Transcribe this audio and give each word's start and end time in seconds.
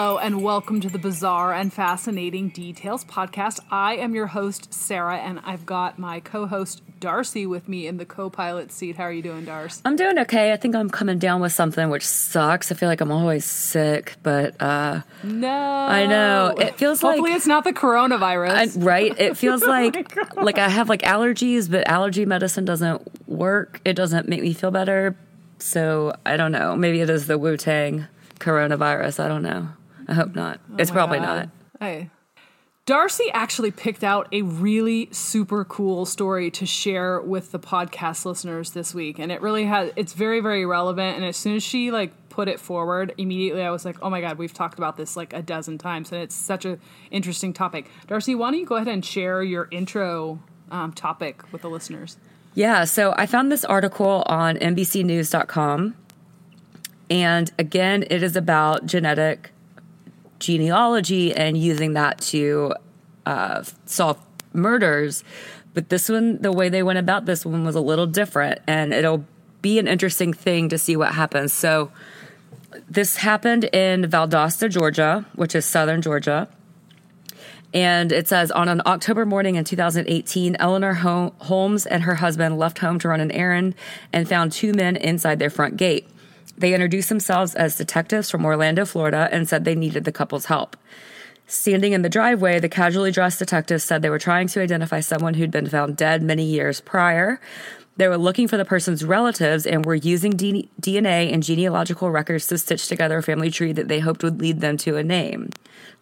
Hello, 0.00 0.16
and 0.16 0.44
welcome 0.44 0.80
to 0.82 0.88
the 0.88 0.96
Bizarre 1.00 1.52
and 1.52 1.72
Fascinating 1.72 2.50
Details 2.50 3.04
podcast. 3.04 3.58
I 3.68 3.96
am 3.96 4.14
your 4.14 4.28
host, 4.28 4.72
Sarah, 4.72 5.16
and 5.18 5.40
I've 5.44 5.66
got 5.66 5.98
my 5.98 6.20
co 6.20 6.46
host, 6.46 6.82
Darcy, 7.00 7.46
with 7.46 7.68
me 7.68 7.88
in 7.88 7.96
the 7.96 8.04
co 8.04 8.30
pilot 8.30 8.70
seat. 8.70 8.94
How 8.94 9.02
are 9.02 9.12
you 9.12 9.22
doing, 9.22 9.44
Darcy? 9.44 9.80
I'm 9.84 9.96
doing 9.96 10.16
okay. 10.20 10.52
I 10.52 10.56
think 10.56 10.76
I'm 10.76 10.88
coming 10.88 11.18
down 11.18 11.40
with 11.40 11.52
something, 11.52 11.90
which 11.90 12.06
sucks. 12.06 12.70
I 12.70 12.76
feel 12.76 12.88
like 12.88 13.00
I'm 13.00 13.10
always 13.10 13.44
sick, 13.44 14.14
but 14.22 14.54
uh, 14.62 15.00
No. 15.24 15.50
I 15.50 16.06
know. 16.06 16.54
It 16.56 16.78
feels 16.78 17.02
like- 17.02 17.16
Hopefully, 17.16 17.32
it's 17.34 17.48
not 17.48 17.64
the 17.64 17.72
coronavirus. 17.72 18.50
I, 18.76 18.78
right? 18.78 19.18
It 19.18 19.36
feels 19.36 19.62
Oh 19.64 19.66
like 19.66 20.16
like 20.36 20.58
I 20.58 20.68
have 20.68 20.88
like 20.88 21.02
allergies, 21.02 21.68
but 21.68 21.88
allergy 21.88 22.24
medicine 22.24 22.64
doesn't 22.64 23.02
work. 23.28 23.80
It 23.84 23.94
doesn't 23.94 24.28
make 24.28 24.42
me 24.42 24.52
feel 24.52 24.70
better. 24.70 25.16
So 25.58 26.12
I 26.24 26.36
don't 26.36 26.52
know. 26.52 26.76
Maybe 26.76 27.00
it 27.00 27.10
is 27.10 27.26
the 27.26 27.36
Wu 27.36 27.56
Tang 27.56 28.06
coronavirus. 28.38 29.18
I 29.24 29.26
don't 29.26 29.42
know. 29.42 29.70
I 30.08 30.14
hope 30.14 30.34
not. 30.34 30.60
it's 30.78 30.90
Oh 30.90 30.94
my 30.94 30.98
probably 30.98 31.18
God. 31.18 31.24
not. 31.26 31.48
Hey. 31.80 32.10
Darcy 32.86 33.24
actually 33.34 33.70
picked 33.70 34.02
out 34.02 34.28
a 34.32 34.40
really 34.40 35.10
super 35.12 35.62
cool 35.66 36.06
story 36.06 36.50
to 36.52 36.64
share 36.64 37.20
with 37.20 37.52
the 37.52 37.58
podcast 37.58 38.24
listeners 38.24 38.70
this 38.70 38.94
week 38.94 39.18
and 39.18 39.30
it 39.30 39.42
really 39.42 39.66
has 39.66 39.92
it's 39.94 40.14
very 40.14 40.40
very 40.40 40.64
relevant 40.64 41.16
and 41.16 41.24
as 41.26 41.36
soon 41.36 41.54
as 41.54 41.62
she 41.62 41.90
like 41.90 42.12
put 42.30 42.48
it 42.48 42.58
forward 42.58 43.12
immediately 43.18 43.60
I 43.62 43.70
was 43.70 43.84
like 43.84 43.98
oh 44.00 44.08
my 44.08 44.22
god 44.22 44.38
we've 44.38 44.54
talked 44.54 44.78
about 44.78 44.96
this 44.96 45.18
like 45.18 45.34
a 45.34 45.42
dozen 45.42 45.76
times 45.76 46.10
and 46.12 46.22
it's 46.22 46.34
such 46.34 46.64
a 46.64 46.78
interesting 47.10 47.52
topic. 47.52 47.90
Darcy, 48.06 48.34
why 48.34 48.50
don't 48.50 48.60
you 48.60 48.64
go 48.64 48.76
ahead 48.76 48.88
and 48.88 49.04
share 49.04 49.42
your 49.42 49.68
intro 49.70 50.40
um, 50.70 50.94
topic 50.94 51.42
with 51.52 51.60
the 51.60 51.68
listeners? 51.68 52.16
Yeah, 52.54 52.84
so 52.84 53.12
I 53.18 53.26
found 53.26 53.52
this 53.52 53.66
article 53.66 54.22
on 54.26 54.56
NBCNews.com. 54.56 55.94
And 57.10 57.52
again, 57.58 58.04
it 58.10 58.22
is 58.22 58.34
about 58.36 58.86
genetic 58.86 59.50
genealogy 60.38 61.34
and 61.34 61.56
using 61.56 61.94
that 61.94 62.20
to 62.20 62.74
uh, 63.26 63.62
solve 63.86 64.18
murders. 64.52 65.24
But 65.74 65.88
this 65.88 66.08
one, 66.08 66.40
the 66.40 66.52
way 66.52 66.68
they 66.68 66.82
went 66.82 66.98
about 66.98 67.26
this 67.26 67.44
one 67.44 67.64
was 67.64 67.74
a 67.74 67.80
little 67.80 68.06
different, 68.06 68.60
and 68.66 68.92
it'll 68.92 69.24
be 69.62 69.78
an 69.78 69.86
interesting 69.86 70.32
thing 70.32 70.68
to 70.70 70.78
see 70.78 70.96
what 70.96 71.14
happens. 71.14 71.52
So, 71.52 71.90
this 72.88 73.16
happened 73.16 73.64
in 73.64 74.02
Valdosta, 74.04 74.70
Georgia, 74.70 75.26
which 75.34 75.54
is 75.54 75.64
southern 75.64 76.02
Georgia. 76.02 76.48
And 77.74 78.12
it 78.12 78.28
says 78.28 78.50
on 78.50 78.68
an 78.68 78.80
October 78.86 79.26
morning 79.26 79.56
in 79.56 79.64
2018, 79.64 80.56
Eleanor 80.58 80.94
Holmes 80.94 81.86
and 81.86 82.02
her 82.04 82.16
husband 82.16 82.58
left 82.58 82.78
home 82.78 82.98
to 83.00 83.08
run 83.08 83.20
an 83.20 83.30
errand 83.30 83.74
and 84.12 84.28
found 84.28 84.52
two 84.52 84.72
men 84.72 84.96
inside 84.96 85.38
their 85.38 85.50
front 85.50 85.76
gate. 85.76 86.08
They 86.58 86.74
introduced 86.74 87.08
themselves 87.08 87.54
as 87.54 87.76
detectives 87.76 88.30
from 88.30 88.44
Orlando, 88.44 88.84
Florida, 88.84 89.28
and 89.30 89.48
said 89.48 89.64
they 89.64 89.76
needed 89.76 90.04
the 90.04 90.12
couple's 90.12 90.46
help. 90.46 90.76
Standing 91.46 91.92
in 91.92 92.02
the 92.02 92.10
driveway, 92.10 92.58
the 92.58 92.68
casually 92.68 93.10
dressed 93.10 93.38
detectives 93.38 93.84
said 93.84 94.02
they 94.02 94.10
were 94.10 94.18
trying 94.18 94.48
to 94.48 94.60
identify 94.60 95.00
someone 95.00 95.34
who'd 95.34 95.50
been 95.50 95.68
found 95.68 95.96
dead 95.96 96.22
many 96.22 96.44
years 96.44 96.80
prior. 96.80 97.40
They 97.96 98.08
were 98.08 98.18
looking 98.18 98.48
for 98.48 98.56
the 98.56 98.64
person's 98.64 99.04
relatives 99.04 99.66
and 99.66 99.86
were 99.86 99.94
using 99.94 100.32
D- 100.32 100.68
DNA 100.80 101.32
and 101.32 101.42
genealogical 101.42 102.10
records 102.10 102.46
to 102.48 102.58
stitch 102.58 102.86
together 102.86 103.18
a 103.18 103.22
family 103.22 103.50
tree 103.50 103.72
that 103.72 103.88
they 103.88 104.00
hoped 104.00 104.22
would 104.22 104.40
lead 104.40 104.60
them 104.60 104.76
to 104.78 104.96
a 104.96 105.02
name. 105.02 105.50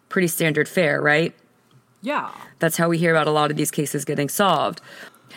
Pretty 0.09 0.27
standard 0.27 0.67
fare, 0.67 1.01
right? 1.01 1.33
Yeah. 2.01 2.31
That's 2.59 2.77
how 2.77 2.89
we 2.89 2.97
hear 2.97 3.11
about 3.11 3.27
a 3.27 3.31
lot 3.31 3.49
of 3.49 3.57
these 3.57 3.71
cases 3.71 4.05
getting 4.05 4.29
solved. 4.29 4.81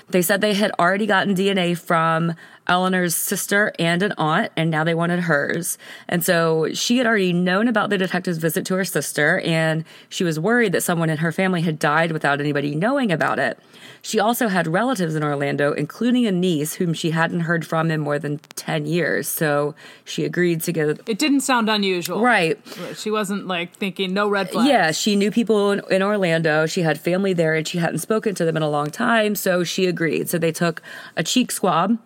They 0.09 0.23
said 0.23 0.41
they 0.41 0.55
had 0.55 0.73
already 0.79 1.07
gotten 1.07 1.35
DNA 1.35 1.79
from 1.79 2.35
Eleanor's 2.69 3.15
sister 3.15 3.73
and 3.79 4.03
an 4.03 4.13
aunt, 4.17 4.53
and 4.57 4.71
now 4.71 4.85
they 4.85 4.95
wanted 4.95 5.21
hers. 5.21 5.77
And 6.09 6.25
so 6.25 6.73
she 6.73 6.99
had 6.99 7.07
already 7.07 7.33
known 7.33 7.69
about 7.69 7.91
the 7.91 7.99
detective's 7.99 8.39
visit 8.39 8.65
to 8.67 8.75
her 8.75 8.85
sister, 8.85 9.41
and 9.41 9.85
she 10.09 10.25
was 10.25 10.39
worried 10.39 10.73
that 10.73 10.83
someone 10.83 11.11
in 11.11 11.19
her 11.19 11.33
family 11.33 11.63
had 11.63 11.79
died 11.79 12.13
without 12.13 12.41
anybody 12.41 12.75
knowing 12.75 13.11
about 13.11 13.39
it. 13.39 13.59
She 14.03 14.19
also 14.19 14.49
had 14.49 14.67
relatives 14.67 15.15
in 15.15 15.23
Orlando, 15.23 15.73
including 15.73 16.27
a 16.27 16.33
niece 16.33 16.75
whom 16.75 16.95
she 16.95 17.11
hadn't 17.11 17.41
heard 17.41 17.67
from 17.67 17.91
in 17.91 18.01
more 18.01 18.19
than 18.19 18.39
10 18.39 18.87
years. 18.87 19.29
So 19.29 19.75
she 20.05 20.25
agreed 20.25 20.63
to 20.63 20.73
go. 20.73 20.95
It 21.07 21.19
didn't 21.19 21.41
sound 21.41 21.69
unusual. 21.69 22.21
Right. 22.21 22.59
She 22.95 23.11
wasn't 23.11 23.47
like 23.47 23.75
thinking 23.75 24.15
no 24.15 24.29
red 24.29 24.51
flags. 24.51 24.69
Yeah, 24.69 24.91
she 24.93 25.17
knew 25.17 25.31
people 25.31 25.71
in, 25.73 25.83
in 25.91 26.03
Orlando. 26.03 26.67
She 26.67 26.83
had 26.83 26.99
family 26.99 27.33
there 27.33 27.55
and 27.55 27.69
she 27.69 27.79
hadn't 27.79 27.99
spoken 27.99 28.35
to 28.37 28.45
them 28.45 28.57
in 28.57 28.63
a 28.63 28.71
long 28.71 28.91
time. 28.91 29.35
So 29.35 29.65
she 29.65 29.87
agreed. 29.87 30.31
So 30.31 30.39
they 30.39 30.53
took 30.53 30.83
a 31.17 31.23
cheek 31.23 31.53
swab 31.53 31.99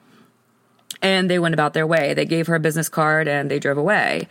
and 1.04 1.30
they 1.30 1.38
went 1.38 1.52
about 1.52 1.74
their 1.74 1.86
way. 1.86 2.14
They 2.14 2.24
gave 2.24 2.46
her 2.48 2.54
a 2.54 2.60
business 2.60 2.88
card 2.88 3.28
and 3.28 3.50
they 3.50 3.60
drove 3.60 3.76
away. 3.76 4.26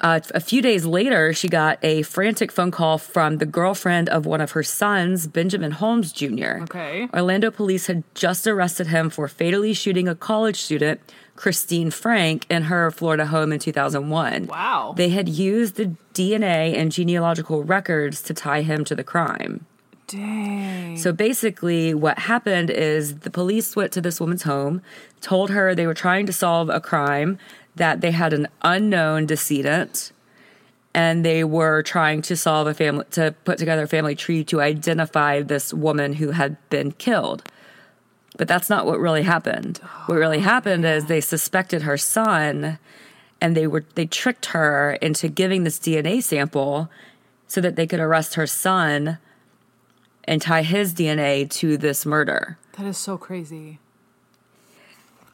Uh, 0.00 0.18
a 0.34 0.40
few 0.40 0.60
days 0.60 0.84
later, 0.84 1.32
she 1.32 1.48
got 1.48 1.78
a 1.84 2.02
frantic 2.02 2.50
phone 2.50 2.72
call 2.72 2.98
from 2.98 3.38
the 3.38 3.46
girlfriend 3.46 4.08
of 4.08 4.26
one 4.26 4.40
of 4.40 4.52
her 4.52 4.62
sons, 4.64 5.28
Benjamin 5.28 5.70
Holmes 5.70 6.10
Jr. 6.10 6.62
Okay. 6.62 7.08
Orlando 7.14 7.52
police 7.52 7.86
had 7.86 8.02
just 8.14 8.48
arrested 8.48 8.88
him 8.88 9.08
for 9.08 9.28
fatally 9.28 9.72
shooting 9.72 10.08
a 10.08 10.16
college 10.16 10.60
student, 10.60 11.00
Christine 11.36 11.92
Frank, 11.92 12.44
in 12.50 12.64
her 12.64 12.90
Florida 12.90 13.26
home 13.26 13.52
in 13.52 13.60
2001. 13.60 14.46
Wow. 14.48 14.94
They 14.96 15.10
had 15.10 15.28
used 15.28 15.76
the 15.76 15.94
DNA 16.12 16.76
and 16.76 16.90
genealogical 16.90 17.62
records 17.62 18.20
to 18.22 18.34
tie 18.34 18.62
him 18.62 18.84
to 18.84 18.96
the 18.96 19.04
crime. 19.04 19.64
Dang. 20.08 20.96
So 20.96 21.12
basically, 21.12 21.92
what 21.92 22.18
happened 22.18 22.70
is 22.70 23.20
the 23.20 23.30
police 23.30 23.76
went 23.76 23.92
to 23.92 24.00
this 24.00 24.20
woman's 24.20 24.42
home, 24.42 24.80
told 25.20 25.50
her 25.50 25.74
they 25.74 25.86
were 25.86 25.94
trying 25.94 26.24
to 26.26 26.32
solve 26.32 26.70
a 26.70 26.80
crime, 26.80 27.38
that 27.76 28.00
they 28.00 28.10
had 28.10 28.32
an 28.32 28.48
unknown 28.62 29.26
decedent, 29.26 30.12
and 30.94 31.24
they 31.24 31.44
were 31.44 31.82
trying 31.82 32.22
to 32.22 32.36
solve 32.36 32.66
a 32.66 32.74
family, 32.74 33.04
to 33.12 33.34
put 33.44 33.58
together 33.58 33.82
a 33.82 33.88
family 33.88 34.14
tree 34.14 34.42
to 34.44 34.62
identify 34.62 35.42
this 35.42 35.74
woman 35.74 36.14
who 36.14 36.30
had 36.30 36.56
been 36.70 36.92
killed. 36.92 37.44
But 38.38 38.48
that's 38.48 38.70
not 38.70 38.86
what 38.86 39.00
really 39.00 39.22
happened. 39.22 39.78
What 40.06 40.16
really 40.16 40.38
oh, 40.38 40.42
happened 40.42 40.86
is 40.86 41.04
they 41.04 41.20
suspected 41.20 41.82
her 41.82 41.98
son 41.98 42.78
and 43.40 43.56
they 43.56 43.66
were 43.66 43.84
they 43.94 44.06
tricked 44.06 44.46
her 44.46 44.94
into 45.02 45.28
giving 45.28 45.64
this 45.64 45.78
DNA 45.78 46.22
sample 46.22 46.90
so 47.46 47.60
that 47.60 47.76
they 47.76 47.86
could 47.86 48.00
arrest 48.00 48.34
her 48.34 48.46
son 48.46 49.18
and 50.28 50.42
tie 50.42 50.62
his 50.62 50.92
DNA 50.92 51.48
to 51.50 51.78
this 51.78 52.04
murder. 52.04 52.58
That 52.76 52.86
is 52.86 52.98
so 52.98 53.16
crazy. 53.16 53.78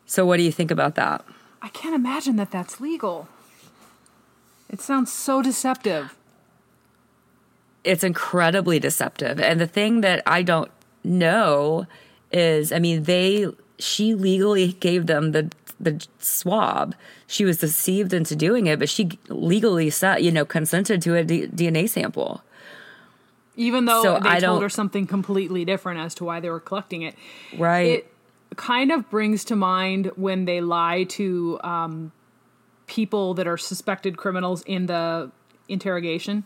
So 0.07 0.25
what 0.25 0.37
do 0.37 0.45
you 0.45 0.53
think 0.53 0.71
about 0.71 0.95
that? 0.95 1.25
I 1.61 1.69
can't 1.69 1.97
imagine 1.97 2.37
that 2.37 2.53
that's 2.53 2.81
legal. 2.81 3.29
It 4.71 4.81
sounds 4.81 5.13
so 5.13 5.43
deceptive. 5.43 6.15
It's 7.83 8.05
incredibly 8.05 8.79
deceptive. 8.79 9.41
And 9.41 9.61
the 9.61 9.67
thing 9.67 10.01
that 10.03 10.23
I 10.27 10.43
don't 10.43 10.71
know 11.03 11.87
is 12.33 12.73
I 12.73 12.79
mean 12.79 13.03
they 13.03 13.47
she 13.79 14.15
legally 14.15 14.75
gave 14.75 15.07
them 15.07 15.33
the 15.33 15.51
the 15.81 16.07
swab. 16.21 16.95
She 17.27 17.45
was 17.45 17.59
deceived 17.59 18.13
into 18.13 18.37
doing 18.37 18.69
it, 18.69 18.79
but 18.79 18.89
she 18.89 19.19
legally 19.29 19.91
said, 19.91 20.19
you 20.19 20.31
know, 20.31 20.45
consented 20.45 21.03
to 21.03 21.17
a 21.17 21.25
D- 21.25 21.49
DNA 21.49 21.89
sample. 21.89 22.43
Even 23.57 23.85
though 23.85 24.03
So 24.03 24.19
they 24.21 24.29
I 24.29 24.41
told 24.41 24.63
her 24.63 24.69
something 24.69 25.07
completely 25.07 25.65
different 25.65 26.01
as 26.01 26.15
to 26.17 26.25
why 26.25 26.41
they 26.41 26.51
were 26.51 26.61
collecting 26.61 27.03
it. 27.03 27.15
Right. 27.57 27.87
It 27.87 28.13
kind 28.57 28.91
of 28.91 29.09
brings 29.11 29.45
to 29.47 29.57
mind 29.57 30.11
when 30.17 30.45
they 30.45 30.61
lie 30.61 31.05
to 31.05 31.61
um, 31.63 32.13
people 32.87 33.35
that 33.35 33.47
are 33.47 33.57
suspected 33.57 34.17
criminals 34.17 34.63
in 34.63 34.87
the 34.87 35.31
interrogation, 35.69 36.45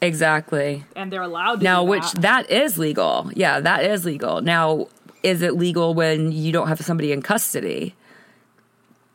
exactly. 0.00 0.84
and 0.96 1.12
they're 1.12 1.22
allowed 1.22 1.60
to. 1.60 1.64
Now, 1.64 1.82
do 1.82 1.90
which 1.90 2.12
that. 2.12 2.22
that 2.22 2.50
is 2.50 2.78
legal. 2.78 3.30
Yeah, 3.34 3.60
that 3.60 3.84
is 3.84 4.04
legal. 4.04 4.40
Now, 4.40 4.88
is 5.22 5.42
it 5.42 5.54
legal 5.56 5.94
when 5.94 6.32
you 6.32 6.52
don't 6.52 6.68
have 6.68 6.80
somebody 6.80 7.12
in 7.12 7.22
custody? 7.22 7.94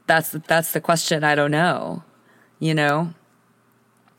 That's 0.07 0.31
that's 0.31 0.71
the 0.71 0.81
question. 0.81 1.23
I 1.23 1.35
don't 1.35 1.51
know. 1.51 2.03
You 2.59 2.73
know, 2.73 3.13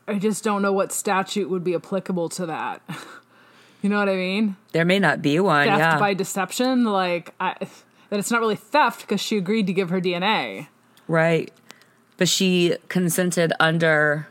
I 0.09 0.19
just 0.19 0.43
don't 0.43 0.61
know 0.61 0.73
what 0.73 0.91
statute 0.91 1.49
would 1.49 1.63
be 1.63 1.75
applicable 1.75 2.29
to 2.29 2.45
that. 2.47 2.81
you 3.81 3.89
know 3.89 3.99
what 3.99 4.09
I 4.09 4.15
mean? 4.15 4.55
there 4.71 4.85
may 4.85 4.99
not 4.99 5.21
be 5.21 5.39
one. 5.39 5.67
Theft 5.67 5.79
yeah, 5.79 5.99
by 5.99 6.13
deception, 6.13 6.85
like 6.85 7.33
I, 7.39 7.55
that 8.09 8.19
it's 8.19 8.31
not 8.31 8.41
really 8.41 8.55
theft 8.55 9.01
because 9.01 9.21
she 9.21 9.37
agreed 9.37 9.67
to 9.67 9.73
give 9.73 9.89
her 9.89 10.01
DNA. 10.01 10.67
right. 11.07 11.51
But 12.17 12.27
she 12.27 12.75
consented 12.89 13.53
under 13.61 14.27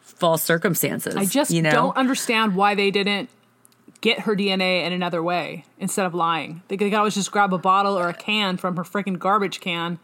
false 0.00 0.42
circumstances. 0.42 1.14
I 1.14 1.26
just 1.26 1.52
you 1.52 1.62
know? 1.62 1.70
don't 1.70 1.96
understand 1.96 2.56
why 2.56 2.74
they 2.74 2.90
didn't 2.90 3.30
get 4.00 4.20
her 4.20 4.34
DNA 4.34 4.84
in 4.84 4.92
another 4.92 5.22
way 5.22 5.64
instead 5.78 6.06
of 6.06 6.14
lying. 6.14 6.62
They 6.66 6.76
could 6.76 6.92
always 6.94 7.14
just 7.14 7.30
grab 7.30 7.52
a 7.52 7.58
bottle 7.58 7.96
or 7.96 8.08
a 8.08 8.14
can 8.14 8.56
from 8.56 8.76
her 8.76 8.82
freaking 8.82 9.18
garbage 9.18 9.60
can 9.60 10.00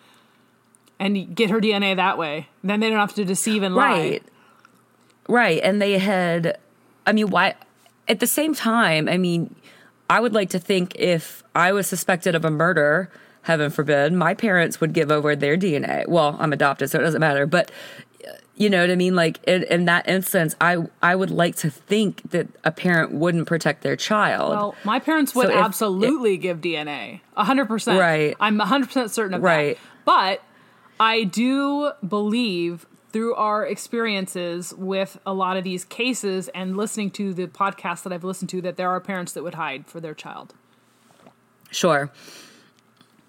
and 0.98 1.34
get 1.34 1.50
her 1.50 1.60
DNA 1.60 1.96
that 1.96 2.18
way. 2.18 2.48
Then 2.62 2.80
they 2.80 2.90
don't 2.90 2.98
have 2.98 3.14
to 3.14 3.24
deceive 3.24 3.62
and 3.62 3.74
lie. 3.74 3.98
Right. 3.98 4.22
Right. 5.28 5.60
And 5.62 5.80
they 5.80 5.98
had, 5.98 6.58
I 7.06 7.12
mean, 7.12 7.30
why, 7.30 7.54
at 8.08 8.20
the 8.20 8.26
same 8.26 8.54
time, 8.54 9.08
I 9.08 9.16
mean, 9.16 9.54
I 10.10 10.20
would 10.20 10.34
like 10.34 10.50
to 10.50 10.58
think 10.58 10.94
if 10.96 11.42
I 11.54 11.72
was 11.72 11.86
suspected 11.86 12.34
of 12.34 12.44
a 12.44 12.50
murder, 12.50 13.10
heaven 13.42 13.70
forbid, 13.70 14.12
my 14.12 14.34
parents 14.34 14.80
would 14.80 14.92
give 14.92 15.10
over 15.10 15.34
their 15.34 15.56
DNA. 15.56 16.06
Well, 16.08 16.36
I'm 16.38 16.52
adopted, 16.52 16.90
so 16.90 16.98
it 16.98 17.02
doesn't 17.02 17.20
matter. 17.20 17.46
But 17.46 17.70
uh, 18.26 18.32
you 18.56 18.68
know 18.68 18.82
what 18.82 18.90
I 18.90 18.96
mean? 18.96 19.14
Like 19.14 19.42
in, 19.44 19.62
in, 19.64 19.84
that 19.86 20.06
instance, 20.08 20.54
I 20.60 20.76
I 21.02 21.16
would 21.16 21.30
like 21.30 21.56
to 21.56 21.70
think 21.70 22.22
that 22.30 22.48
a 22.64 22.70
parent 22.70 23.12
wouldn't 23.12 23.46
protect 23.46 23.82
their 23.82 23.96
child. 23.96 24.50
Well, 24.50 24.74
my 24.84 24.98
parents 25.00 25.34
would 25.34 25.46
So 25.48 25.52
if- 25.52 25.64
absolutely 25.64 26.36
give 26.36 26.60
DNA, 26.60 27.20
hundred 27.34 27.66
percent. 27.66 27.98
Right. 27.98 28.36
I'm 28.40 28.58
hundred 28.58 28.86
percent 28.86 29.10
certain 29.10 29.34
of 29.34 29.42
Right. 29.42 29.76
that. 29.76 29.82
But 30.04 30.42
I 31.00 31.24
do 31.24 31.92
believe 32.06 32.86
through 33.14 33.32
our 33.36 33.64
experiences 33.64 34.74
with 34.76 35.20
a 35.24 35.32
lot 35.32 35.56
of 35.56 35.62
these 35.62 35.84
cases 35.84 36.48
and 36.48 36.76
listening 36.76 37.12
to 37.12 37.32
the 37.32 37.46
podcasts 37.46 38.02
that 38.02 38.12
I've 38.12 38.24
listened 38.24 38.50
to 38.50 38.60
that 38.62 38.76
there 38.76 38.90
are 38.90 38.98
parents 38.98 39.30
that 39.34 39.44
would 39.44 39.54
hide 39.54 39.86
for 39.86 40.00
their 40.00 40.14
child. 40.14 40.52
Sure. 41.70 42.10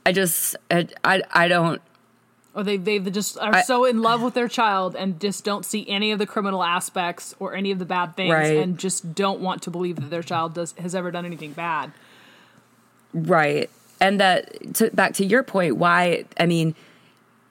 I 0.04 0.12
just 0.12 0.56
I 0.72 0.88
I, 1.04 1.22
I 1.32 1.48
don't 1.48 1.80
Or 2.56 2.64
they 2.64 2.78
they 2.78 2.98
just 2.98 3.38
are 3.38 3.54
I- 3.58 3.62
so 3.62 3.86
in 3.86 4.02
love 4.02 4.24
with 4.24 4.34
their 4.34 4.48
child 4.48 4.96
and 4.96 5.22
just 5.22 5.44
don't 5.46 5.64
see 5.64 5.88
any 5.88 6.12
of 6.12 6.18
the 6.18 6.26
criminal 6.26 6.64
aspects 6.64 7.36
or 7.40 7.54
any 7.54 7.70
of 7.70 7.78
the 7.78 7.86
bad 7.86 8.16
things 8.16 8.34
Right. 8.34 8.58
and 8.58 8.80
just 8.80 9.14
don't 9.14 9.40
want 9.40 9.62
to 9.62 9.70
believe 9.70 9.98
that 9.98 10.10
their 10.10 10.24
child 10.24 10.56
does 10.56 10.74
has 10.80 10.96
ever 10.96 11.12
done 11.12 11.26
anything 11.26 11.54
bad. 11.54 11.92
Right. 13.14 13.70
And 14.02 14.20
that 14.20 14.74
to, 14.76 14.90
back 14.92 15.14
to 15.16 15.26
your 15.26 15.44
point, 15.44 15.78
why 15.78 16.26
I 16.40 16.48
mean, 16.48 16.74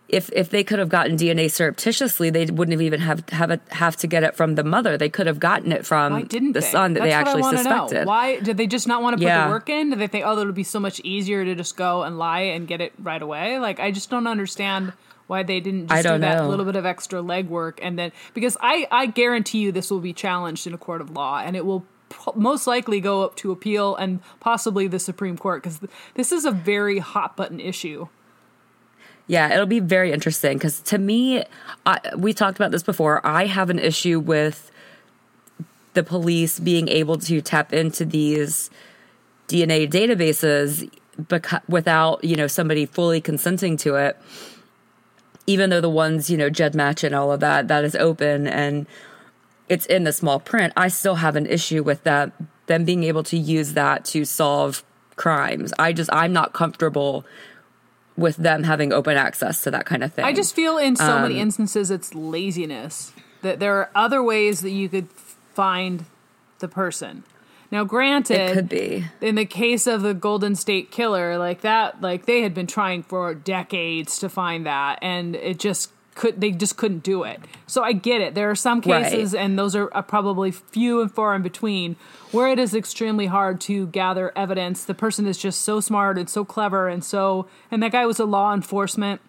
if 0.08 0.30
if 0.32 0.50
they 0.50 0.62
could 0.62 0.78
have 0.78 0.88
gotten 0.88 1.16
DNA 1.16 1.50
surreptitiously, 1.50 2.30
they 2.30 2.46
wouldn't 2.46 2.72
have 2.72 2.82
even 2.82 3.00
have 3.00 3.28
have 3.30 3.50
it, 3.50 3.60
have 3.70 3.96
to 3.96 4.06
get 4.06 4.22
it 4.22 4.36
from 4.36 4.54
the 4.54 4.64
mother. 4.64 4.96
They 4.98 5.08
could 5.08 5.26
have 5.26 5.40
gotten 5.40 5.72
it 5.72 5.86
from 5.86 6.12
Why 6.12 6.22
didn't 6.22 6.52
the 6.52 6.60
they? 6.60 6.66
son 6.66 6.92
that 6.94 7.02
they 7.02 7.10
That's 7.10 7.26
what 7.26 7.36
I 7.36 7.38
actually 7.38 7.56
suspected. 7.56 8.00
Know. 8.02 8.08
Why 8.08 8.40
did 8.40 8.56
they 8.56 8.66
just 8.66 8.86
not 8.86 9.02
want 9.02 9.14
to 9.14 9.18
put 9.18 9.26
Yeah. 9.26 9.44
the 9.46 9.50
work 9.50 9.68
in? 9.68 9.90
Did 9.90 9.98
they 9.98 10.06
think, 10.06 10.24
oh, 10.26 10.36
that 10.36 10.44
would 10.44 10.54
be 10.54 10.62
so 10.62 10.78
much 10.78 11.00
easier 11.04 11.44
to 11.44 11.54
just 11.54 11.76
go 11.76 12.02
and 12.02 12.18
lie 12.18 12.40
and 12.40 12.68
get 12.68 12.80
it 12.80 12.92
right 12.98 13.20
away? 13.22 13.58
Like, 13.58 13.80
I 13.80 13.90
just 13.90 14.10
don't 14.10 14.26
understand 14.26 14.92
why 15.26 15.42
they 15.42 15.58
didn't 15.58 15.88
just 15.88 16.02
do 16.02 16.18
that 16.18 16.38
know. 16.42 16.48
little 16.50 16.66
bit 16.66 16.76
of 16.76 16.84
extra 16.84 17.22
legwork 17.22 17.78
and 17.80 17.98
then 17.98 18.12
because 18.34 18.58
I 18.60 18.86
I 18.90 19.06
guarantee 19.06 19.60
you 19.60 19.72
this 19.72 19.90
will 19.90 20.00
be 20.00 20.12
challenged 20.12 20.66
in 20.66 20.74
a 20.74 20.78
court 20.78 21.00
of 21.00 21.10
law 21.10 21.38
and 21.38 21.56
it 21.56 21.64
will 21.64 21.86
most 22.34 22.66
likely 22.66 23.00
go 23.00 23.22
up 23.24 23.34
to 23.36 23.50
appeal 23.50 23.96
and 23.96 24.20
possibly 24.40 24.86
the 24.86 24.98
Supreme 24.98 25.38
Court 25.38 25.62
because 25.62 25.80
this 26.14 26.30
is 26.30 26.44
a 26.44 26.50
very 26.50 26.98
hot 26.98 27.36
button 27.38 27.58
issue. 27.58 28.08
Yeah, 29.26 29.52
it'll 29.52 29.66
be 29.66 29.80
very 29.80 30.12
interesting 30.12 30.58
because 30.58 30.80
to 30.82 30.98
me, 30.98 31.44
I, 31.86 31.98
we 32.16 32.34
talked 32.34 32.58
about 32.58 32.70
this 32.72 32.82
before. 32.82 33.26
I 33.26 33.46
have 33.46 33.70
an 33.70 33.78
issue 33.78 34.20
with 34.20 34.70
the 35.94 36.02
police 36.02 36.58
being 36.60 36.88
able 36.88 37.16
to 37.18 37.40
tap 37.40 37.72
into 37.72 38.04
these 38.04 38.68
DNA 39.48 39.88
databases 39.88 40.90
without 41.68 42.22
you 42.24 42.36
know 42.36 42.46
somebody 42.46 42.84
fully 42.84 43.20
consenting 43.20 43.76
to 43.78 43.94
it. 43.94 44.18
Even 45.46 45.70
though 45.70 45.80
the 45.80 45.90
ones 45.90 46.28
you 46.28 46.36
know 46.36 46.50
GEDmatch 46.50 47.02
and 47.04 47.14
all 47.14 47.32
of 47.32 47.40
that 47.40 47.68
that 47.68 47.84
is 47.84 47.94
open 47.96 48.46
and 48.46 48.86
it's 49.68 49.86
in 49.86 50.04
the 50.04 50.12
small 50.12 50.38
print, 50.38 50.72
I 50.76 50.88
still 50.88 51.16
have 51.16 51.36
an 51.36 51.46
issue 51.46 51.82
with 51.82 52.02
that 52.04 52.32
them 52.66 52.84
being 52.84 53.04
able 53.04 53.22
to 53.24 53.38
use 53.38 53.72
that 53.72 54.04
to 54.06 54.26
solve 54.26 54.84
crimes. 55.16 55.72
I 55.78 55.92
just 55.94 56.12
I'm 56.12 56.32
not 56.32 56.52
comfortable 56.52 57.24
with 58.16 58.36
them 58.36 58.62
having 58.64 58.92
open 58.92 59.16
access 59.16 59.62
to 59.62 59.70
that 59.72 59.86
kind 59.86 60.04
of 60.04 60.12
thing. 60.12 60.24
I 60.24 60.32
just 60.32 60.54
feel 60.54 60.78
in 60.78 60.96
so 60.96 61.04
Um, 61.16 61.22
many 61.22 61.40
instances 61.40 61.90
it's 61.90 62.14
laziness. 62.14 63.12
That 63.42 63.60
there 63.60 63.76
are 63.76 63.90
other 63.94 64.22
ways 64.22 64.60
that 64.60 64.70
you 64.70 64.88
could 64.88 65.08
find 65.54 66.04
the 66.60 66.68
person. 66.68 67.24
Now, 67.70 67.82
granted, 67.84 68.40
it 68.40 68.54
could 68.54 68.68
be. 68.68 69.04
in 69.20 69.34
the 69.34 69.44
case 69.46 69.86
of 69.86 70.02
the 70.02 70.14
Golden 70.14 70.54
State 70.54 70.90
Killer, 70.92 71.36
like 71.38 71.62
that, 71.62 72.00
like 72.00 72.26
they 72.26 72.42
had 72.42 72.54
been 72.54 72.68
trying 72.68 73.02
for 73.02 73.34
decades 73.34 74.18
to 74.20 74.28
find 74.28 74.64
that, 74.66 74.98
and 75.02 75.34
it 75.34 75.58
just 75.58 75.90
could. 76.14 76.40
They 76.40 76.50
just 76.50 76.76
couldn't 76.76 77.02
do 77.02 77.22
it. 77.24 77.40
So 77.66 77.82
I 77.82 77.92
get 77.92 78.20
it. 78.20 78.34
There 78.34 78.50
are 78.50 78.54
some 78.54 78.80
Right. 78.80 79.02
cases, 79.04 79.34
and 79.34 79.58
those 79.58 79.74
are, 79.74 79.92
are 79.94 80.02
probably 80.02 80.50
few 80.50 81.00
and 81.00 81.10
far 81.12 81.34
in 81.34 81.42
between, 81.42 81.96
where 82.32 82.48
it 82.48 82.58
is 82.58 82.74
extremely 82.74 83.26
hard 83.26 83.60
to 83.62 83.86
gather 83.88 84.32
evidence. 84.36 84.84
The 84.84 84.94
person 84.94 85.26
is 85.26 85.38
just 85.38 85.62
so 85.62 85.80
smart 85.80 86.18
and 86.18 86.28
so 86.28 86.44
clever, 86.44 86.88
and 86.88 87.04
so, 87.04 87.46
and 87.70 87.82
that 87.82 87.92
guy 87.92 88.06
was 88.06 88.18
a 88.18 88.24
law 88.24 88.54
enforcement 88.54 89.20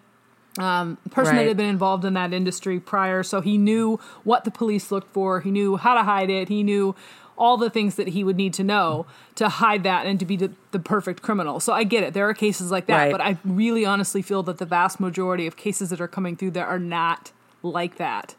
um, 0.58 0.96
person 1.10 1.36
that 1.36 1.46
had 1.46 1.56
been 1.58 1.68
involved 1.68 2.04
in 2.06 2.14
that 2.14 2.32
industry 2.32 2.80
prior, 2.80 3.22
so 3.22 3.42
he 3.42 3.58
knew 3.58 4.00
what 4.24 4.44
the 4.44 4.50
police 4.50 4.90
looked 4.90 5.12
for. 5.12 5.40
He 5.40 5.50
knew 5.50 5.76
how 5.76 5.94
to 5.94 6.02
hide 6.02 6.30
it. 6.30 6.48
He 6.48 6.62
knew 6.62 6.94
all 7.38 7.56
the 7.56 7.68
things 7.70 7.96
that 7.96 8.08
he 8.08 8.24
would 8.24 8.36
need 8.36 8.54
to 8.54 8.64
know 8.64 9.06
to 9.34 9.48
hide 9.48 9.82
that 9.84 10.06
and 10.06 10.18
to 10.20 10.24
be 10.26 10.36
the, 10.36 10.50
the 10.70 10.78
perfect 10.78 11.22
criminal. 11.22 11.60
So 11.60 11.72
I 11.72 11.84
get 11.84 12.02
it. 12.02 12.14
There 12.14 12.28
are 12.28 12.34
cases 12.34 12.70
like 12.70 12.86
that, 12.86 12.96
Right. 12.96 13.12
but 13.12 13.20
I 13.20 13.36
really 13.44 13.84
honestly 13.84 14.22
feel 14.22 14.42
that 14.44 14.58
the 14.58 14.64
vast 14.64 15.00
majority 15.00 15.46
of 15.46 15.56
cases 15.56 15.90
that 15.90 16.00
are 16.00 16.08
coming 16.08 16.36
through 16.36 16.52
there 16.52 16.66
are 16.66 16.78
not 16.78 17.32
like 17.62 17.96
that. 17.96 18.34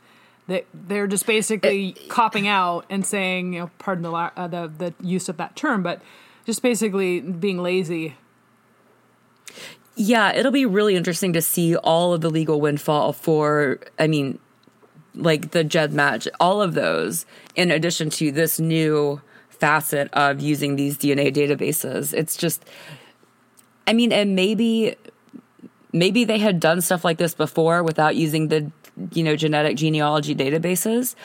That 0.47 0.65
they're 0.73 1.07
just 1.07 1.25
basically 1.27 1.91
copping 2.07 2.47
out 2.47 2.85
and 2.89 3.05
saying, 3.05 3.53
you 3.53 3.59
know, 3.59 3.71
pardon 3.79 4.03
the, 4.03 4.11
uh, 4.11 4.47
the 4.47 4.71
the 4.77 4.93
use 5.05 5.27
of 5.29 5.37
that 5.37 5.55
term, 5.55 5.83
but 5.83 6.01
just 6.45 6.61
basically 6.61 7.19
being 7.19 7.57
lazy 7.61 8.15
Yeah, 9.95 10.31
it'll 10.33 10.51
be 10.51 10.65
really 10.65 10.95
interesting 10.95 11.33
to 11.33 11.41
see 11.41 11.75
all 11.75 12.13
of 12.13 12.21
the 12.21 12.29
legal 12.29 12.61
windfall 12.61 13.13
for, 13.13 13.79
I 13.97 14.07
mean, 14.07 14.37
like 15.15 15.51
the 15.51 15.63
GEDmatch, 15.65 16.27
all 16.39 16.61
of 16.61 16.75
those, 16.75 17.25
in 17.57 17.71
addition 17.71 18.09
to 18.11 18.31
this 18.31 18.59
new 18.59 19.19
facet 19.49 20.09
of 20.13 20.39
using 20.39 20.75
these 20.77 20.97
DNA 20.97 21.33
databases. 21.33 22.13
It's 22.13 22.37
just, 22.37 22.63
I 23.87 23.93
mean, 23.93 24.13
and 24.13 24.35
maybe, 24.35 24.95
maybe 25.91 26.23
they 26.23 26.37
had 26.37 26.59
done 26.59 26.79
stuff 26.81 27.03
like 27.03 27.17
this 27.17 27.33
before 27.33 27.81
without 27.83 28.15
using 28.15 28.49
the, 28.49 28.71
you 29.11 29.23
know, 29.23 29.35
genetic 29.35 29.75
genealogy 29.75 30.35
databases. 30.35 31.15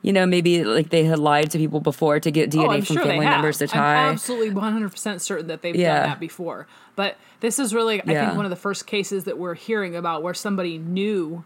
You 0.00 0.12
know, 0.12 0.26
maybe 0.26 0.64
like 0.64 0.88
they 0.90 1.04
had 1.04 1.20
lied 1.20 1.50
to 1.52 1.58
people 1.58 1.78
before 1.78 2.18
to 2.18 2.30
get 2.32 2.50
DNA 2.50 2.78
Oh, 2.78 2.82
from 2.82 2.96
sure 2.96 3.04
family 3.04 3.26
members 3.26 3.58
to 3.58 3.68
tie. 3.68 4.06
I'm 4.06 4.14
absolutely 4.14 4.50
100% 4.50 5.20
certain 5.20 5.46
that 5.46 5.62
they've 5.62 5.76
Yeah. 5.76 5.94
done 6.00 6.08
that 6.08 6.18
before. 6.20 6.66
But 6.96 7.16
this 7.40 7.60
is 7.60 7.72
really, 7.72 8.00
I 8.00 8.04
Yeah. 8.10 8.24
think, 8.26 8.36
one 8.36 8.44
of 8.44 8.50
the 8.50 8.56
first 8.56 8.86
cases 8.86 9.24
that 9.24 9.38
we're 9.38 9.54
hearing 9.54 9.94
about 9.94 10.22
where 10.24 10.34
somebody 10.34 10.76
knew 10.78 11.44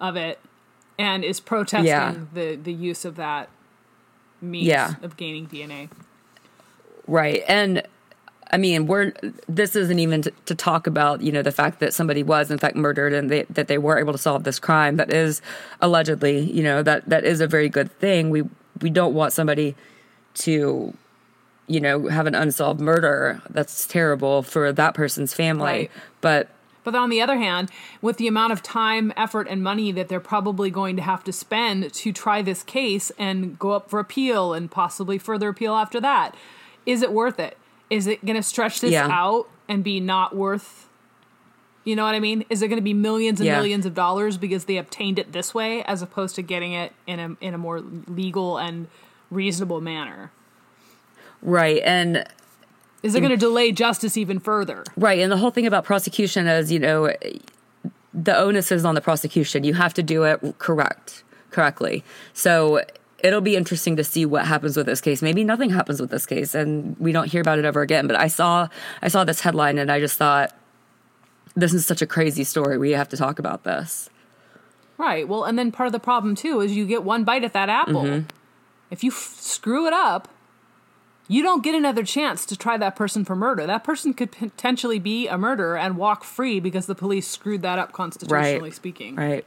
of 0.00 0.16
it 0.16 0.38
and 0.98 1.24
is 1.24 1.40
protesting 1.40 1.84
Yeah. 1.86 2.14
the, 2.32 2.54
the 2.56 2.72
use 2.72 3.04
of 3.04 3.16
that 3.16 3.50
means 4.40 4.66
Yeah. 4.66 4.94
of 5.02 5.16
gaining 5.16 5.46
DNA. 5.46 5.88
Right. 7.06 7.42
And 7.48 7.82
I 8.50 8.56
mean, 8.56 8.86
we're 8.86 9.12
this 9.48 9.76
isn't 9.76 9.98
even 9.98 10.22
to, 10.22 10.30
to 10.46 10.54
talk 10.54 10.86
about, 10.86 11.20
you 11.20 11.30
know, 11.32 11.42
the 11.42 11.52
fact 11.52 11.80
that 11.80 11.92
somebody 11.92 12.22
was 12.22 12.50
in 12.50 12.58
fact 12.58 12.76
murdered 12.76 13.12
and 13.12 13.30
they, 13.30 13.42
that 13.44 13.68
they 13.68 13.78
were 13.78 13.98
able 13.98 14.12
to 14.12 14.18
solve 14.18 14.44
this 14.44 14.58
crime 14.58 14.96
that 14.96 15.12
is 15.12 15.42
allegedly, 15.80 16.40
you 16.50 16.62
know, 16.62 16.82
that 16.82 17.08
that 17.08 17.24
is 17.24 17.40
a 17.40 17.46
very 17.46 17.68
good 17.68 17.90
thing. 17.98 18.30
We 18.30 18.44
we 18.80 18.90
don't 18.90 19.14
want 19.14 19.32
somebody 19.32 19.74
to 20.34 20.94
you 21.70 21.80
know, 21.80 22.08
have 22.08 22.26
an 22.26 22.34
unsolved 22.34 22.80
murder. 22.80 23.42
That's 23.50 23.86
terrible 23.86 24.42
for 24.42 24.72
that 24.72 24.94
person's 24.94 25.34
family. 25.34 25.64
Right. 25.64 25.90
But 26.22 26.48
But 26.90 26.98
on 26.98 27.10
the 27.10 27.20
other 27.20 27.36
hand, 27.36 27.70
with 28.00 28.16
the 28.16 28.26
amount 28.28 28.54
of 28.54 28.62
time, 28.62 29.12
effort, 29.14 29.46
and 29.50 29.62
money 29.62 29.92
that 29.92 30.08
they're 30.08 30.20
probably 30.20 30.70
going 30.70 30.96
to 30.96 31.02
have 31.02 31.22
to 31.24 31.32
spend 31.34 31.92
to 31.92 32.12
try 32.12 32.40
this 32.40 32.62
case 32.62 33.12
and 33.18 33.58
go 33.58 33.72
up 33.72 33.90
for 33.90 34.00
appeal 34.00 34.54
and 34.54 34.70
possibly 34.70 35.18
further 35.18 35.50
appeal 35.50 35.74
after 35.74 36.00
that, 36.00 36.34
is 36.86 37.02
it 37.02 37.12
worth 37.12 37.38
it? 37.38 37.58
Is 37.90 38.06
it 38.06 38.24
going 38.24 38.36
to 38.36 38.42
stretch 38.42 38.80
this 38.80 38.92
Yeah. 38.92 39.06
out 39.10 39.48
and 39.68 39.84
be 39.84 40.00
not 40.00 40.34
worth? 40.34 40.88
You 41.84 41.94
know 41.94 42.04
what 42.06 42.14
I 42.14 42.20
mean? 42.20 42.46
Is 42.48 42.62
it 42.62 42.68
going 42.68 42.78
to 42.78 42.82
be 42.82 42.94
millions 42.94 43.38
and 43.38 43.46
Yeah. 43.46 43.56
millions 43.56 43.84
of 43.84 43.92
dollars 43.94 44.38
because 44.38 44.64
they 44.64 44.78
obtained 44.78 45.18
it 45.18 45.32
this 45.32 45.52
way, 45.54 45.82
as 45.82 46.00
opposed 46.00 46.36
to 46.36 46.42
getting 46.42 46.72
it 46.72 46.94
in 47.06 47.20
a 47.20 47.36
in 47.44 47.52
a 47.52 47.58
more 47.58 47.80
legal 47.80 48.56
and 48.56 48.86
reasonable 49.30 49.82
manner? 49.82 50.30
right. 51.42 51.82
And 51.84 52.24
Is 53.02 53.14
it 53.14 53.20
going 53.20 53.30
to 53.30 53.36
delay 53.36 53.72
justice 53.72 54.16
even 54.16 54.40
further? 54.40 54.84
Right. 54.96 55.20
And 55.20 55.30
the 55.30 55.36
whole 55.36 55.50
thing 55.50 55.66
about 55.66 55.84
prosecution 55.84 56.46
is, 56.48 56.72
you 56.72 56.78
know, 56.78 57.12
the 58.12 58.36
onus 58.36 58.72
is 58.72 58.84
on 58.84 58.94
the 58.94 59.00
prosecution. 59.00 59.64
You 59.64 59.74
have 59.74 59.94
to 59.94 60.02
do 60.02 60.24
it 60.24 60.40
correct, 60.58 61.22
correctly. 61.50 62.02
So 62.32 62.82
it'll 63.20 63.40
be 63.40 63.56
interesting 63.56 63.96
to 63.96 64.04
see 64.04 64.26
what 64.26 64.46
happens 64.46 64.76
with 64.76 64.86
this 64.86 65.00
case. 65.00 65.22
Maybe 65.22 65.44
nothing 65.44 65.70
happens 65.70 66.00
with 66.00 66.10
this 66.10 66.26
case 66.26 66.54
and 66.54 66.96
we 66.98 67.12
don't 67.12 67.30
hear 67.30 67.40
about 67.40 67.58
it 67.58 67.64
ever 67.64 67.82
again. 67.82 68.06
But 68.06 68.16
I 68.16 68.28
saw 68.28 68.68
I 69.02 69.08
saw 69.08 69.24
this 69.24 69.40
headline 69.40 69.78
and 69.78 69.90
I 69.90 70.00
just 70.00 70.16
thought 70.16 70.54
this 71.54 71.74
is 71.74 71.86
such 71.86 72.02
a 72.02 72.06
crazy 72.06 72.44
story. 72.44 72.78
We 72.78 72.92
have 72.92 73.08
to 73.10 73.16
talk 73.16 73.38
about 73.38 73.64
this. 73.64 74.10
Right. 74.96 75.28
Well, 75.28 75.44
and 75.44 75.58
then 75.58 75.70
part 75.70 75.86
of 75.86 75.92
the 75.92 76.00
problem 76.00 76.34
too 76.34 76.60
is 76.60 76.76
you 76.76 76.86
get 76.86 77.04
one 77.04 77.24
bite 77.24 77.44
at 77.44 77.52
that 77.52 77.68
apple. 77.68 78.02
Mm-hmm. 78.02 78.26
If 78.90 79.04
you 79.04 79.10
f- 79.10 79.36
screw 79.38 79.86
it 79.86 79.92
up, 79.92 80.28
you 81.28 81.42
don't 81.42 81.62
get 81.62 81.74
another 81.74 82.02
chance 82.02 82.44
to 82.46 82.56
try 82.56 82.76
that 82.78 82.96
person 82.96 83.24
for 83.24 83.36
murder. 83.36 83.66
That 83.66 83.84
person 83.84 84.14
could 84.14 84.32
potentially 84.32 84.98
be 84.98 85.28
a 85.28 85.36
murderer 85.38 85.76
and 85.78 85.96
walk 85.96 86.24
free 86.24 86.58
because 86.58 86.86
the 86.86 86.94
police 86.94 87.28
screwed 87.28 87.62
that 87.62 87.78
up 87.78 87.92
constitutionally 87.92 88.60
Right. 88.70 88.74
speaking. 88.74 89.14
Right. 89.16 89.44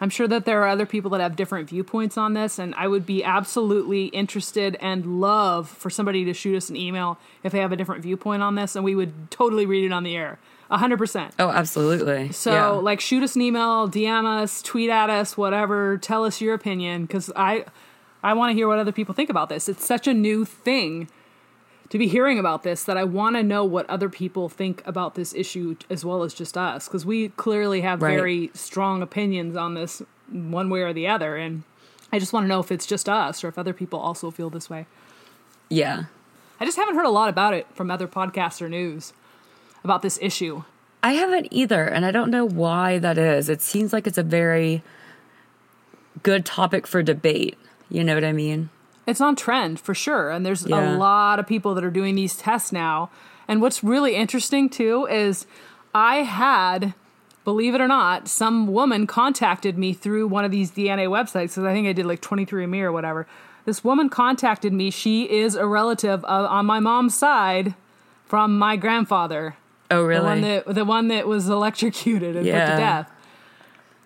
I'm 0.00 0.10
sure 0.10 0.28
that 0.28 0.44
there 0.44 0.62
are 0.62 0.68
other 0.68 0.84
people 0.84 1.10
that 1.12 1.20
have 1.22 1.36
different 1.36 1.68
viewpoints 1.70 2.18
on 2.18 2.34
this, 2.34 2.58
and 2.58 2.74
I 2.76 2.86
would 2.86 3.06
be 3.06 3.24
absolutely 3.24 4.06
interested 4.06 4.76
and 4.80 5.20
love 5.22 5.70
for 5.70 5.88
somebody 5.88 6.24
to 6.26 6.34
shoot 6.34 6.54
us 6.54 6.68
an 6.68 6.76
email 6.76 7.18
if 7.42 7.50
they 7.52 7.60
have 7.60 7.72
a 7.72 7.76
different 7.76 8.02
viewpoint 8.02 8.42
on 8.42 8.56
this, 8.56 8.76
and 8.76 8.84
we 8.84 8.94
would 8.94 9.30
totally 9.30 9.64
read 9.64 9.84
it 9.84 9.92
on 9.92 10.04
the 10.04 10.14
air. 10.14 10.38
100%. 10.70 11.30
Oh, 11.38 11.48
absolutely. 11.48 12.30
So, 12.32 12.52
Yeah. 12.52 12.66
like, 12.68 13.00
shoot 13.00 13.22
us 13.22 13.36
an 13.36 13.42
email, 13.42 13.88
DM 13.88 14.26
us, 14.26 14.60
tweet 14.60 14.90
at 14.90 15.08
us, 15.08 15.34
whatever. 15.36 15.96
Tell 15.96 16.24
us 16.26 16.40
your 16.42 16.52
opinion 16.54 17.02
because 17.06 17.32
I, 17.34 17.64
I 18.26 18.32
want 18.32 18.50
to 18.50 18.54
hear 18.54 18.66
what 18.66 18.80
other 18.80 18.90
people 18.90 19.14
think 19.14 19.30
about 19.30 19.48
this. 19.48 19.68
It's 19.68 19.86
such 19.86 20.08
a 20.08 20.12
new 20.12 20.44
thing 20.44 21.08
to 21.90 21.96
be 21.98 22.08
hearing 22.08 22.40
about 22.40 22.64
this 22.64 22.82
that 22.82 22.96
I 22.96 23.04
want 23.04 23.36
to 23.36 23.44
know 23.44 23.64
what 23.64 23.88
other 23.88 24.08
people 24.08 24.48
think 24.48 24.82
about 24.84 25.14
this 25.14 25.32
issue 25.32 25.76
as 25.88 26.04
well 26.04 26.24
as 26.24 26.34
just 26.34 26.58
us 26.58 26.88
because 26.88 27.06
we 27.06 27.28
clearly 27.30 27.82
have 27.82 28.02
Right. 28.02 28.16
very 28.16 28.50
strong 28.52 29.00
opinions 29.00 29.54
on 29.54 29.74
this 29.74 30.02
one 30.28 30.68
way 30.70 30.80
or 30.82 30.92
the 30.92 31.06
other, 31.06 31.36
and 31.36 31.62
I 32.12 32.18
just 32.18 32.32
want 32.32 32.42
to 32.42 32.48
know 32.48 32.58
if 32.58 32.72
it's 32.72 32.84
just 32.86 33.08
us 33.08 33.44
or 33.44 33.48
if 33.48 33.56
other 33.58 33.72
people 33.72 34.00
also 34.00 34.32
feel 34.32 34.50
this 34.50 34.68
way. 34.68 34.86
yeah. 35.70 36.04
I 36.58 36.64
just 36.64 36.78
haven't 36.78 36.94
heard 36.96 37.04
a 37.04 37.10
lot 37.10 37.28
about 37.28 37.52
it 37.52 37.66
from 37.74 37.90
other 37.90 38.08
podcasts 38.08 38.62
or 38.62 38.68
news 38.68 39.12
about 39.84 40.00
this 40.00 40.18
issue. 40.22 40.64
I 41.02 41.12
haven't 41.12 41.48
either, 41.50 41.84
and 41.84 42.06
I 42.06 42.10
don't 42.10 42.30
know 42.30 42.46
why 42.46 42.98
that 42.98 43.18
is. 43.18 43.50
It 43.50 43.60
seems 43.60 43.92
like 43.92 44.06
it's 44.06 44.16
a 44.16 44.22
very 44.22 44.82
good 46.22 46.46
topic 46.46 46.86
for 46.86 47.02
debate. 47.02 47.58
You 47.88 48.02
know 48.04 48.14
what 48.14 48.24
I 48.24 48.32
mean? 48.32 48.70
It's 49.06 49.20
on 49.20 49.36
trend 49.36 49.78
for 49.78 49.94
sure. 49.94 50.30
And 50.30 50.44
there's 50.44 50.66
Yeah. 50.66 50.96
a 50.96 50.98
lot 50.98 51.38
of 51.38 51.46
people 51.46 51.74
that 51.74 51.84
are 51.84 51.90
doing 51.90 52.14
these 52.16 52.36
tests 52.36 52.72
now. 52.72 53.10
And 53.46 53.62
what's 53.62 53.84
really 53.84 54.16
interesting 54.16 54.68
too 54.68 55.06
is 55.08 55.46
I 55.94 56.16
had, 56.24 56.94
believe 57.44 57.74
it 57.74 57.80
or 57.80 57.86
not, 57.88 58.26
some 58.28 58.66
woman 58.66 59.06
contacted 59.06 59.78
me 59.78 59.92
through 59.92 60.26
one 60.26 60.44
of 60.44 60.50
these 60.50 60.72
DNA 60.72 61.06
websites 61.08 61.50
because 61.54 61.64
I 61.64 61.72
think 61.72 61.86
I 61.86 61.92
did 61.92 62.06
like 62.06 62.20
23andMe 62.20 62.82
or 62.82 62.90
whatever. 62.92 63.26
This 63.64 63.82
woman 63.84 64.08
contacted 64.08 64.72
me. 64.72 64.90
She 64.90 65.30
is 65.30 65.54
a 65.54 65.66
relative 65.66 66.24
of, 66.24 66.46
on 66.50 66.66
my 66.66 66.80
mom's 66.80 67.16
side 67.16 67.74
from 68.26 68.58
my 68.58 68.74
grandfather. 68.76 69.56
Oh, 69.90 69.98
The 70.08 70.20
one 70.20 70.40
really? 70.42 70.60
that 70.64 70.74
the 70.74 70.84
one 70.84 71.06
that 71.08 71.28
was 71.28 71.48
electrocuted 71.48 72.34
and 72.36 72.44
put 72.44 72.52
to 72.52 72.76
death. 72.76 73.10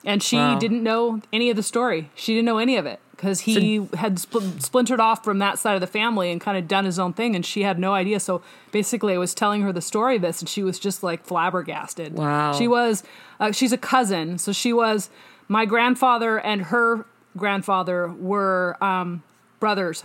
And 0.05 0.23
she 0.23 0.37
Wow. 0.37 0.59
didn't 0.59 0.83
know 0.83 1.21
any 1.33 1.49
of 1.51 1.57
the 1.57 1.63
story. 1.63 2.11
She 2.15 2.35
didn't 2.35 2.45
know 2.47 2.59
any 2.59 2.77
of 2.77 2.85
it 2.87 3.01
because 3.21 3.41
he 3.41 3.87
had 3.95 4.17
spl- 4.17 4.63
splintered 4.63 4.99
off 4.99 5.23
from 5.23 5.41
that 5.41 5.59
side 5.59 5.75
of 5.75 5.83
the 5.83 5.87
family 5.87 6.31
and 6.33 6.41
kind 6.41 6.57
of 6.57 6.67
done 6.67 6.87
his 6.87 6.99
own 6.99 7.13
thing, 7.13 7.37
and 7.37 7.45
she 7.45 7.63
had 7.63 7.79
no 7.79 7.93
idea. 7.93 8.19
So 8.19 8.41
basically, 8.73 9.15
I 9.15 9.19
was 9.19 9.35
telling 9.35 9.61
her 9.63 9.73
the 9.73 9.83
story 9.83 10.17
of 10.17 10.23
this, 10.23 10.41
and 10.41 10.49
she 10.49 10.63
was 10.63 10.79
just 10.79 11.03
like 11.03 11.25
flabbergasted. 11.25 12.15
Wow. 12.15 12.53
She 12.55 12.67
was. 12.67 13.03
Uh, 13.39 13.53
she's 13.53 13.73
a 13.73 13.79
cousin, 13.79 14.39
so 14.39 14.53
she 14.53 14.73
was. 14.73 15.11
My 15.49 15.67
grandfather 15.67 16.39
and 16.39 16.63
her 16.63 17.05
grandfather 17.37 18.09
were 18.09 18.77
um, 18.83 19.23
brothers 19.59 20.05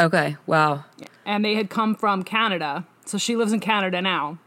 okay. 0.00 0.36
Wow. 0.46 0.84
and 1.24 1.44
they 1.44 1.54
had 1.54 1.70
come 1.70 1.94
from 1.94 2.22
Canada. 2.22 2.86
So 3.04 3.18
she 3.18 3.36
lives 3.36 3.52
in 3.52 3.60
Canada 3.60 4.02
now. 4.02 4.38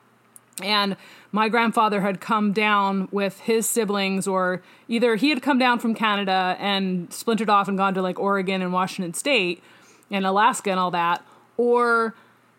And 0.64 0.96
my 1.32 1.50
grandfather 1.50 2.02
had 2.02 2.20
come 2.20 2.52
down 2.52 3.08
with 3.12 3.40
his 3.42 3.68
siblings, 3.68 4.28
or 4.28 4.62
either 4.88 5.16
he 5.16 5.30
had 5.30 5.42
come 5.42 5.58
down 5.58 5.80
from 5.80 5.94
Canada 5.94 6.56
and 6.60 7.12
splintered 7.14 7.50
off 7.50 7.68
and 7.68 7.78
gone 7.78 7.94
to 7.94 8.02
like 8.02 8.20
Oregon 8.20 8.62
and 8.62 8.74
Washington 8.74 9.14
State 9.14 9.64
and 10.10 10.26
Alaska 10.26 10.72
and 10.72 10.80
all 10.80 10.92
that, 10.92 11.26
or 11.58 12.16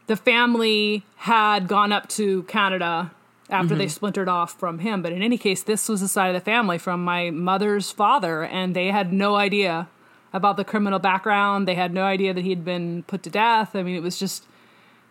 the 0.07 0.17
family 0.17 1.05
had 1.17 1.69
gone 1.69 1.93
up 1.93 2.09
to 2.09 2.43
Canada 2.45 3.11
after 3.51 3.75
they 3.75 3.85
mm-hmm. 3.85 3.91
splintered 3.91 4.29
off 4.29 4.59
from 4.59 4.79
him. 4.79 5.03
But 5.03 5.13
in 5.13 5.23
any 5.23 5.37
case, 5.37 5.63
this 5.63 5.89
was 5.89 6.01
the 6.01 6.09
side 6.09 6.29
of 6.29 6.35
the 6.35 6.45
family 6.45 6.79
from 6.79 7.05
my 7.05 7.31
mother's 7.31 7.91
father, 7.91 8.45
and 8.45 8.75
they 8.75 8.87
had 8.87 9.13
no 9.13 9.37
idea 9.37 9.89
about 10.33 10.57
the 10.57 10.65
criminal 10.65 10.99
background. 10.99 11.69
They 11.69 11.75
had 11.75 11.93
no 11.93 12.05
idea 12.05 12.33
that 12.33 12.43
he'd 12.43 12.65
been 12.65 13.03
put 13.03 13.23
to 13.25 13.31
death. 13.31 13.77
I 13.77 13.83
mean, 13.83 13.95
it 13.95 14.03
was 14.03 14.19
just 14.19 14.47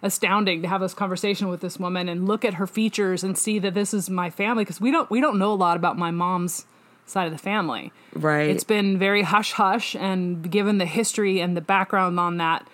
astounding 0.02 0.62
to 0.62 0.68
have 0.68 0.82
this 0.82 0.94
conversation 0.94 1.48
with 1.48 1.62
this 1.62 1.80
woman 1.80 2.10
and 2.10 2.28
look 2.28 2.44
at 2.44 2.56
her 2.56 2.68
features 2.68 3.24
and 3.24 3.38
see 3.38 3.60
that 3.60 3.74
this 3.74 3.94
is 3.94 4.10
my 4.10 4.30
family 4.30 4.64
because 4.64 4.82
we 4.82 4.92
don't 4.92 5.10
we 5.10 5.22
don't 5.22 5.38
know 5.38 5.54
a 5.54 5.56
lot 5.56 5.78
about 5.78 5.98
my 5.98 6.12
mom's 6.12 6.66
side 7.06 7.28
of 7.28 7.34
the 7.34 7.38
family. 7.38 7.92
Right. 8.14 8.50
It's 8.50 8.64
been 8.64 8.98
very 8.98 9.22
hush 9.22 9.54
hush 9.54 9.96
and 9.96 10.50
given 10.50 10.78
the 10.78 10.86
history 10.86 11.40
and 11.40 11.56
the 11.56 11.62
background 11.62 12.20
on 12.20 12.38
that 12.38 12.68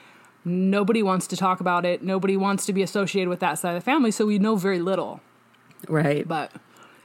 nobody 0.46 1.04
wants 1.04 1.28
to 1.28 1.38
talk 1.38 1.60
about 1.60 1.86
it. 1.86 2.02
Nobody 2.02 2.38
wants 2.38 2.66
to 2.68 2.74
be 2.74 2.82
associated 2.82 3.30
with 3.30 3.40
that 3.40 3.60
side 3.60 3.76
of 3.76 3.82
the 3.82 3.86
family, 3.86 4.12
so 4.12 4.26
we 4.26 4.40
know 4.40 4.56
very 4.56 4.80
little. 4.80 5.22
right. 5.88 6.28
But 6.28 6.52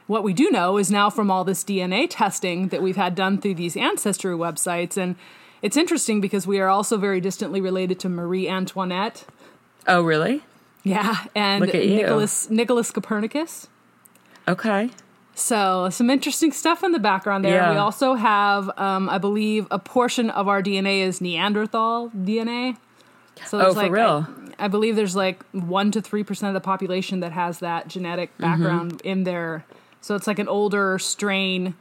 what 0.07 0.23
we 0.23 0.33
do 0.33 0.49
know 0.51 0.77
is 0.77 0.91
now 0.91 1.09
from 1.09 1.29
all 1.31 1.43
this 1.43 1.63
DNA 1.63 2.07
testing 2.09 2.69
that 2.69 2.81
we've 2.81 2.95
had 2.95 3.15
done 3.15 3.39
through 3.39 3.55
these 3.55 3.75
ancestry 3.77 4.35
websites 4.35 4.97
and 4.97 5.15
it's 5.61 5.77
interesting 5.77 6.19
because 6.19 6.45
we 6.45 6.59
are 6.59 6.67
also 6.67 6.97
very 6.97 7.21
distantly 7.21 7.61
related 7.61 7.97
to 8.01 8.09
Marie 8.09 8.49
Antoinette. 8.49 9.23
Oh, 9.87 10.01
really? 10.01 10.43
Yeah, 10.83 11.15
and 11.33 11.65
Look 11.65 11.73
at 11.75 11.85
you. 11.85 11.95
Nicholas 11.97 12.49
Nicholas 12.49 12.91
Copernicus. 12.91 13.67
Okay. 14.47 14.89
So 15.35 15.89
some 15.89 16.09
interesting 16.09 16.51
stuff 16.51 16.83
in 16.83 16.91
the 16.91 16.99
background 16.99 17.43
there. 17.45 17.55
Yeah. 17.55 17.71
We 17.71 17.77
also 17.77 18.13
have, 18.15 18.69
um, 18.77 19.09
I 19.09 19.17
believe, 19.17 19.65
a 19.71 19.79
portion 19.79 20.29
of 20.29 20.47
our 20.47 20.61
DNA 20.61 20.99
is 20.99 21.21
Neanderthal 21.21 22.09
DNA. 22.11 22.77
So 23.47 23.59
Oh, 23.59 23.73
for 23.73 23.79
like, 23.79 23.91
real? 23.91 24.27
I, 24.59 24.65
I 24.65 24.67
believe 24.67 24.95
there's 24.95 25.15
like 25.15 25.43
one 25.53 25.89
to 25.91 26.01
three 26.01 26.23
percent 26.23 26.49
of 26.49 26.53
the 26.61 26.63
population 26.65 27.21
that 27.21 27.31
has 27.31 27.59
that 27.59 27.87
genetic 27.87 28.29
Mm-hmm. 28.37 28.43
background 28.43 29.01
in 29.03 29.23
there. 29.23 29.65
So 30.01 30.15
it's 30.15 30.27
like 30.27 30.37
an 30.39 30.47
older 30.49 30.99
strain 30.99 31.75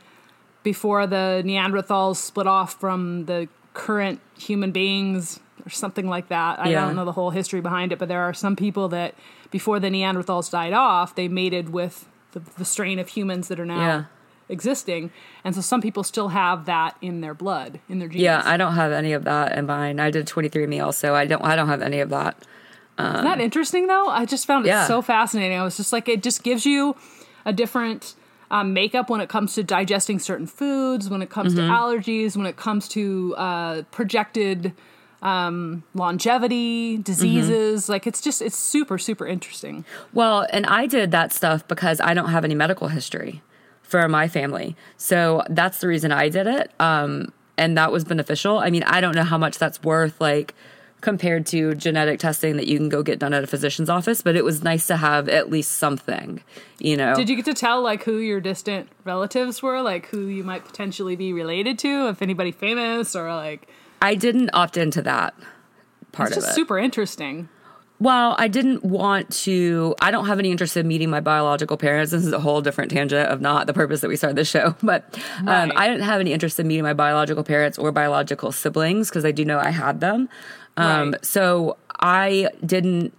before 0.63 1.07
the 1.09 1.43
Neanderthals 1.45 2.17
split 2.17 2.47
off 2.47 2.79
from 2.79 3.25
the 3.27 3.49
current 3.75 4.21
human 4.39 4.71
beings 4.71 5.41
or 5.67 5.71
something 5.71 6.09
like 6.09 6.29
that. 6.29 6.59
I 6.61 6.71
Yeah. 6.71 6.81
don't 6.87 6.97
know 6.97 7.05
the 7.05 7.13
whole 7.13 7.31
history 7.31 7.61
behind 7.61 7.93
it, 7.93 7.99
but 7.99 8.09
there 8.09 8.23
are 8.23 8.35
some 8.35 8.57
people 8.57 8.89
that 8.89 9.15
before 9.51 9.79
the 9.81 9.89
Neanderthals 9.89 10.51
died 10.51 10.73
off, 10.73 11.15
they 11.15 11.29
mated 11.29 11.73
with 11.73 12.07
the, 12.33 12.41
the 12.59 12.65
strain 12.65 12.99
of 12.99 13.09
humans 13.09 13.49
that 13.49 13.61
are 13.61 13.67
now 13.67 13.81
Yeah. 13.81 14.05
existing. 14.49 15.11
And 15.45 15.55
so 15.55 15.61
some 15.61 15.81
people 15.81 16.03
still 16.03 16.29
have 16.29 16.65
that 16.67 16.97
in 17.01 17.21
their 17.21 17.35
blood, 17.35 17.81
in 17.89 17.99
their 17.99 18.09
genes. 18.09 18.23
Yeah, 18.23 18.43
I 18.45 18.57
don't 18.57 18.75
have 18.75 18.93
any 18.93 19.13
of 19.13 19.25
that 19.25 19.57
in 19.57 19.67
mine. 19.67 20.01
I 20.01 20.11
did 20.11 20.27
23andMe 20.27 20.81
also. 20.85 21.15
I 21.15 21.27
don't. 21.27 21.43
I 21.45 21.55
don't 21.57 21.69
have 21.69 21.83
any 21.83 22.01
of 22.01 22.11
that 22.11 22.37
that. 22.99 23.15
Isn't 23.15 23.25
that 23.25 23.41
interesting 23.41 23.87
though? 23.87 24.07
I 24.09 24.25
just 24.27 24.47
found 24.47 24.67
it 24.67 24.69
Yeah. 24.69 24.87
so 24.87 25.01
fascinating. 25.03 25.59
I 25.59 25.63
was 25.65 25.77
just 25.77 25.93
like, 25.93 26.09
it 26.09 26.23
just 26.23 26.43
gives 26.43 26.67
you 26.67 26.95
a 27.45 27.53
different 27.53 28.15
um, 28.51 28.75
makeup 28.75 29.09
when 29.09 29.21
it 29.23 29.31
comes 29.31 29.55
to 29.55 29.63
digesting 29.63 30.19
certain 30.19 30.47
foods, 30.47 31.09
when 31.09 31.23
it 31.23 31.31
comes 31.31 31.55
Mm-hmm. 31.55 31.69
to 31.69 31.73
allergies, 31.75 32.37
when 32.37 32.45
it 32.47 32.57
comes 32.57 32.87
to 32.89 33.35
uh, 33.39 33.83
projected 33.91 34.73
um, 35.23 35.85
longevity, 35.95 36.99
diseases. 36.99 37.85
Mm-hmm. 37.85 37.93
Like 37.93 38.07
it's 38.07 38.21
just, 38.21 38.43
it's 38.43 38.57
super, 38.57 38.99
super 38.99 39.27
interesting. 39.27 39.85
Well, 40.13 40.47
and 40.53 40.67
I 40.67 40.87
did 40.87 41.13
that 41.13 41.33
stuff 41.33 41.67
because 41.69 42.01
I 42.01 42.13
don't 42.13 42.31
have 42.31 42.45
any 42.45 42.55
medical 42.55 42.89
history 42.89 43.41
for 43.83 44.07
my 44.09 44.29
family. 44.29 44.77
So 44.97 45.43
that's 45.49 45.79
the 45.79 45.89
reason 45.89 46.13
I 46.13 46.29
did 46.29 46.47
it. 46.47 46.73
Um, 46.81 47.33
and 47.57 47.79
that 47.79 47.93
was 47.93 48.05
beneficial. 48.05 48.59
I 48.59 48.71
mean, 48.71 48.83
I 48.83 49.01
don't 49.01 49.15
know 49.15 49.25
how 49.25 49.39
much 49.39 49.59
that's 49.59 49.83
worth, 49.83 50.21
like 50.21 50.55
compared 51.03 51.45
to 51.45 51.75
genetic 51.75 52.21
testing 52.21 52.57
that 52.57 52.69
you 52.69 52.79
can 52.79 52.89
go 52.89 53.03
get 53.03 53.19
done 53.19 53.35
at 53.35 53.43
a 53.43 53.47
physician's 53.47 53.91
office, 53.91 54.23
but 54.23 54.37
it 54.37 54.45
was 54.45 54.63
nice 54.63 54.87
to 54.87 54.97
have 54.97 55.29
at 55.29 55.51
least 55.51 55.73
something, 55.73 56.41
you 56.79 56.97
know. 56.97 57.15
Did 57.15 57.29
you 57.29 57.37
get 57.37 57.45
to 57.47 57.55
tell 57.55 57.83
like 57.83 58.05
who 58.05 58.19
your 58.19 58.41
distant 58.41 58.89
relatives 59.05 59.63
were, 59.63 59.83
like 59.83 60.07
who 60.07 60.27
you 60.27 60.45
might 60.45 60.65
potentially 60.65 61.17
be 61.17 61.33
related 61.33 61.79
to, 61.81 62.09
if 62.09 62.23
anybody 62.23 62.53
famous 62.53 63.15
or 63.15 63.35
like? 63.35 63.69
I 64.03 64.15
didn't 64.15 64.51
opt 64.53 64.77
into 64.77 65.01
that 65.03 65.35
part 66.13 66.29
It's 66.31 66.37
of 66.39 66.43
just 66.43 66.53
it. 66.53 66.55
super 66.61 66.79
interesting. 66.79 67.49
Well, 68.01 68.35
I 68.37 68.49
didn't 68.49 68.85
want 68.85 69.31
to. 69.45 69.95
I 70.01 70.11
don't 70.11 70.27
have 70.27 70.41
any 70.41 70.51
interest 70.51 70.77
in 70.77 70.89
meeting 70.89 71.09
my 71.09 71.21
biological 71.21 71.77
parents. 71.77 72.11
This 72.11 72.27
is 72.27 72.33
a 72.33 72.41
whole 72.41 72.61
different 72.61 72.91
tangent 72.91 73.29
of 73.31 73.41
not 73.41 73.69
the 73.69 73.73
purpose 73.73 74.01
that 74.01 74.09
we 74.09 74.17
started 74.17 74.37
this 74.37 74.51
show. 74.51 74.75
But 74.83 75.05
um, 75.39 75.47
Right. 75.47 75.73
I 75.77 75.87
didn't 75.87 76.03
have 76.03 76.21
any 76.21 76.33
interest 76.33 76.59
in 76.59 76.67
meeting 76.67 76.83
my 76.83 76.95
biological 76.95 77.45
parents 77.45 77.79
or 77.79 77.93
biological 77.93 78.51
siblings 78.51 79.09
because 79.09 79.25
I 79.25 79.31
do 79.31 79.45
know 79.45 79.59
I 79.61 79.71
had 79.71 80.01
them. 80.01 80.29
Um, 80.77 81.13
Right. 81.13 81.25
So 81.25 81.77
I 82.01 82.49
didn't. 82.67 83.17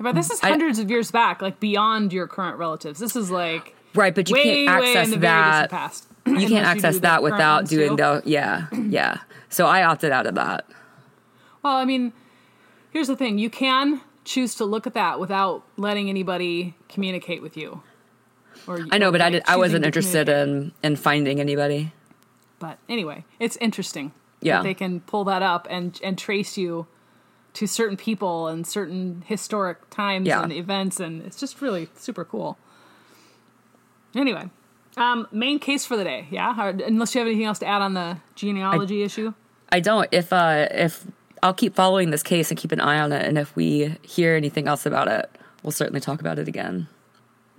But 0.00 0.14
this 0.14 0.30
is 0.30 0.40
hundreds 0.40 0.78
of 0.78 0.90
years 0.90 1.10
back, 1.10 1.42
like 1.42 1.60
beyond 1.60 2.12
your 2.14 2.26
current 2.26 2.56
relatives. 2.58 2.98
This 2.98 3.16
is 3.16 3.30
like 3.30 3.74
Right, 3.94 4.14
but 4.14 4.30
you 4.30 4.34
way, 4.36 4.64
can't 4.66 4.68
access 4.82 5.10
the 5.10 5.18
that. 5.18 6.02
You 6.26 6.48
can't 6.48 6.66
access 6.66 6.94
the 6.96 7.00
that 7.02 7.22
without 7.22 7.66
doing 7.66 7.90
too. 7.90 7.96
the. 7.96 8.22
Yeah, 8.24 8.66
yeah. 8.72 9.18
So 9.56 9.64
I 9.66 9.84
opted 9.84 10.12
out 10.12 10.26
of 10.26 10.34
that. 10.34 10.66
Well, 11.62 11.76
I 11.76 11.86
mean, 11.86 12.12
here's 12.90 13.06
the 13.08 13.16
thing: 13.16 13.38
you 13.38 13.48
can 13.48 14.02
choose 14.22 14.54
to 14.56 14.66
look 14.66 14.86
at 14.86 14.92
that 14.92 15.18
without 15.18 15.64
letting 15.78 16.10
anybody 16.10 16.74
communicate 16.90 17.40
with 17.40 17.56
you. 17.56 17.80
Or 18.66 18.86
I 18.90 18.98
know, 18.98 19.08
or, 19.08 19.12
but 19.12 19.22
I 19.22 19.30
did. 19.30 19.42
I 19.46 19.56
wasn't 19.56 19.86
interested 19.86 20.28
in 20.28 20.72
in 20.82 20.96
finding 20.96 21.40
anybody. 21.40 21.94
But 22.58 22.78
anyway, 22.86 23.24
it's 23.40 23.56
interesting. 23.56 24.12
Yeah. 24.42 24.58
that 24.58 24.64
they 24.64 24.74
can 24.74 25.00
pull 25.00 25.24
that 25.24 25.40
up 25.40 25.66
and 25.70 25.98
and 26.04 26.18
trace 26.18 26.58
you 26.58 26.86
to 27.54 27.66
certain 27.66 27.96
people 27.96 28.48
and 28.48 28.66
certain 28.66 29.24
historic 29.26 29.88
times 29.88 30.26
Yeah. 30.26 30.42
and 30.42 30.52
events, 30.52 31.00
and 31.00 31.22
it's 31.22 31.40
just 31.40 31.62
really 31.62 31.88
super 31.96 32.26
cool. 32.26 32.58
Anyway, 34.14 34.50
Um, 34.98 35.26
main 35.32 35.58
case 35.58 35.86
for 35.86 35.96
the 35.96 36.04
day, 36.04 36.26
yeah. 36.30 36.62
Or, 36.62 36.68
unless 36.68 37.14
you 37.14 37.20
have 37.20 37.26
anything 37.28 37.46
else 37.46 37.58
to 37.60 37.66
add 37.66 37.80
on 37.80 37.94
the 37.94 38.18
genealogy 38.34 39.02
issue. 39.02 39.32
I 39.70 39.80
don't. 39.80 40.08
If 40.12 40.32
uh, 40.32 40.68
if 40.70 41.06
I'll 41.42 41.54
keep 41.54 41.74
following 41.74 42.10
this 42.10 42.22
case 42.22 42.50
and 42.50 42.58
keep 42.58 42.72
an 42.72 42.80
eye 42.80 42.98
on 43.00 43.12
it, 43.12 43.24
and 43.26 43.36
if 43.38 43.54
we 43.56 43.96
hear 44.02 44.34
anything 44.36 44.68
else 44.68 44.86
about 44.86 45.08
it, 45.08 45.30
we'll 45.62 45.70
certainly 45.72 46.00
talk 46.00 46.20
about 46.20 46.38
it 46.38 46.48
again. 46.48 46.88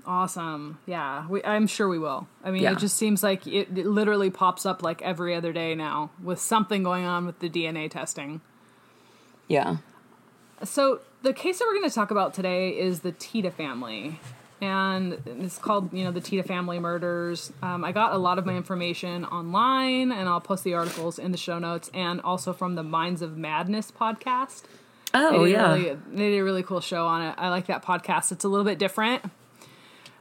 Awesome. 0.06 0.80
Yeah, 0.86 1.28
we, 1.28 1.44
I'm 1.44 1.68
sure 1.68 1.90
we 1.90 2.00
will. 2.00 2.30
I 2.42 2.50
mean, 2.52 2.64
Yeah. 2.64 2.72
it 2.72 2.78
just 2.78 2.96
seems 2.98 3.24
like 3.24 3.46
it, 3.46 3.68
it 3.78 3.86
literally 3.86 4.30
pops 4.30 4.66
up 4.66 4.82
like 4.82 5.02
every 5.02 5.36
other 5.36 5.52
day 5.52 5.76
now 5.76 6.12
with 6.24 6.40
something 6.40 6.82
going 6.82 7.04
on 7.04 7.26
with 7.26 7.40
the 7.40 7.50
DNA 7.50 7.92
testing. 7.92 8.40
Yeah. 9.50 9.78
So 10.64 11.02
the 11.24 11.34
case 11.34 11.60
that 11.60 11.66
we're 11.68 11.74
going 11.78 11.90
to 11.90 11.94
talk 11.94 12.10
about 12.10 12.34
today 12.34 12.70
is 12.70 13.02
the 13.02 13.12
Tiede 13.12 13.52
family, 13.54 14.22
and 14.62 15.22
it's 15.26 15.58
called 15.58 15.94
you 15.94 16.04
know 16.04 16.12
the 16.12 16.22
Tiede 16.22 16.46
family 16.46 16.80
murders. 16.80 17.52
Um, 17.62 17.84
I 17.84 17.92
got 17.92 18.14
a 18.14 18.18
lot 18.18 18.40
of 18.40 18.46
my 18.46 18.56
information 18.56 19.26
online, 19.26 20.12
and 20.12 20.28
I'll 20.28 20.42
post 20.42 20.64
the 20.64 20.74
articles 20.74 21.20
in 21.20 21.32
the 21.32 21.38
show 21.38 21.60
notes, 21.60 21.90
and 21.94 22.22
also 22.22 22.54
from 22.54 22.76
the 22.76 22.84
Minds 22.84 23.22
of 23.22 23.38
Madness 23.38 23.92
podcast. 23.92 24.64
Oh 25.14 25.44
They 25.44 25.52
yeah. 25.52 25.74
really, 25.74 25.98
they 26.12 26.30
did 26.32 26.40
a 26.40 26.44
really 26.44 26.64
cool 26.64 26.82
show 26.82 27.06
on 27.08 27.22
it. 27.22 27.36
I 27.38 27.50
like 27.50 27.68
that 27.68 27.84
podcast. 27.84 28.32
It's 28.32 28.44
a 28.44 28.50
little 28.50 28.66
bit 28.66 28.78
different. 28.80 29.24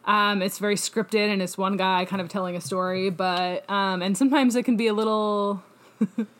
Um, 0.04 0.40
it's 0.42 0.58
very 0.58 0.76
scripted, 0.76 1.32
and 1.32 1.42
it's 1.42 1.58
one 1.58 1.76
guy 1.76 2.04
kind 2.04 2.22
of 2.22 2.28
telling 2.28 2.54
a 2.56 2.60
story, 2.60 3.10
but 3.10 3.68
um, 3.68 4.02
and 4.02 4.16
sometimes 4.16 4.54
it 4.54 4.62
can 4.62 4.76
be 4.76 4.86
a 4.86 4.94
little 4.94 5.62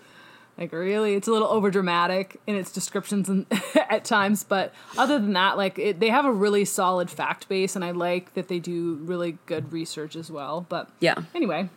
like 0.58 0.72
really, 0.72 1.14
it's 1.14 1.28
a 1.28 1.32
little 1.32 1.48
over 1.48 1.70
dramatic 1.70 2.40
in 2.46 2.54
its 2.56 2.72
descriptions 2.72 3.28
and 3.28 3.46
at 3.90 4.04
times. 4.04 4.42
But 4.44 4.72
other 4.96 5.18
than 5.18 5.34
that, 5.34 5.56
like 5.56 5.78
it, 5.78 6.00
they 6.00 6.08
have 6.08 6.24
a 6.24 6.32
really 6.32 6.64
solid 6.64 7.10
fact 7.10 7.48
base, 7.48 7.76
and 7.76 7.84
I 7.84 7.90
like 7.90 8.34
that 8.34 8.48
they 8.48 8.58
do 8.58 8.94
really 9.02 9.38
good 9.46 9.72
research 9.72 10.16
as 10.16 10.30
well. 10.30 10.64
But 10.68 10.88
Yeah. 11.00 11.16
Anyway, 11.34 11.68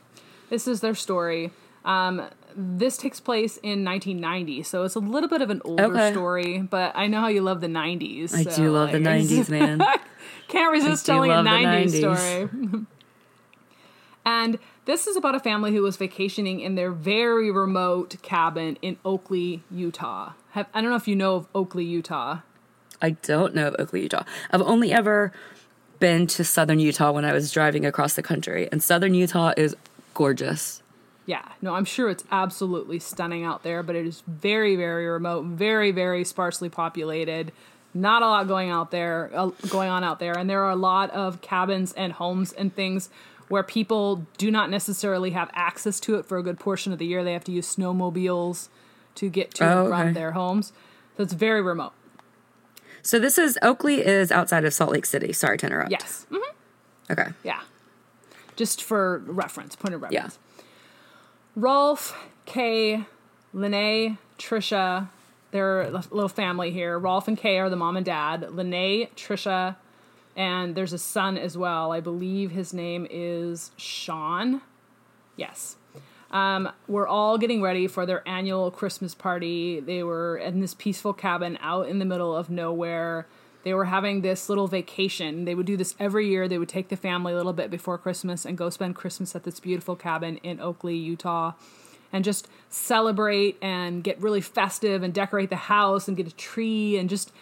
this 0.50 0.68
is 0.68 0.80
their 0.82 0.96
story. 0.96 1.52
Um, 1.84 2.24
this 2.56 2.98
takes 2.98 3.20
place 3.20 3.58
in 3.58 3.84
1990, 3.86 4.64
so 4.64 4.84
it's 4.84 4.96
a 4.96 5.00
little 5.00 5.30
bit 5.30 5.42
of 5.42 5.50
an 5.50 5.62
older 5.66 5.84
Okay. 5.84 6.12
story. 6.12 6.60
But 6.60 6.94
I 6.96 7.08
know 7.08 7.20
how 7.22 7.28
you 7.28 7.42
love 7.42 7.62
the 7.62 7.68
90s. 7.68 8.34
I 8.34 8.44
so, 8.44 8.56
do 8.56 8.72
love 8.72 8.92
the 8.92 9.00
90s, 9.00 9.50
man. 9.50 9.84
Can't 10.48 10.72
resist 10.72 11.06
telling 11.06 11.32
a 11.32 11.36
90s, 11.36 11.94
90s. 11.94 12.48
story. 12.48 12.86
and 14.26 14.60
this 14.90 15.06
is 15.06 15.16
about 15.16 15.36
a 15.36 15.40
family 15.40 15.72
who 15.72 15.84
was 15.84 15.98
vacationing 15.98 16.62
in 16.62 16.74
their 16.74 16.90
very 16.90 17.52
remote 17.52 18.20
cabin 18.24 18.76
in 18.82 18.98
Oakley, 19.06 19.62
Utah. 19.70 20.34
Have, 20.52 20.66
I 20.74 20.82
don't 20.82 20.90
know 20.90 20.96
if 20.96 21.08
you 21.08 21.16
know 21.16 21.36
of 21.36 21.48
Oakley, 21.54 21.86
Utah. 21.86 22.40
I 23.00 23.12
don't 23.12 23.54
know 23.54 23.68
of 23.68 23.76
Oakley, 23.78 24.02
Utah. 24.02 24.24
I've 24.50 24.64
only 24.64 24.92
ever 24.92 25.32
been 26.00 26.26
to 26.26 26.44
southern 26.44 26.80
Utah 26.80 27.12
when 27.12 27.24
I 27.24 27.34
was 27.34 27.52
driving 27.52 27.86
across 27.86 28.16
the 28.16 28.24
country, 28.24 28.68
and 28.72 28.82
southern 28.82 29.14
Utah 29.14 29.54
is 29.56 29.76
gorgeous. 30.16 30.82
Yeah, 31.28 31.48
no, 31.62 31.76
I'm 31.76 31.86
sure 31.86 32.10
it's 32.10 32.24
absolutely 32.32 32.98
stunning 32.98 33.44
out 33.44 33.62
there, 33.62 33.84
but 33.84 33.96
it 33.96 34.08
is 34.08 34.24
very, 34.28 34.76
very 34.76 35.08
remote, 35.08 35.46
very, 35.46 35.92
very 35.92 36.24
sparsely 36.24 36.68
populated. 36.68 37.52
Not 37.94 38.24
a 38.24 38.26
lot 38.26 38.48
going 38.48 38.72
out 38.72 38.90
there, 38.90 39.30
uh, 39.36 39.52
going 39.70 39.90
on 39.90 40.04
out 40.04 40.18
there, 40.20 40.36
and 40.36 40.50
there 40.50 40.64
are 40.64 40.72
a 40.72 40.76
lot 40.76 41.12
of 41.12 41.42
cabins 41.42 41.94
and 41.94 42.14
homes 42.14 42.54
and 42.54 42.74
things 42.74 43.10
where 43.50 43.64
people 43.64 44.26
do 44.38 44.50
not 44.50 44.70
necessarily 44.70 45.32
have 45.32 45.50
access 45.54 46.00
to 46.02 46.16
it 46.16 46.26
for 46.26 46.38
a 46.38 46.44
good 46.44 46.60
portion 46.60 46.94
of 46.94 47.00
the 47.00 47.06
year. 47.06 47.24
They 47.24 47.34
have 47.34 47.44
to 47.46 47.52
use 47.52 47.76
snowmobiles 47.76 48.70
to 49.16 49.30
get 49.30 49.54
to 49.56 49.66
Oh, 49.66 49.80
and 49.86 49.90
from 49.90 50.02
okay. 50.02 50.12
their 50.14 50.32
homes, 50.32 50.72
so 51.18 51.24
it's 51.24 51.34
very 51.34 51.62
remote. 51.62 51.94
So 53.02 53.18
this 53.20 53.38
is 53.38 53.58
Oakley 53.62 54.06
is 54.06 54.32
outside 54.32 54.66
of 54.66 54.74
Salt 54.74 54.92
Lake 54.92 55.06
City. 55.06 55.34
Sorry 55.34 55.58
to 55.58 55.66
interrupt. 55.66 55.92
Yes, 55.92 56.26
Mhm. 56.32 56.40
Okay. 57.12 57.30
yeah, 57.44 57.62
just 58.56 58.84
for 58.84 59.20
reference, 59.26 59.76
point 59.76 59.96
of 59.96 60.02
Yeah. 60.02 60.08
reference. 60.20 60.40
Rolf, 61.56 62.16
Kay, 62.46 63.06
Lene, 63.54 64.18
Trisha, 64.38 65.10
they're 65.52 65.82
a 65.82 65.90
little 66.12 66.30
family 66.30 66.72
here. 66.72 66.98
Rolf 67.00 67.28
and 67.28 67.38
Kay 67.38 67.58
are 67.60 67.70
the 67.70 67.76
mom 67.76 67.98
and 67.98 68.06
dad. 68.06 68.54
Lene, 68.54 69.08
Trisha, 69.16 69.76
and 70.40 70.74
there's 70.74 70.94
a 70.94 70.98
son 70.98 71.38
as 71.38 71.58
well. 71.58 71.92
I 71.92 72.00
believe 72.00 72.52
his 72.52 72.74
name 72.74 73.06
is 73.12 73.72
Sean. 73.76 74.62
Yes. 75.36 75.76
Um, 76.32 76.72
we're 76.88 77.08
all 77.08 77.38
getting 77.38 77.62
ready 77.62 77.88
for 77.88 78.06
their 78.06 78.26
annual 78.26 78.72
Christmas 78.72 79.14
party. 79.14 79.82
They 79.82 80.02
were 80.02 80.38
in 80.38 80.62
this 80.62 80.74
peaceful 80.74 81.12
cabin 81.12 81.60
out 81.62 81.90
in 81.90 82.00
the 82.00 82.06
middle 82.06 82.34
of 82.34 82.50
nowhere. 82.50 83.28
They 83.64 83.74
were 83.74 83.86
having 83.86 84.22
this 84.22 84.48
little 84.48 84.68
vacation. 84.68 85.44
They 85.44 85.56
would 85.56 85.66
do 85.66 85.76
this 85.76 85.94
every 86.00 86.30
year. 86.30 86.48
They 86.48 86.58
would 86.58 86.70
take 86.70 86.88
the 86.88 86.96
family 86.96 87.34
a 87.34 87.36
little 87.36 87.52
bit 87.52 87.70
before 87.70 87.98
Christmas 87.98 88.46
and 88.46 88.58
go 88.58 88.70
spend 88.70 88.96
Christmas 88.96 89.36
at 89.36 89.44
this 89.44 89.60
beautiful 89.60 89.98
cabin 89.98 90.38
in 90.38 90.62
Oakley, 90.62 90.96
Utah, 90.96 91.52
and 92.14 92.24
just 92.24 92.48
celebrate 92.70 93.58
and 93.62 94.06
get 94.06 94.22
really 94.22 94.40
festive 94.40 95.04
and 95.04 95.14
decorate 95.14 95.50
the 95.50 95.58
house 95.58 96.08
and 96.08 96.16
get 96.16 96.28
a 96.28 96.36
tree 96.36 96.98
and 96.98 97.10
just. 97.10 97.34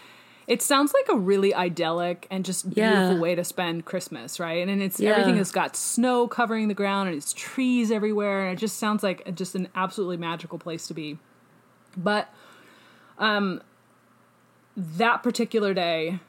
It 0.48 0.62
sounds 0.62 0.94
like 0.94 1.10
a 1.10 1.20
really 1.20 1.54
idyllic 1.54 2.26
and 2.32 2.46
just 2.46 2.70
beautiful 2.70 3.16
Yeah. 3.16 3.22
way 3.22 3.36
to 3.36 3.44
spend 3.44 3.84
Christmas, 3.84 4.40
right? 4.40 4.66
And 4.66 4.82
it's 4.82 5.00
Yeah. 5.00 5.10
everything 5.10 5.36
has 5.36 5.52
got 5.52 5.76
snow 5.76 6.26
covering 6.28 6.70
the 6.70 6.74
ground 6.74 7.10
and 7.10 7.18
it's 7.18 7.34
trees 7.34 7.92
everywhere 7.92 8.48
and 8.48 8.58
it 8.58 8.60
just 8.62 8.78
sounds 8.78 9.04
like 9.04 9.36
just 9.36 9.56
an 9.56 9.68
absolutely 9.76 10.16
magical 10.18 10.58
place 10.58 10.88
to 10.88 10.94
be. 10.94 11.18
But 11.98 12.34
um 13.20 13.62
that 14.78 15.22
particular 15.24 15.74
day 15.74 16.20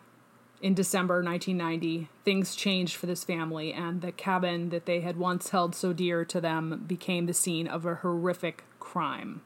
in 0.60 0.74
December 0.74 1.22
1990, 1.22 2.08
things 2.24 2.56
changed 2.56 2.96
for 2.96 3.06
this 3.06 3.22
family 3.22 3.72
and 3.72 4.00
the 4.00 4.10
cabin 4.10 4.70
that 4.70 4.86
they 4.86 5.00
had 5.00 5.16
once 5.16 5.50
held 5.50 5.74
so 5.76 5.92
dear 5.92 6.24
to 6.24 6.40
them 6.40 6.82
became 6.88 7.26
the 7.26 7.34
scene 7.34 7.68
of 7.68 7.86
a 7.86 7.96
horrific 7.96 8.64
crime. 8.80 9.42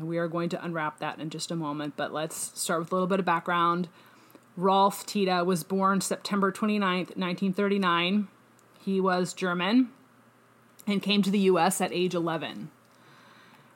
And 0.00 0.08
we 0.08 0.16
are 0.16 0.28
going 0.28 0.48
to 0.48 0.64
unwrap 0.64 0.98
that 1.00 1.18
in 1.18 1.28
just 1.28 1.50
a 1.50 1.56
moment, 1.56 1.92
but 1.94 2.10
let's 2.10 2.58
start 2.58 2.80
with 2.80 2.90
a 2.90 2.94
little 2.94 3.06
bit 3.06 3.20
of 3.20 3.26
background. 3.26 3.86
Rolf 4.56 5.04
Tiede 5.04 5.44
was 5.44 5.62
born 5.62 6.00
September 6.00 6.50
29th, 6.50 7.18
1939. 7.18 8.28
He 8.80 8.98
was 8.98 9.34
German 9.34 9.90
and 10.86 11.02
came 11.02 11.20
to 11.20 11.30
the 11.30 11.40
US 11.40 11.82
at 11.82 11.92
age 11.92 12.14
11. 12.14 12.70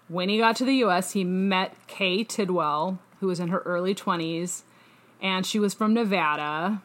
When 0.09 0.31
he 0.31 0.39
got 0.39 0.57
to 0.57 0.65
the 0.65 0.77
US, 0.77 1.13
he 1.13 1.25
met 1.25 1.77
Kay 1.89 2.25
Tidwell, 2.25 2.99
who 3.21 3.27
was 3.27 3.39
in 3.39 3.49
her 3.49 3.61
early 3.67 3.95
20s, 3.95 4.63
and 5.21 5.45
she 5.45 5.59
was 5.59 5.75
from 5.75 5.93
Nevada. 5.93 6.81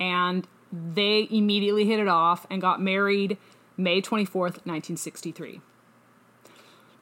And 0.00 0.48
they 0.72 1.28
immediately 1.30 1.84
hit 1.84 2.00
it 2.00 2.08
off 2.08 2.44
and 2.50 2.60
got 2.60 2.82
married 2.82 3.38
May 3.76 4.02
24th, 4.02 4.66
1963. 4.66 5.60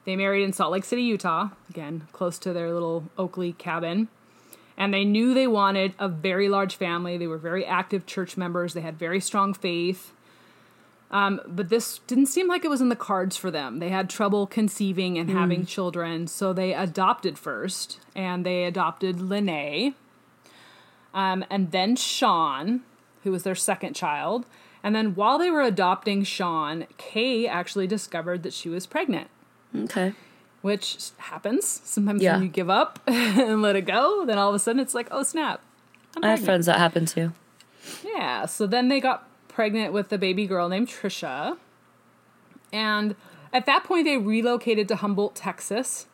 They 0.07 0.15
married 0.15 0.43
in 0.43 0.53
Salt 0.53 0.71
Lake 0.71 0.85
City, 0.85 1.01
Utah, 1.01 1.49
again, 1.69 2.07
close 2.13 2.39
to 2.39 2.53
their 2.53 2.71
little 2.71 3.09
Oakley 3.17 3.51
cabin. 3.51 4.07
And 4.77 4.93
they 4.93 5.03
knew 5.03 5.33
they 5.33 5.47
wanted 5.47 5.95
a 5.99 6.07
very 6.07 6.47
large 6.47 6.77
family. 6.77 7.17
They 7.17 7.27
were 7.27 7.37
very 7.37 7.65
active 7.65 8.05
church 8.05 8.37
members. 8.37 8.73
They 8.73 8.79
had 8.79 8.97
very 8.97 9.19
strong 9.19 9.53
faith. 9.53 10.13
Um, 11.11 11.41
but 11.45 11.67
this 11.67 11.99
didn't 12.07 12.27
seem 12.27 12.47
like 12.47 12.63
it 12.63 12.69
was 12.69 12.79
in 12.79 12.87
the 12.87 12.95
cards 12.95 13.35
for 13.35 13.51
them. 13.51 13.79
They 13.79 13.89
had 13.89 14.09
trouble 14.09 14.47
conceiving 14.47 15.17
and 15.17 15.29
having 15.29 15.65
children, 15.65 16.27
so 16.27 16.53
they 16.53 16.73
adopted 16.73 17.37
first, 17.37 17.99
and 18.15 18.45
they 18.45 18.63
adopted 18.63 19.19
Lene, 19.19 19.93
um, 21.13 21.43
and 21.49 21.71
then 21.71 21.97
Sean, 21.97 22.81
who 23.23 23.31
was 23.31 23.43
their 23.43 23.55
second 23.55 23.93
child. 23.93 24.45
And 24.81 24.95
then 24.95 25.15
while 25.15 25.37
they 25.37 25.49
were 25.49 25.61
adopting 25.61 26.23
Sean, 26.23 26.87
Kay 26.97 27.45
actually 27.45 27.87
discovered 27.87 28.43
that 28.43 28.53
she 28.53 28.69
was 28.69 28.85
pregnant 28.85 29.29
Okay. 29.85 30.13
which 30.61 31.11
happens 31.17 31.65
sometimes 31.83 32.21
Yeah. 32.21 32.33
when 32.33 32.43
you 32.43 32.49
give 32.49 32.69
up 32.69 32.99
and 33.07 33.61
let 33.61 33.75
it 33.75 33.85
go. 33.85 34.25
Then 34.25 34.37
all 34.37 34.49
of 34.49 34.55
a 34.55 34.59
sudden 34.59 34.79
it's 34.79 34.93
like, 34.93 35.07
oh 35.11 35.23
snap, 35.23 35.61
I 36.21 36.29
have 36.31 36.43
friends 36.43 36.65
that 36.65 36.77
happen 36.79 37.05
too. 37.05 37.33
Yeah. 38.03 38.45
So 38.45 38.67
then 38.67 38.87
they 38.89 38.99
got 38.99 39.27
pregnant 39.47 39.93
with 39.93 40.11
a 40.11 40.17
baby 40.17 40.45
girl 40.47 40.67
named 40.69 40.87
Trisha, 40.87 41.57
and 42.71 43.15
at 43.53 43.65
that 43.65 43.83
point 43.83 44.05
they 44.05 44.17
relocated 44.17 44.87
to 44.89 44.97
Humboldt, 44.97 45.35
Texas, 45.35 46.07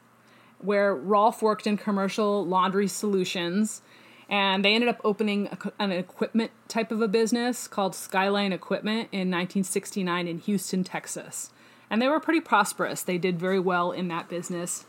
where 0.60 0.93
Rolf 0.95 1.41
worked 1.41 1.65
in 1.67 1.78
commercial 1.78 2.45
laundry 2.45 2.88
solutions. 2.88 3.82
And 4.30 4.63
they 4.63 4.73
ended 4.73 4.89
up 4.89 5.02
opening 5.04 5.49
an 5.78 5.91
equipment 5.91 6.52
type 6.67 6.91
of 6.91 7.02
a 7.02 7.08
business 7.10 7.67
called 7.67 7.93
Skyline 7.93 8.54
Equipment 8.54 9.10
in 9.12 9.30
1969 9.30 10.28
in 10.28 10.39
Houston, 10.39 10.84
Texas. 10.84 11.52
And 11.93 12.01
they 12.01 12.08
were 12.08 12.19
pretty 12.19 12.41
prosperous. 12.41 13.03
They 13.03 13.19
did 13.19 13.38
very 13.38 13.60
well 13.60 13.91
in 13.91 14.08
that 14.08 14.27
business. 14.27 14.86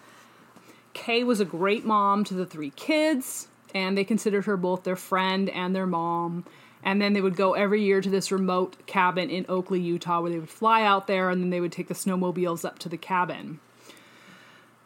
Kay 0.95 1.23
was 1.23 1.39
a 1.39 1.45
great 1.45 1.85
mom 1.85 2.25
to 2.25 2.33
the 2.33 2.47
three 2.47 2.71
kids, 2.71 3.49
and 3.75 3.95
they 3.95 4.05
considered 4.05 4.47
her 4.47 4.57
both 4.57 4.85
their 4.85 4.97
friend 4.97 5.51
and 5.51 5.77
their 5.77 5.87
mom. 5.87 6.47
And 6.83 7.03
then 7.03 7.13
they 7.13 7.21
would 7.21 7.37
go 7.37 7.53
every 7.53 7.83
year 7.83 8.01
to 8.01 8.09
this 8.09 8.33
remote 8.33 8.87
cabin 8.87 9.29
in 9.29 9.45
Oakley, 9.51 9.83
Utah, 9.83 10.23
where 10.23 10.31
they 10.31 10.39
would 10.39 10.49
fly 10.49 10.83
out 10.83 11.07
there 11.07 11.29
and 11.29 11.43
then 11.43 11.51
they 11.51 11.61
would 11.61 11.73
take 11.73 11.89
the 11.89 11.95
snowmobiles 11.95 12.65
up 12.65 12.79
to 12.79 12.89
the 12.89 12.97
cabin. 12.97 13.61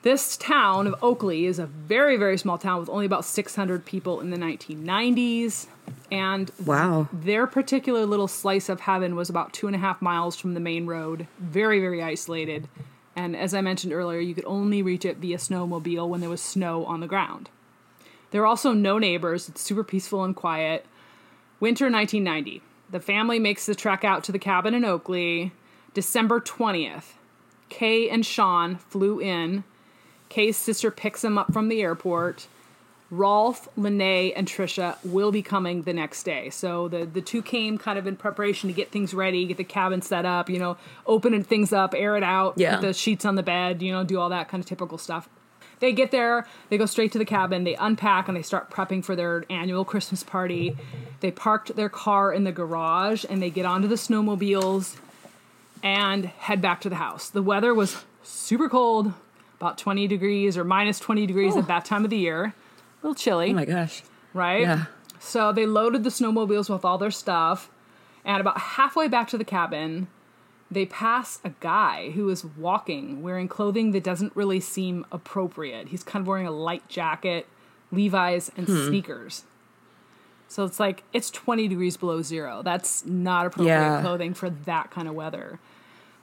This 0.02 0.36
town 0.36 0.88
of 0.88 0.96
Oakley 1.00 1.46
is 1.46 1.60
a 1.60 1.66
very, 1.66 2.16
very 2.16 2.36
small 2.36 2.58
town 2.58 2.80
with 2.80 2.88
only 2.88 3.06
about 3.06 3.26
600 3.26 3.84
people 3.84 4.20
in 4.20 4.30
the 4.30 4.36
1990s. 4.36 5.68
And 6.10 6.50
Wow. 6.64 7.08
their 7.12 7.46
particular 7.46 8.06
little 8.06 8.28
slice 8.28 8.68
of 8.68 8.80
heaven 8.80 9.16
was 9.16 9.28
about 9.30 9.52
two 9.52 9.66
and 9.66 9.76
a 9.76 9.78
half 9.78 10.00
miles 10.02 10.36
from 10.36 10.54
the 10.54 10.60
main 10.60 10.86
road, 10.86 11.26
very, 11.38 11.80
very 11.80 12.02
isolated. 12.02 12.68
And 13.16 13.36
as 13.36 13.52
I 13.54 13.60
mentioned 13.60 13.92
earlier, 13.92 14.20
you 14.20 14.34
could 14.34 14.44
only 14.46 14.80
reach 14.82 15.04
it 15.04 15.16
via 15.18 15.38
snowmobile 15.38 16.08
when 16.08 16.20
there 16.20 16.30
was 16.30 16.40
snow 16.40 16.84
on 16.86 17.00
the 17.00 17.06
ground. 17.06 17.50
There 18.30 18.42
are 18.42 18.46
also 18.46 18.72
no 18.72 18.98
neighbors, 18.98 19.48
it's 19.48 19.60
super 19.60 19.82
peaceful 19.84 20.22
and 20.24 20.36
quiet. 20.36 20.86
Winter 21.60 21.90
1990. 21.90 22.62
The 22.90 23.00
family 23.00 23.38
makes 23.38 23.66
the 23.66 23.74
trek 23.74 24.04
out 24.04 24.22
to 24.24 24.32
the 24.32 24.38
cabin 24.38 24.74
in 24.74 24.84
Oakley. 24.84 25.52
December 25.94 26.40
20th. 26.40 27.14
Kay 27.68 28.08
and 28.08 28.24
Sean 28.24 28.76
flew 28.76 29.20
in. 29.20 29.64
Kay's 30.28 30.56
sister 30.56 30.90
picks 30.90 31.22
them 31.22 31.36
up 31.38 31.52
from 31.52 31.68
the 31.68 31.82
airport. 31.82 32.46
Rolf, 33.10 33.68
Lene, 33.76 34.32
and 34.36 34.46
Trisha 34.46 34.96
will 35.04 35.32
be 35.32 35.40
coming 35.42 35.82
the 35.82 35.94
next 35.94 36.24
day. 36.24 36.50
So 36.50 36.88
the, 36.88 37.06
the 37.06 37.22
two 37.22 37.40
came 37.40 37.78
kind 37.78 37.98
of 37.98 38.06
in 38.06 38.16
preparation 38.16 38.68
to 38.68 38.74
get 38.74 38.90
things 38.90 39.14
ready, 39.14 39.46
get 39.46 39.56
the 39.56 39.64
cabin 39.64 40.02
set 40.02 40.26
up, 40.26 40.50
you 40.50 40.58
know, 40.58 40.76
open 41.06 41.42
things 41.42 41.72
up, 41.72 41.94
air 41.96 42.16
it 42.16 42.22
out, 42.22 42.54
Yeah. 42.58 42.76
put 42.76 42.82
the 42.82 42.92
sheets 42.92 43.24
on 43.24 43.34
the 43.36 43.42
bed, 43.42 43.80
you 43.80 43.92
know, 43.92 44.04
do 44.04 44.20
all 44.20 44.28
that 44.28 44.48
kind 44.48 44.62
of 44.62 44.68
typical 44.68 44.98
stuff. 44.98 45.26
They 45.80 45.92
get 45.92 46.10
there, 46.10 46.46
they 46.68 46.76
go 46.76 46.86
straight 46.86 47.12
to 47.12 47.18
the 47.18 47.24
cabin, 47.24 47.64
they 47.64 47.76
unpack, 47.76 48.28
and 48.28 48.36
they 48.36 48.42
start 48.42 48.68
prepping 48.68 49.02
for 49.04 49.14
their 49.16 49.44
annual 49.48 49.84
Christmas 49.86 50.22
party. 50.24 50.76
They 51.20 51.30
parked 51.30 51.76
their 51.76 51.88
car 51.88 52.32
in 52.32 52.44
the 52.44 52.52
garage 52.52 53.24
and 53.30 53.40
they 53.40 53.48
get 53.48 53.64
onto 53.64 53.88
the 53.88 53.94
snowmobiles 53.94 54.96
and 55.82 56.26
head 56.26 56.60
back 56.60 56.80
to 56.82 56.88
the 56.90 56.96
house. 56.96 57.30
The 57.30 57.42
weather 57.42 57.72
was 57.72 58.04
super 58.22 58.68
cold, 58.68 59.14
about 59.60 59.78
20 59.78 60.06
degrees 60.08 60.58
or 60.58 60.64
minus 60.64 60.98
20 60.98 61.26
degrees 61.26 61.54
Oh. 61.56 61.60
at 61.60 61.68
that 61.68 61.84
time 61.84 62.04
of 62.04 62.10
the 62.10 62.18
year. 62.18 62.54
A 63.02 63.06
little 63.06 63.14
chilly, 63.14 63.50
Oh 63.50 63.54
my 63.54 63.64
gosh. 63.64 64.02
right? 64.34 64.62
Yeah. 64.62 64.84
So 65.20 65.52
they 65.52 65.66
loaded 65.66 66.04
the 66.04 66.10
snowmobiles 66.10 66.68
with 66.70 66.84
all 66.84 66.98
their 66.98 67.10
stuff, 67.10 67.70
and 68.24 68.40
about 68.40 68.58
halfway 68.58 69.08
back 69.08 69.28
to 69.28 69.38
the 69.38 69.44
cabin, 69.44 70.08
they 70.70 70.84
pass 70.86 71.40
a 71.44 71.50
guy 71.60 72.10
who 72.10 72.28
is 72.28 72.44
walking 72.44 73.22
wearing 73.22 73.48
clothing 73.48 73.92
that 73.92 74.04
doesn't 74.04 74.34
really 74.36 74.60
seem 74.60 75.06
appropriate. 75.10 75.88
He's 75.88 76.02
kind 76.02 76.22
of 76.22 76.26
wearing 76.28 76.46
a 76.46 76.50
light 76.50 76.86
jacket, 76.88 77.46
Levi's, 77.90 78.50
and 78.56 78.66
Hmm. 78.66 78.86
sneakers. 78.88 79.44
So 80.46 80.64
it's 80.64 80.78
like 80.80 81.04
it's 81.12 81.30
20 81.30 81.68
degrees 81.68 81.96
below 81.96 82.22
zero. 82.22 82.62
That's 82.62 83.04
not 83.06 83.46
appropriate 83.46 83.74
Yeah. 83.74 84.00
clothing 84.02 84.34
for 84.34 84.50
that 84.50 84.90
kind 84.90 85.08
of 85.08 85.14
weather. 85.14 85.58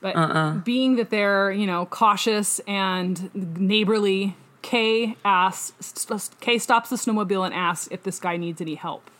But 0.00 0.64
being 0.64 0.96
that 0.96 1.10
they're, 1.10 1.50
you 1.50 1.66
know, 1.66 1.86
cautious 1.86 2.60
and 2.68 3.30
neighborly, 3.34 4.36
Kay 4.62 5.16
asks, 5.24 6.06
Kay 6.40 6.58
stops 6.58 6.90
the 6.90 6.96
snowmobile 6.96 7.44
and 7.44 7.54
asks 7.54 7.88
if 7.90 8.02
this 8.02 8.18
guy 8.18 8.36
needs 8.36 8.60
any 8.60 8.74
help. 8.74 9.10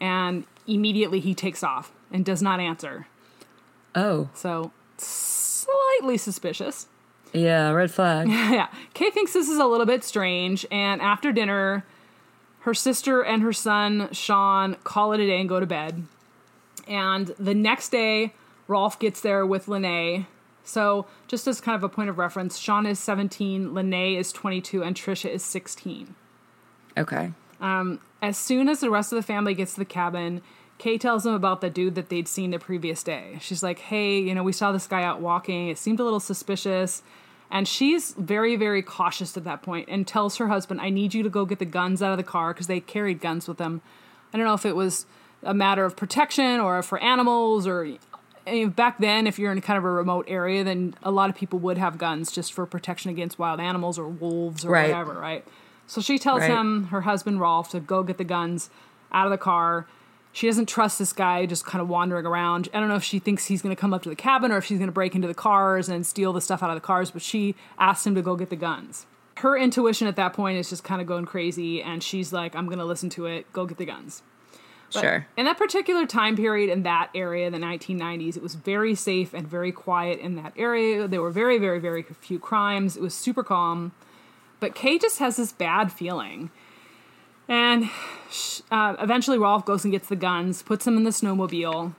And 0.00 0.44
immediately 0.66 1.20
he 1.20 1.34
takes 1.34 1.62
off 1.62 1.92
and 2.12 2.24
does 2.24 2.42
not 2.42 2.60
answer. 2.60 3.06
Oh. 3.94 4.28
So 4.34 4.72
slightly 4.96 6.16
suspicious. 6.18 6.86
Yeah, 7.32 7.70
red 7.70 7.90
flag. 7.90 8.28
yeah. 8.28 8.68
Kay 8.94 9.10
thinks 9.10 9.32
this 9.32 9.48
is 9.48 9.58
a 9.58 9.66
little 9.66 9.86
bit 9.86 10.04
strange, 10.04 10.66
and 10.70 11.02
after 11.02 11.32
dinner, 11.32 11.84
her 12.60 12.74
sister 12.74 13.22
and 13.22 13.42
her 13.42 13.52
son, 13.52 14.08
Sean, 14.12 14.76
call 14.84 15.12
it 15.12 15.20
a 15.20 15.26
day 15.26 15.40
and 15.40 15.48
go 15.48 15.60
to 15.60 15.66
bed. 15.66 16.04
And 16.86 17.28
the 17.38 17.54
next 17.54 17.90
day, 17.90 18.32
Rolf 18.66 18.98
gets 18.98 19.20
there 19.20 19.44
with 19.44 19.68
Lene. 19.68 20.26
So, 20.68 21.06
just 21.28 21.46
as 21.46 21.62
kind 21.62 21.74
of 21.74 21.82
a 21.82 21.88
point 21.88 22.10
of 22.10 22.18
reference, 22.18 22.58
Sean 22.58 22.84
is 22.84 22.98
17, 22.98 23.72
Lene 23.72 24.18
is 24.18 24.32
22, 24.32 24.82
and 24.82 24.94
Trisha 24.94 25.30
is 25.30 25.42
16. 25.42 26.14
Okay. 26.98 27.32
Um, 27.58 28.00
as 28.20 28.36
soon 28.36 28.68
as 28.68 28.80
the 28.80 28.90
rest 28.90 29.10
of 29.10 29.16
the 29.16 29.22
family 29.22 29.54
gets 29.54 29.72
to 29.74 29.78
the 29.80 29.86
cabin, 29.86 30.42
Kay 30.76 30.98
tells 30.98 31.24
them 31.24 31.32
about 31.32 31.62
the 31.62 31.70
dude 31.70 31.94
that 31.94 32.10
they'd 32.10 32.28
seen 32.28 32.50
the 32.50 32.58
previous 32.58 33.02
day. 33.02 33.38
She's 33.40 33.62
like, 33.62 33.78
hey, 33.78 34.18
you 34.18 34.34
know, 34.34 34.42
we 34.42 34.52
saw 34.52 34.70
this 34.70 34.86
guy 34.86 35.02
out 35.02 35.22
walking. 35.22 35.68
It 35.68 35.78
seemed 35.78 36.00
a 36.00 36.04
little 36.04 36.20
suspicious. 36.20 37.02
And 37.50 37.66
she's 37.66 38.12
very, 38.12 38.54
very 38.54 38.82
cautious 38.82 39.36
at 39.38 39.44
that 39.44 39.62
point 39.62 39.88
and 39.88 40.06
tells 40.06 40.36
her 40.36 40.48
husband, 40.48 40.82
I 40.82 40.90
need 40.90 41.14
you 41.14 41.22
to 41.22 41.30
go 41.30 41.46
get 41.46 41.60
the 41.60 41.64
guns 41.64 42.02
out 42.02 42.12
of 42.12 42.18
the 42.18 42.24
car 42.24 42.52
because 42.52 42.66
they 42.66 42.80
carried 42.80 43.22
guns 43.22 43.48
with 43.48 43.56
them. 43.56 43.80
I 44.34 44.36
don't 44.36 44.46
know 44.46 44.54
if 44.54 44.66
it 44.66 44.76
was 44.76 45.06
a 45.42 45.54
matter 45.54 45.86
of 45.86 45.96
protection 45.96 46.60
or 46.60 46.82
for 46.82 46.98
animals 46.98 47.66
or. 47.66 47.96
I 48.48 48.52
mean, 48.52 48.70
back 48.70 48.98
then, 48.98 49.26
if 49.26 49.38
you're 49.38 49.52
in 49.52 49.60
kind 49.60 49.76
of 49.78 49.84
a 49.84 49.90
remote 49.90 50.24
area, 50.28 50.64
then 50.64 50.94
a 51.02 51.10
lot 51.10 51.30
of 51.30 51.36
people 51.36 51.58
would 51.60 51.78
have 51.78 51.98
guns 51.98 52.32
just 52.32 52.52
for 52.52 52.66
protection 52.66 53.10
against 53.10 53.38
wild 53.38 53.60
animals 53.60 53.98
or 53.98 54.08
wolves 54.08 54.64
or 54.64 54.70
Right. 54.70 54.90
whatever, 54.90 55.12
right? 55.14 55.44
So 55.86 56.00
she 56.00 56.18
tells 56.18 56.40
Right. 56.40 56.50
him, 56.50 56.84
her 56.86 57.02
husband 57.02 57.40
Rolf, 57.40 57.70
to 57.70 57.80
go 57.80 58.02
get 58.02 58.18
the 58.18 58.24
guns 58.24 58.70
out 59.12 59.26
of 59.26 59.30
the 59.30 59.38
car. 59.38 59.86
She 60.32 60.46
doesn't 60.46 60.66
trust 60.66 60.98
this 60.98 61.12
guy 61.12 61.46
just 61.46 61.64
kind 61.64 61.80
of 61.80 61.88
wandering 61.88 62.26
around. 62.26 62.68
I 62.74 62.80
don't 62.80 62.88
know 62.88 62.96
if 62.96 63.02
she 63.04 63.18
thinks 63.18 63.46
he's 63.46 63.62
going 63.62 63.74
to 63.74 63.80
come 63.80 63.94
up 63.94 64.02
to 64.02 64.08
the 64.10 64.14
cabin 64.16 64.52
or 64.52 64.58
if 64.58 64.64
she's 64.66 64.78
going 64.78 64.88
to 64.88 64.92
break 64.92 65.14
into 65.14 65.26
the 65.26 65.34
cars 65.34 65.88
and 65.88 66.06
steal 66.06 66.32
the 66.32 66.40
stuff 66.42 66.62
out 66.62 66.68
of 66.70 66.76
the 66.76 66.80
cars, 66.82 67.10
but 67.10 67.22
she 67.22 67.54
asks 67.78 68.06
him 68.06 68.14
to 68.14 68.22
go 68.22 68.36
get 68.36 68.50
the 68.50 68.56
guns. 68.56 69.06
Her 69.38 69.56
intuition 69.56 70.06
at 70.06 70.16
that 70.16 70.32
point 70.34 70.58
is 70.58 70.68
just 70.68 70.84
kind 70.84 71.00
of 71.00 71.06
going 71.06 71.24
crazy, 71.24 71.80
and 71.82 72.02
she's 72.02 72.32
like, 72.32 72.54
I'm 72.54 72.66
going 72.66 72.78
to 72.78 72.84
listen 72.84 73.08
to 73.10 73.26
it, 73.26 73.50
go 73.52 73.64
get 73.66 73.78
the 73.78 73.86
guns. 73.86 74.22
But 74.92 75.00
sure. 75.00 75.26
In 75.36 75.44
that 75.44 75.58
particular 75.58 76.06
time 76.06 76.36
period 76.36 76.70
in 76.70 76.82
that 76.84 77.10
area, 77.14 77.50
the 77.50 77.58
1990s, 77.58 78.36
it 78.36 78.42
was 78.42 78.54
very 78.54 78.94
safe 78.94 79.34
and 79.34 79.46
very 79.46 79.70
quiet 79.70 80.18
in 80.20 80.36
that 80.36 80.54
area. 80.56 81.06
There 81.06 81.20
were 81.20 81.30
very, 81.30 81.58
very, 81.58 81.78
very 81.78 82.02
few 82.02 82.38
crimes. 82.38 82.96
It 82.96 83.02
was 83.02 83.14
super 83.14 83.42
calm. 83.42 83.92
But 84.60 84.74
Kay 84.74 84.98
just 84.98 85.18
has 85.18 85.36
this 85.36 85.52
bad 85.52 85.92
feeling. 85.92 86.50
And 87.48 87.90
uh, 88.70 88.96
eventually, 88.98 89.38
Rolf 89.38 89.64
goes 89.64 89.84
and 89.84 89.92
gets 89.92 90.08
the 90.08 90.16
guns, 90.16 90.62
puts 90.62 90.84
them 90.84 90.96
in 90.96 91.04
the 91.04 91.10
snowmobile. 91.10 91.94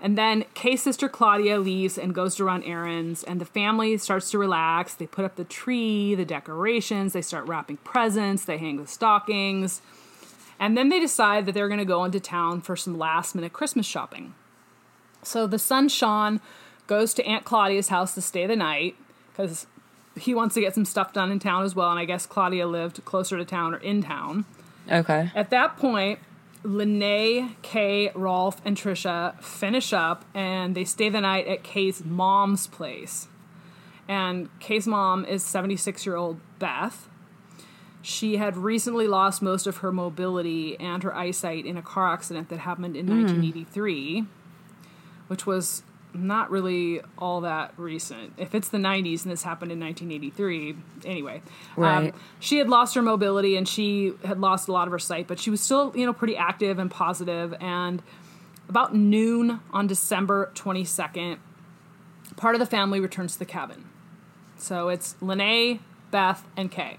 And 0.00 0.18
then 0.18 0.44
Kay's 0.54 0.82
sister 0.82 1.08
Claudia 1.08 1.58
leaves 1.58 1.96
and 1.96 2.14
goes 2.14 2.34
to 2.36 2.44
run 2.44 2.62
errands, 2.64 3.22
and 3.22 3.40
the 3.40 3.44
family 3.44 3.96
starts 3.96 4.30
to 4.32 4.38
relax. 4.38 4.94
They 4.94 5.06
put 5.06 5.24
up 5.24 5.36
the 5.36 5.44
tree, 5.44 6.14
the 6.14 6.24
decorations, 6.24 7.12
they 7.12 7.22
start 7.22 7.46
wrapping 7.46 7.78
presents, 7.78 8.44
they 8.44 8.58
hang 8.58 8.76
the 8.76 8.86
stockings. 8.86 9.80
And 10.58 10.76
then 10.76 10.88
they 10.88 11.00
decide 11.00 11.46
that 11.46 11.52
they're 11.52 11.68
going 11.68 11.78
to 11.78 11.84
go 11.84 12.04
into 12.04 12.20
town 12.20 12.60
for 12.60 12.76
some 12.76 12.98
last 12.98 13.34
minute 13.34 13.52
Christmas 13.52 13.86
shopping. 13.86 14.34
So 15.22 15.46
the 15.46 15.58
son, 15.58 15.88
Sean, 15.88 16.40
goes 16.86 17.14
to 17.14 17.24
Aunt 17.24 17.44
Claudia's 17.44 17.88
house 17.88 18.14
to 18.14 18.20
stay 18.20 18.46
the 18.46 18.56
night 18.56 18.96
because 19.32 19.66
he 20.16 20.34
wants 20.34 20.54
to 20.54 20.60
get 20.60 20.74
some 20.74 20.84
stuff 20.84 21.12
done 21.12 21.32
in 21.32 21.38
town 21.38 21.64
as 21.64 21.74
well. 21.74 21.90
And 21.90 21.98
I 21.98 22.04
guess 22.04 22.26
Claudia 22.26 22.66
lived 22.66 23.04
closer 23.04 23.36
to 23.36 23.44
town 23.44 23.74
or 23.74 23.78
in 23.78 24.02
town. 24.02 24.44
Okay. 24.90 25.30
At 25.34 25.50
that 25.50 25.76
point, 25.76 26.18
Lene, 26.62 27.56
Kay, 27.62 28.10
Rolf, 28.14 28.60
and 28.64 28.76
Trisha 28.76 29.40
finish 29.42 29.92
up 29.92 30.24
and 30.34 30.74
they 30.74 30.84
stay 30.84 31.08
the 31.08 31.20
night 31.20 31.46
at 31.46 31.62
Kay's 31.62 32.04
mom's 32.04 32.66
place. 32.66 33.28
And 34.08 34.48
Kay's 34.60 34.86
mom 34.86 35.24
is 35.24 35.42
76 35.42 36.04
year 36.06 36.16
old 36.16 36.40
Beth. 36.58 37.08
She 38.04 38.36
had 38.36 38.58
recently 38.58 39.08
lost 39.08 39.40
most 39.40 39.66
of 39.66 39.78
her 39.78 39.90
mobility 39.90 40.78
and 40.78 41.02
her 41.02 41.16
eyesight 41.16 41.64
in 41.64 41.78
a 41.78 41.82
car 41.82 42.12
accident 42.12 42.50
that 42.50 42.58
happened 42.58 42.96
in 42.96 43.06
1983, 43.06 44.26
which 45.28 45.46
was 45.46 45.82
not 46.12 46.50
really 46.50 47.00
all 47.16 47.40
that 47.40 47.72
recent. 47.78 48.34
If 48.36 48.54
it's 48.54 48.68
the 48.68 48.76
90s 48.76 49.22
and 49.22 49.32
this 49.32 49.42
happened 49.42 49.72
in 49.72 49.80
1983, 49.80 50.76
anyway. 51.06 51.40
Right. 51.78 52.12
Um, 52.12 52.20
she 52.40 52.58
had 52.58 52.68
lost 52.68 52.94
her 52.94 53.00
mobility 53.00 53.56
and 53.56 53.66
she 53.66 54.12
had 54.22 54.38
lost 54.38 54.68
a 54.68 54.72
lot 54.72 54.86
of 54.86 54.92
her 54.92 54.98
sight, 54.98 55.26
but 55.26 55.40
she 55.40 55.48
was 55.48 55.62
still, 55.62 55.90
you 55.96 56.04
know, 56.04 56.12
pretty 56.12 56.36
active 56.36 56.78
and 56.78 56.90
positive. 56.90 57.54
And 57.58 58.02
about 58.68 58.94
noon 58.94 59.60
on 59.72 59.86
December 59.86 60.52
22nd, 60.54 61.38
part 62.36 62.54
of 62.54 62.58
the 62.58 62.66
family 62.66 63.00
returns 63.00 63.32
to 63.32 63.38
the 63.38 63.46
cabin. 63.46 63.86
So 64.58 64.90
it's 64.90 65.16
Lene, 65.22 65.80
Beth, 66.10 66.46
and 66.54 66.70
Kay. 66.70 66.98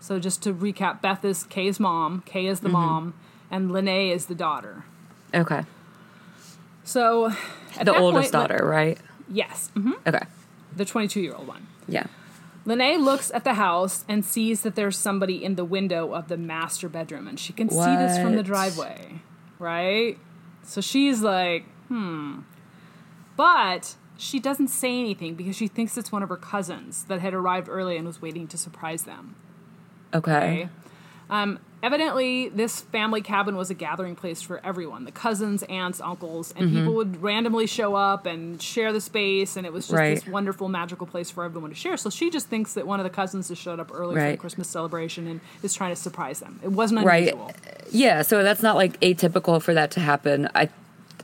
So 0.00 0.18
just 0.18 0.42
to 0.44 0.54
recap, 0.54 1.00
Beth 1.02 1.24
is 1.24 1.44
Kay's 1.44 1.78
mom, 1.80 2.22
Kay 2.24 2.46
is 2.46 2.60
the 2.60 2.68
mom, 2.68 3.14
and 3.50 3.70
Lene 3.72 4.10
is 4.12 4.26
the 4.26 4.34
daughter. 4.34 4.84
Okay. 5.34 5.64
So 6.84 7.32
The 7.82 7.94
oldest 7.94 8.32
point, 8.32 8.32
daughter, 8.32 8.64
right? 8.64 8.98
yes, 9.30 9.70
hmm 9.74 9.92
Okay. 10.06 10.24
the 10.74 10.84
22 10.84 11.20
year 11.20 11.34
old 11.34 11.46
one. 11.48 11.66
Yeah. 11.86 12.06
Lene 12.64 13.02
looks 13.04 13.30
at 13.32 13.44
the 13.44 13.54
house 13.54 14.04
and 14.08 14.24
sees 14.24 14.62
that 14.62 14.74
there's 14.74 14.96
somebody 14.96 15.42
in 15.44 15.54
the 15.56 15.64
window 15.64 16.12
of 16.12 16.28
the 16.28 16.36
master 16.36 16.88
bedroom, 16.88 17.26
and 17.26 17.38
she 17.40 17.52
can 17.52 17.68
see 17.70 17.96
this 17.96 18.18
from 18.18 18.36
the 18.36 18.42
driveway, 18.42 19.20
right? 19.58 20.18
So 20.64 20.80
she's 20.80 21.22
like, 21.22 21.64
hmm. 21.88 22.40
But 23.36 23.94
she 24.16 24.38
doesn't 24.40 24.68
say 24.68 24.98
anything 24.98 25.34
because 25.34 25.56
she 25.56 25.68
thinks 25.68 25.96
it's 25.96 26.10
one 26.12 26.22
of 26.22 26.28
her 26.28 26.36
cousins 26.36 27.04
that 27.04 27.20
had 27.20 27.32
arrived 27.34 27.68
early 27.68 27.96
and 27.96 28.06
was 28.06 28.20
waiting 28.20 28.46
to 28.48 28.58
surprise 28.58 29.04
them. 29.04 29.36
Okay. 30.14 30.68
Um, 31.30 31.58
evidently, 31.82 32.48
this 32.48 32.80
family 32.80 33.20
cabin 33.20 33.54
was 33.54 33.68
a 33.68 33.74
gathering 33.74 34.16
place 34.16 34.40
for 34.40 34.64
everyone 34.64 35.04
the 35.04 35.12
cousins, 35.12 35.62
aunts, 35.64 36.00
uncles, 36.00 36.54
and 36.56 36.72
people 36.72 36.94
would 36.94 37.22
randomly 37.22 37.66
show 37.66 37.94
up 37.94 38.24
and 38.24 38.60
share 38.62 38.92
the 38.94 39.00
space, 39.00 39.56
and 39.56 39.66
it 39.66 39.72
was 39.72 39.86
just 39.88 39.96
this 40.02 40.26
wonderful, 40.26 40.68
magical 40.68 41.06
place 41.06 41.30
for 41.30 41.44
everyone 41.44 41.68
to 41.70 41.76
share. 41.76 41.98
So 41.98 42.08
she 42.08 42.30
just 42.30 42.48
thinks 42.48 42.72
that 42.74 42.86
one 42.86 42.98
of 42.98 43.04
the 43.04 43.10
cousins 43.10 43.48
has 43.50 43.58
showed 43.58 43.78
up 43.78 43.90
early 43.92 44.14
for 44.16 44.30
the 44.30 44.36
Christmas 44.38 44.68
celebration 44.68 45.26
and 45.26 45.40
is 45.62 45.74
trying 45.74 45.94
to 45.94 46.00
surprise 46.00 46.40
them. 46.40 46.58
It 46.62 46.72
wasn't 46.72 47.04
Right. 47.04 47.28
unusual. 47.28 47.52
Yeah, 47.90 48.22
so 48.22 48.42
that's 48.42 48.62
not 48.62 48.76
like 48.76 48.98
atypical 49.00 49.60
for 49.62 49.74
that 49.74 49.90
to 49.92 50.00
happen. 50.00 50.48
I 50.54 50.70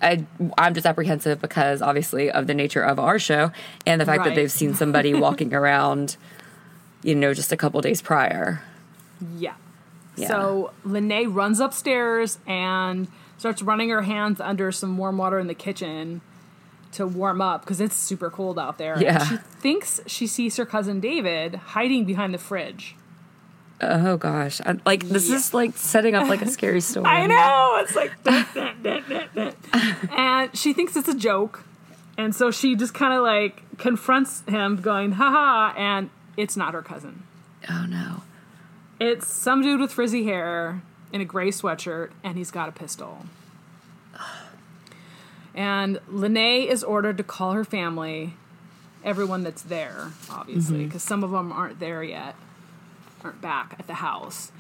I 0.02 0.26
I'm 0.58 0.74
just 0.74 0.86
apprehensive 0.86 1.40
because 1.40 1.80
obviously 1.80 2.30
of 2.30 2.46
the 2.46 2.52
nature 2.52 2.82
of 2.82 2.98
our 2.98 3.18
show 3.18 3.52
and 3.86 4.00
the 4.00 4.04
fact 4.04 4.18
Right. 4.18 4.28
that 4.30 4.34
they've 4.34 4.52
seen 4.52 4.74
somebody 4.74 5.14
walking 5.26 5.54
around, 5.54 6.16
you 7.02 7.14
know, 7.14 7.32
just 7.32 7.52
a 7.52 7.56
couple 7.56 7.80
days 7.80 8.02
prior. 8.02 8.60
Yeah. 9.36 9.54
Yeah. 10.16 10.28
So 10.28 10.72
Lene 10.84 11.28
runs 11.32 11.60
upstairs 11.60 12.38
and 12.46 13.08
starts 13.36 13.62
running 13.62 13.88
her 13.90 14.02
hands 14.02 14.40
under 14.40 14.70
some 14.70 14.96
warm 14.96 15.18
water 15.18 15.38
in 15.38 15.46
the 15.48 15.54
kitchen 15.54 16.20
to 16.92 17.06
warm 17.06 17.40
up 17.40 17.62
because 17.62 17.80
it's 17.80 17.96
super 17.96 18.30
cold 18.30 18.58
out 18.58 18.78
there. 18.78 18.92
And 18.94 19.02
Yeah. 19.02 19.18
she 19.24 19.36
thinks 19.36 20.00
she 20.06 20.26
sees 20.28 20.56
her 20.56 20.64
cousin 20.64 21.00
David 21.00 21.54
hiding 21.56 22.04
behind 22.04 22.32
the 22.32 22.38
fridge. 22.38 22.94
Oh 23.80 24.16
gosh. 24.16 24.60
I, 24.64 24.76
like 24.86 25.08
this 25.08 25.28
is 25.28 25.52
like 25.52 25.76
setting 25.76 26.14
up 26.14 26.28
like 26.28 26.42
a 26.42 26.46
scary 26.48 26.80
story. 26.92 27.06
I 27.06 27.26
know. 27.26 27.78
It's 27.80 27.96
like, 27.96 28.12
and 30.16 30.56
she 30.56 30.72
thinks 30.72 30.96
it's 30.96 31.08
a 31.08 31.16
joke. 31.16 31.64
And 32.16 32.32
so 32.34 32.52
she 32.52 32.76
just 32.76 32.94
kind 32.94 33.12
of 33.12 33.22
like 33.22 33.76
confronts 33.78 34.44
him, 34.48 34.76
going, 34.80 35.12
haha, 35.12 35.76
and 35.76 36.10
it's 36.36 36.56
not 36.56 36.72
her 36.74 36.82
cousin. 36.82 37.24
Oh 37.68 37.86
no. 37.88 38.22
It's 39.00 39.26
some 39.26 39.62
dude 39.62 39.80
with 39.80 39.92
frizzy 39.92 40.24
hair 40.24 40.82
in 41.12 41.20
a 41.20 41.24
gray 41.24 41.48
sweatshirt, 41.48 42.10
and 42.22 42.36
he's 42.36 42.50
got 42.50 42.68
a 42.68 42.72
pistol. 42.72 43.26
And 45.54 46.00
Lene 46.08 46.68
is 46.68 46.82
ordered 46.82 47.16
to 47.18 47.22
call 47.22 47.52
her 47.52 47.64
family, 47.64 48.34
everyone 49.04 49.44
that's 49.44 49.62
there, 49.62 50.10
obviously, 50.28 50.78
mm-hmm. 50.78 50.86
because 50.86 51.02
some 51.02 51.22
of 51.22 51.30
them 51.30 51.52
aren't 51.52 51.78
there 51.78 52.02
yet, 52.02 52.34
aren't 53.22 53.40
back 53.40 53.76
at 53.78 53.86
the 53.86 53.94
house. 53.94 54.50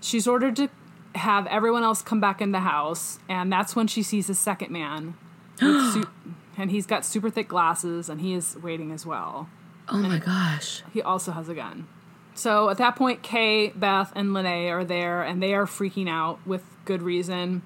She's 0.00 0.26
ordered 0.26 0.56
to 0.56 0.70
have 1.14 1.46
everyone 1.48 1.82
else 1.82 2.00
come 2.00 2.20
back 2.20 2.40
in 2.40 2.52
the 2.52 2.60
house, 2.60 3.18
and 3.28 3.52
that's 3.52 3.76
when 3.76 3.86
she 3.86 4.02
sees 4.02 4.30
a 4.30 4.34
second 4.34 4.70
man. 4.70 5.14
su- 5.58 6.08
and 6.56 6.70
he's 6.70 6.86
got 6.86 7.04
super 7.04 7.28
thick 7.28 7.48
glasses, 7.48 8.08
and 8.08 8.20
he 8.20 8.32
is 8.32 8.56
waiting 8.56 8.90
as 8.90 9.04
well. 9.04 9.50
Oh 9.88 9.98
my 9.98 10.18
gosh. 10.18 10.82
He 10.92 11.02
also 11.02 11.32
has 11.32 11.48
a 11.48 11.54
gun. 11.54 11.86
So 12.38 12.70
at 12.70 12.78
that 12.78 12.94
point, 12.94 13.24
Kay, 13.24 13.70
Beth, 13.70 14.12
and 14.14 14.32
Lene 14.32 14.70
are 14.70 14.84
there, 14.84 15.24
and 15.24 15.42
they 15.42 15.54
are 15.54 15.66
freaking 15.66 16.08
out 16.08 16.38
with 16.46 16.62
good 16.84 17.02
reason. 17.02 17.62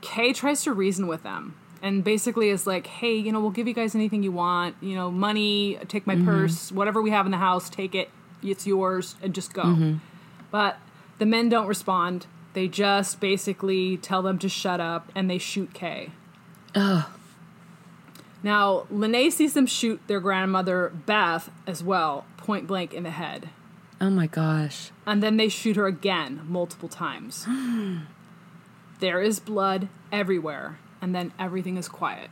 Kay 0.00 0.32
tries 0.32 0.62
to 0.62 0.72
reason 0.72 1.06
with 1.06 1.22
them 1.22 1.54
and 1.82 2.02
basically 2.02 2.48
is 2.48 2.66
like, 2.66 2.86
hey, 2.86 3.14
you 3.14 3.30
know, 3.30 3.38
we'll 3.38 3.50
give 3.50 3.68
you 3.68 3.74
guys 3.74 3.94
anything 3.94 4.22
you 4.22 4.32
want. 4.32 4.76
You 4.80 4.94
know, 4.94 5.10
money, 5.10 5.78
take 5.88 6.06
my 6.06 6.14
mm-hmm. 6.14 6.24
purse, 6.24 6.72
whatever 6.72 7.02
we 7.02 7.10
have 7.10 7.26
in 7.26 7.32
the 7.32 7.38
house, 7.38 7.68
take 7.68 7.94
it. 7.94 8.08
It's 8.42 8.66
yours, 8.66 9.14
and 9.22 9.34
just 9.34 9.52
go. 9.52 9.64
Mm-hmm. 9.64 9.96
But 10.50 10.78
the 11.18 11.26
men 11.26 11.50
don't 11.50 11.66
respond. 11.66 12.26
They 12.54 12.68
just 12.68 13.20
basically 13.20 13.98
tell 13.98 14.22
them 14.22 14.38
to 14.38 14.48
shut 14.48 14.80
up, 14.80 15.12
and 15.14 15.28
they 15.28 15.36
shoot 15.36 15.74
Kay. 15.74 16.12
Now, 18.42 18.86
Lene 18.90 19.30
sees 19.30 19.52
them 19.52 19.66
shoot 19.66 20.00
their 20.06 20.20
grandmother, 20.20 20.92
Beth, 21.04 21.50
as 21.66 21.82
well, 21.82 22.24
point 22.38 22.66
blank 22.66 22.94
in 22.94 23.02
the 23.02 23.10
head. 23.10 23.50
Oh 24.00 24.10
my 24.10 24.26
gosh. 24.26 24.90
And 25.06 25.22
then 25.22 25.36
they 25.36 25.48
shoot 25.48 25.76
her 25.76 25.86
again, 25.86 26.42
multiple 26.46 26.88
times. 26.88 27.46
there 29.00 29.20
is 29.22 29.40
blood 29.40 29.88
everywhere, 30.12 30.78
and 31.00 31.14
then 31.14 31.32
everything 31.38 31.76
is 31.76 31.88
quiet. 31.88 32.30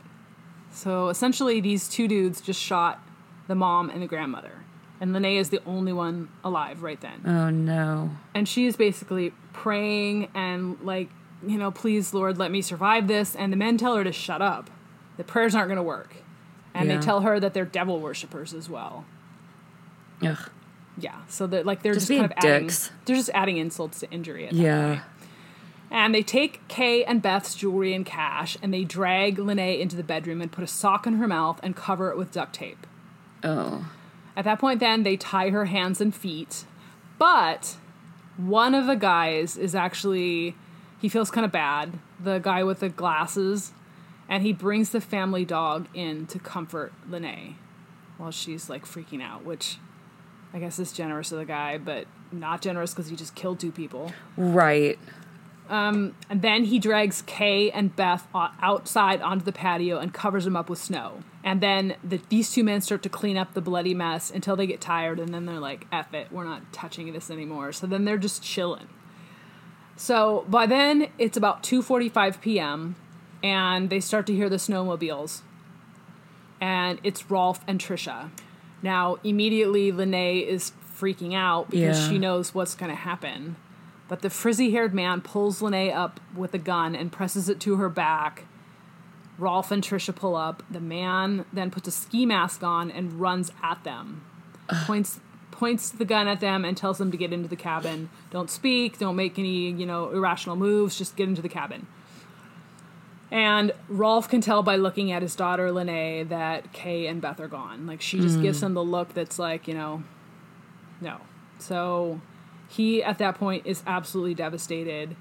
So 0.71 1.09
essentially, 1.09 1.61
these 1.61 1.87
two 1.87 2.07
dudes 2.07 2.41
just 2.41 2.59
shot 2.61 2.99
the 3.47 3.55
mom 3.55 3.89
and 3.89 4.01
the 4.01 4.07
grandmother. 4.07 4.51
And 4.99 5.11
Lene 5.13 5.37
is 5.37 5.49
the 5.49 5.61
only 5.65 5.91
one 5.93 6.29
alive 6.43 6.81
right 6.83 6.99
then. 6.99 7.21
Oh 7.25 7.49
no. 7.49 8.11
And 8.33 8.47
she 8.47 8.65
is 8.65 8.75
basically 8.75 9.33
praying 9.53 10.29
and, 10.33 10.77
like, 10.81 11.09
you 11.45 11.57
know, 11.57 11.69
please, 11.71 12.13
Lord, 12.13 12.37
let 12.37 12.49
me 12.51 12.61
survive 12.61 13.07
this. 13.07 13.35
And 13.35 13.51
the 13.51 13.57
men 13.57 13.77
tell 13.77 13.95
her 13.95 14.03
to 14.03 14.11
shut 14.11 14.41
up. 14.41 14.69
The 15.17 15.23
prayers 15.23 15.53
aren't 15.53 15.67
going 15.67 15.77
to 15.77 15.83
work. 15.83 16.15
And 16.73 16.89
Yeah. 16.89 16.95
they 16.97 17.01
tell 17.01 17.21
her 17.21 17.39
that 17.39 17.53
they're 17.53 17.65
devil 17.65 17.99
worshippers 17.99 18.53
as 18.53 18.69
well. 18.69 19.05
Ugh. 20.21 20.49
Yeah, 20.97 21.15
so 21.27 21.45
that 21.47 21.65
like 21.65 21.81
they're 21.83 21.93
Just 21.93 22.07
just, 22.07 22.19
kind 22.19 22.31
of 22.31 22.37
adding, 22.37 22.67
dicks. 22.67 22.91
they're 23.05 23.15
just 23.15 23.29
adding 23.33 23.57
insults 23.57 23.99
to 23.99 24.09
injury. 24.11 24.45
At 24.47 24.53
that 24.53 24.57
Yeah. 24.57 25.01
And 25.91 26.15
they 26.15 26.23
take 26.23 26.67
Kay 26.67 27.03
and 27.03 27.21
Beth's 27.21 27.53
jewelry 27.55 27.93
and 27.93 28.05
cash, 28.05 28.57
and 28.61 28.73
they 28.73 28.83
drag 28.83 29.37
Lene 29.37 29.59
into 29.59 29.95
the 29.95 30.03
bedroom 30.03 30.41
and 30.41 30.51
put 30.51 30.63
a 30.63 30.67
sock 30.67 31.05
in 31.05 31.17
her 31.17 31.27
mouth 31.27 31.59
and 31.63 31.75
cover 31.75 32.09
it 32.09 32.17
with 32.17 32.31
duct 32.31 32.53
tape. 32.53 32.87
Oh. 33.43 33.89
At 34.35 34.45
that 34.45 34.59
point, 34.59 34.79
then 34.79 35.03
they 35.03 35.15
tie 35.15 35.51
her 35.51 35.65
hands 35.65 36.01
and 36.01 36.13
feet, 36.13 36.65
but 37.17 37.77
one 38.37 38.73
of 38.75 38.87
the 38.87 38.95
guys 38.95 39.55
is 39.57 39.75
actually 39.75 40.55
he 40.99 41.07
feels 41.07 41.29
kind 41.31 41.45
of 41.45 41.51
bad. 41.51 41.99
The 42.21 42.39
guy 42.39 42.63
with 42.63 42.79
the 42.79 42.89
glasses, 42.89 43.71
and 44.27 44.43
he 44.43 44.51
brings 44.53 44.89
the 44.89 44.99
family 45.01 45.45
dog 45.45 45.87
in 45.93 46.25
to 46.27 46.39
comfort 46.39 46.93
Lene 47.07 47.55
while 48.17 48.31
she's 48.31 48.69
like 48.69 48.85
freaking 48.85 49.21
out, 49.21 49.45
which 49.45 49.77
I 50.53 50.59
guess 50.59 50.79
is 50.79 50.93
generous 50.93 51.31
of 51.31 51.39
the 51.39 51.45
guy, 51.45 51.77
but 51.77 52.07
not 52.31 52.61
generous 52.61 52.93
because 52.93 53.09
he 53.09 53.15
just 53.15 53.35
killed 53.35 53.59
two 53.59 53.71
people. 53.71 54.13
Right. 54.37 54.97
Um, 55.67 56.15
and 56.29 56.41
then 56.41 56.65
he 56.65 56.77
drags 56.77 57.23
Kay 57.23 57.71
and 57.71 57.95
Beth 57.95 58.27
outside 58.33 59.21
onto 59.21 59.43
the 59.43 59.51
patio 59.51 59.97
and 59.97 60.13
covers 60.13 60.45
them 60.45 60.55
up 60.55 60.69
with 60.69 60.77
snow. 60.77 61.23
And 61.43 61.59
then 61.59 61.95
the, 62.03 62.21
these 62.29 62.51
two 62.51 62.63
men 62.63 62.81
start 62.81 63.01
to 63.03 63.09
clean 63.09 63.35
up 63.35 63.53
the 63.53 63.61
bloody 63.61 63.93
mess 63.95 64.29
until 64.29 64.55
they 64.55 64.67
get 64.67 64.79
tired, 64.79 65.19
and 65.19 65.33
then 65.33 65.45
they're 65.45 65.59
like, 65.59 65.87
"F 65.91 66.13
it, 66.13 66.31
we're 66.31 66.43
not 66.43 66.71
touching 66.71 67.11
this 67.13 67.31
anymore." 67.31 67.71
So 67.71 67.87
then 67.87 68.05
they're 68.05 68.17
just 68.17 68.43
chilling. 68.43 68.87
So 69.95 70.45
by 70.47 70.67
then 70.67 71.07
it's 71.17 71.35
about 71.35 71.63
two 71.63 71.81
forty-five 71.81 72.41
p.m., 72.41 72.95
and 73.43 73.89
they 73.89 73.99
start 73.99 74.27
to 74.27 74.35
hear 74.35 74.49
the 74.49 74.57
snowmobiles, 74.57 75.41
and 76.61 76.99
it's 77.03 77.29
Rolf 77.29 77.61
and 77.67 77.79
Trisha. 77.79 78.29
Now 78.85 79.17
immediately, 79.23 79.91
Lene 79.91 80.13
is 80.47 80.71
freaking 80.97 81.33
out 81.33 81.71
because 81.71 81.99
Yeah. 81.99 82.07
she 82.09 82.19
knows 82.19 82.53
what's 82.53 82.75
going 82.75 82.91
to 82.91 82.95
happen. 82.95 83.55
But 84.07 84.21
the 84.21 84.29
frizzy 84.29 84.69
haired 84.71 84.93
man 84.93 85.21
pulls 85.21 85.59
Lene 85.59 85.91
up 85.91 86.19
with 86.35 86.53
a 86.53 86.59
gun 86.59 86.95
and 86.95 87.11
presses 87.11 87.49
it 87.49 87.59
to 87.61 87.77
her 87.77 87.89
back. 87.89 88.45
Rolf 89.39 89.71
and 89.71 89.83
Trisha 89.83 90.15
pull 90.15 90.35
up. 90.35 90.61
The 90.69 90.79
man 90.79 91.45
then 91.51 91.71
puts 91.71 91.87
a 91.87 91.91
ski 91.91 92.27
mask 92.27 92.61
on 92.63 92.91
and 92.91 93.19
runs 93.19 93.51
at 93.63 93.83
them. 93.83 94.21
Points 94.85 95.19
points 95.49 95.89
the 95.89 96.05
gun 96.05 96.27
at 96.27 96.39
them 96.41 96.63
and 96.65 96.75
tells 96.77 96.97
them 96.99 97.09
to 97.11 97.17
get 97.17 97.31
into 97.33 97.47
the 97.49 97.55
cabin. 97.55 98.09
Don't 98.29 98.49
speak, 98.49 98.99
don't 98.99 99.15
make 99.15 99.39
any, 99.39 99.71
you 99.71 99.85
know, 99.85 100.09
irrational 100.11 100.55
moves, 100.57 100.97
just 100.97 101.15
get 101.15 101.27
into 101.29 101.41
the 101.41 101.47
cabin. 101.49 101.87
And 103.35 103.73
Rolf 103.89 104.29
can 104.29 104.39
tell 104.39 104.63
by 104.63 104.77
looking 104.77 105.11
at 105.11 105.21
his 105.21 105.35
daughter 105.35 105.69
Lene 105.69 106.29
that 106.29 106.71
Kay 106.71 107.05
and 107.07 107.21
Beth 107.21 107.41
are 107.41 107.49
gone. 107.49 107.85
Like 107.85 108.01
she 108.01 108.17
just 108.21 108.37
hmm. 108.37 108.43
gives 108.43 108.63
him 108.63 108.75
the 108.75 108.83
look 108.83 109.13
that's 109.13 109.37
like, 109.37 109.67
you 109.67 109.73
know, 109.73 110.03
no. 111.01 111.19
So 111.59 112.21
he 112.69 113.03
at 113.03 113.17
that 113.17 113.35
point 113.35 113.65
is 113.65 113.83
absolutely 113.85 114.35
devastated 114.35 115.17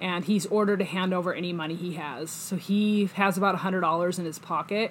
and 0.00 0.24
he's 0.24 0.46
ordered 0.46 0.78
to 0.78 0.86
hand 0.86 1.12
over 1.12 1.34
any 1.34 1.52
money 1.52 1.74
he 1.74 1.92
has. 1.92 2.30
So 2.30 2.56
he 2.56 3.10
has 3.16 3.36
about 3.36 3.54
$100 3.54 4.18
in 4.18 4.24
his 4.24 4.38
pocket 4.38 4.90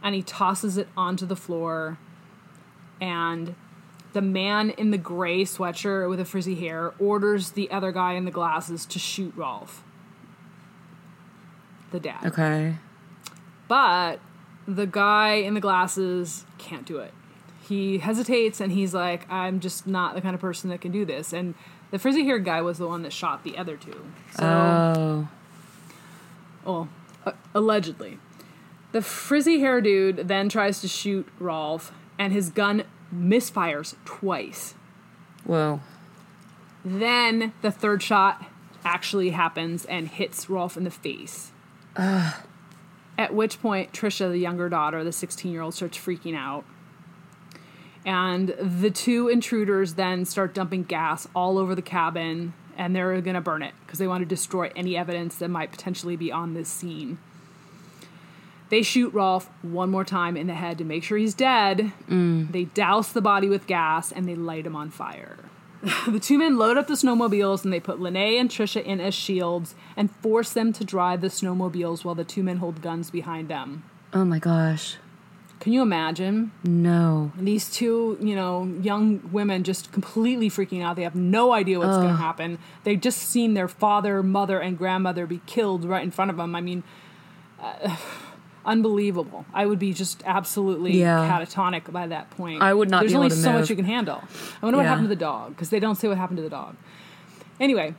and 0.00 0.14
he 0.14 0.22
tosses 0.22 0.76
it 0.76 0.86
onto 0.96 1.26
the 1.26 1.34
floor 1.34 1.98
and 3.00 3.56
the 4.12 4.22
man 4.22 4.70
in 4.70 4.92
the 4.92 4.98
gray 4.98 5.42
sweatshirt 5.42 6.08
with 6.08 6.20
the 6.20 6.24
frizzy 6.24 6.54
hair 6.54 6.94
orders 7.00 7.50
the 7.50 7.68
other 7.72 7.90
guy 7.90 8.12
in 8.12 8.26
the 8.26 8.30
glasses 8.30 8.86
to 8.86 9.00
shoot 9.00 9.34
Rolf. 9.34 9.82
The 11.92 12.00
dad. 12.00 12.24
Okay. 12.26 12.74
But 13.68 14.18
the 14.66 14.86
guy 14.86 15.34
in 15.34 15.54
the 15.54 15.60
glasses 15.60 16.44
can't 16.58 16.84
do 16.86 16.98
it. 16.98 17.12
He 17.68 17.98
hesitates 17.98 18.60
and 18.60 18.72
he's 18.72 18.92
like, 18.92 19.30
I'm 19.30 19.60
just 19.60 19.86
not 19.86 20.14
the 20.14 20.20
kind 20.20 20.34
of 20.34 20.40
person 20.40 20.68
that 20.70 20.80
can 20.80 20.90
do 20.92 21.04
this. 21.04 21.32
And 21.32 21.54
the 21.90 21.98
frizzy 21.98 22.24
haired 22.24 22.44
guy 22.44 22.60
was 22.60 22.78
the 22.78 22.88
one 22.88 23.02
that 23.02 23.12
shot 23.12 23.44
the 23.44 23.56
other 23.56 23.76
two. 23.76 24.04
So, 24.36 24.44
Oh. 24.44 25.28
well, 26.64 26.88
uh, 27.24 27.32
allegedly. 27.54 28.18
The 28.92 29.00
frizzy 29.02 29.60
hair 29.60 29.80
dude 29.80 30.28
then 30.28 30.48
tries 30.48 30.80
to 30.82 30.88
shoot 30.88 31.26
Rolf, 31.38 31.92
and 32.18 32.32
his 32.32 32.50
gun 32.50 32.84
misfires 33.14 33.94
twice. 34.04 34.74
Whoa. 35.44 35.80
Then 36.84 37.52
the 37.62 37.70
third 37.70 38.02
shot 38.02 38.44
actually 38.84 39.30
happens 39.30 39.84
and 39.86 40.08
hits 40.08 40.50
Rolf 40.50 40.76
in 40.76 40.84
the 40.84 40.90
face. 40.90 41.51
At 41.96 43.34
which 43.34 43.60
point, 43.60 43.92
Trisha, 43.92 44.30
the 44.30 44.38
younger 44.38 44.68
daughter, 44.68 45.04
the 45.04 45.12
16 45.12 45.52
year 45.52 45.62
old, 45.62 45.74
starts 45.74 45.98
freaking 45.98 46.36
out. 46.36 46.64
And 48.04 48.54
the 48.60 48.90
two 48.90 49.28
intruders 49.28 49.94
then 49.94 50.24
start 50.24 50.54
dumping 50.54 50.84
gas 50.84 51.28
all 51.34 51.58
over 51.58 51.74
the 51.74 51.82
cabin 51.82 52.54
and 52.76 52.96
they're 52.96 53.20
going 53.20 53.34
to 53.34 53.40
burn 53.40 53.62
it 53.62 53.74
because 53.84 53.98
they 53.98 54.08
want 54.08 54.22
to 54.22 54.26
destroy 54.26 54.72
any 54.74 54.96
evidence 54.96 55.36
that 55.36 55.48
might 55.48 55.70
potentially 55.70 56.16
be 56.16 56.32
on 56.32 56.54
this 56.54 56.68
scene. 56.68 57.18
They 58.70 58.82
shoot 58.82 59.12
Rolf 59.12 59.50
one 59.60 59.90
more 59.90 60.04
time 60.04 60.36
in 60.36 60.46
the 60.46 60.54
head 60.54 60.78
to 60.78 60.84
make 60.84 61.04
sure 61.04 61.18
he's 61.18 61.34
dead. 61.34 61.92
Mm. 62.08 62.50
They 62.52 62.64
douse 62.64 63.12
the 63.12 63.20
body 63.20 63.48
with 63.48 63.66
gas 63.66 64.10
and 64.10 64.26
they 64.26 64.34
light 64.34 64.66
him 64.66 64.74
on 64.74 64.90
fire. 64.90 65.36
the 66.06 66.20
two 66.20 66.38
men 66.38 66.56
load 66.56 66.78
up 66.78 66.86
the 66.86 66.94
snowmobiles 66.94 67.64
and 67.64 67.72
they 67.72 67.80
put 67.80 68.00
Lene 68.00 68.38
and 68.38 68.48
Trisha 68.48 68.82
in 68.84 69.00
as 69.00 69.14
shields 69.14 69.74
and 69.96 70.10
force 70.10 70.52
them 70.52 70.72
to 70.74 70.84
drive 70.84 71.20
the 71.20 71.28
snowmobiles 71.28 72.04
while 72.04 72.14
the 72.14 72.24
two 72.24 72.42
men 72.42 72.58
hold 72.58 72.82
guns 72.82 73.10
behind 73.10 73.48
them. 73.48 73.82
Oh 74.12 74.24
my 74.24 74.38
gosh. 74.38 74.96
Can 75.58 75.72
you 75.72 75.82
imagine? 75.82 76.50
No. 76.64 77.30
these 77.36 77.70
two, 77.70 78.18
you 78.20 78.34
know, 78.34 78.64
young 78.82 79.28
women 79.32 79.62
just 79.62 79.92
completely 79.92 80.50
freaking 80.50 80.82
out. 80.82 80.96
They 80.96 81.04
have 81.04 81.14
no 81.14 81.52
idea 81.52 81.78
what's 81.78 81.96
going 81.96 82.08
to 82.08 82.14
happen. 82.16 82.58
They've 82.82 83.00
just 83.00 83.18
seen 83.18 83.54
their 83.54 83.68
father, 83.68 84.24
mother, 84.24 84.58
and 84.58 84.76
grandmother 84.76 85.24
be 85.24 85.40
killed 85.46 85.84
right 85.84 86.02
in 86.02 86.10
front 86.10 86.32
of 86.32 86.36
them. 86.36 86.56
I 86.56 86.60
mean, 86.60 86.82
uh, 87.60 87.96
unbelievable. 88.64 89.44
I 89.52 89.66
would 89.66 89.78
be 89.78 89.92
just 89.92 90.22
absolutely 90.26 90.98
Yeah. 91.00 91.28
catatonic 91.28 91.90
by 91.92 92.06
that 92.06 92.30
point. 92.30 92.62
I 92.62 92.72
would 92.74 92.90
not 92.90 93.00
There's 93.00 93.12
be 93.12 93.16
only 93.16 93.26
able 93.26 93.36
to 93.36 93.42
so 93.42 93.52
move. 93.52 93.60
much 93.62 93.70
you 93.70 93.76
can 93.76 93.84
handle. 93.84 94.22
I 94.60 94.66
wonder 94.66 94.78
what 94.78 94.86
happened 94.86 95.04
to 95.06 95.08
the 95.08 95.16
dog 95.16 95.50
because 95.50 95.70
they 95.70 95.80
don't 95.80 95.96
say 95.96 96.08
what 96.08 96.16
happened 96.18 96.36
to 96.38 96.42
the 96.42 96.50
dog. 96.50 96.76
Anyway. 97.60 97.94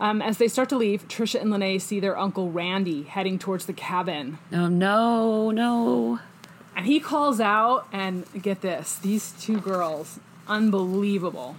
Um, 0.00 0.22
as 0.22 0.38
they 0.38 0.46
start 0.46 0.68
to 0.68 0.76
leave, 0.76 1.08
Trisha 1.08 1.40
and 1.40 1.50
Lene 1.50 1.80
see 1.80 1.98
their 1.98 2.16
uncle 2.16 2.52
Randy 2.52 3.02
heading 3.02 3.36
towards 3.36 3.66
the 3.66 3.72
cabin. 3.72 4.38
Oh 4.52 4.68
no, 4.68 5.50
no. 5.50 6.20
And 6.76 6.86
he 6.86 7.00
calls 7.00 7.40
out, 7.40 7.88
and 7.92 8.24
get 8.40 8.60
this, 8.60 8.94
these 8.94 9.32
two 9.40 9.58
girls, 9.58 10.20
unbelievable. 10.46 11.56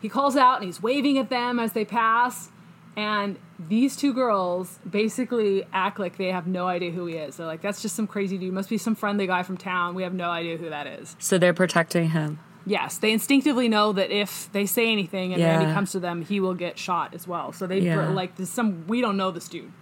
He 0.00 0.08
calls 0.08 0.36
out 0.36 0.56
and 0.56 0.64
he's 0.64 0.82
waving 0.82 1.16
at 1.18 1.30
them 1.30 1.60
as 1.60 1.72
they 1.72 1.84
pass, 1.84 2.48
and 2.96 3.36
these 3.58 3.96
two 3.96 4.12
girls 4.12 4.78
basically 4.88 5.64
act 5.72 5.98
like 5.98 6.16
they 6.18 6.30
have 6.32 6.46
no 6.46 6.66
idea 6.66 6.90
who 6.90 7.06
he 7.06 7.14
is. 7.16 7.36
They're 7.36 7.46
like, 7.46 7.62
that's 7.62 7.80
just 7.80 7.96
some 7.96 8.06
crazy 8.06 8.36
dude. 8.38 8.52
Must 8.52 8.68
be 8.68 8.78
some 8.78 8.94
friendly 8.94 9.26
guy 9.26 9.42
from 9.42 9.56
town. 9.56 9.94
We 9.94 10.02
have 10.02 10.14
no 10.14 10.30
idea 10.30 10.56
who 10.56 10.68
that 10.70 10.86
is. 10.86 11.16
So 11.18 11.38
they're 11.38 11.54
protecting 11.54 12.10
him. 12.10 12.38
Yes, 12.66 12.98
they 12.98 13.10
instinctively 13.12 13.68
know 13.68 13.92
that 13.92 14.10
if 14.10 14.50
they 14.52 14.66
say 14.66 14.92
anything 14.92 15.32
and 15.32 15.40
Yeah. 15.40 15.58
Randy 15.58 15.72
comes 15.72 15.90
to 15.92 16.00
them, 16.00 16.22
he 16.22 16.38
will 16.38 16.54
get 16.54 16.78
shot 16.78 17.12
as 17.14 17.26
well. 17.26 17.52
So 17.52 17.66
they 17.66 17.80
Yeah. 17.80 18.08
like 18.10 18.36
there's 18.36 18.50
some 18.50 18.86
we 18.86 19.00
don't 19.00 19.16
know 19.16 19.30
this 19.30 19.48
dude. 19.48 19.72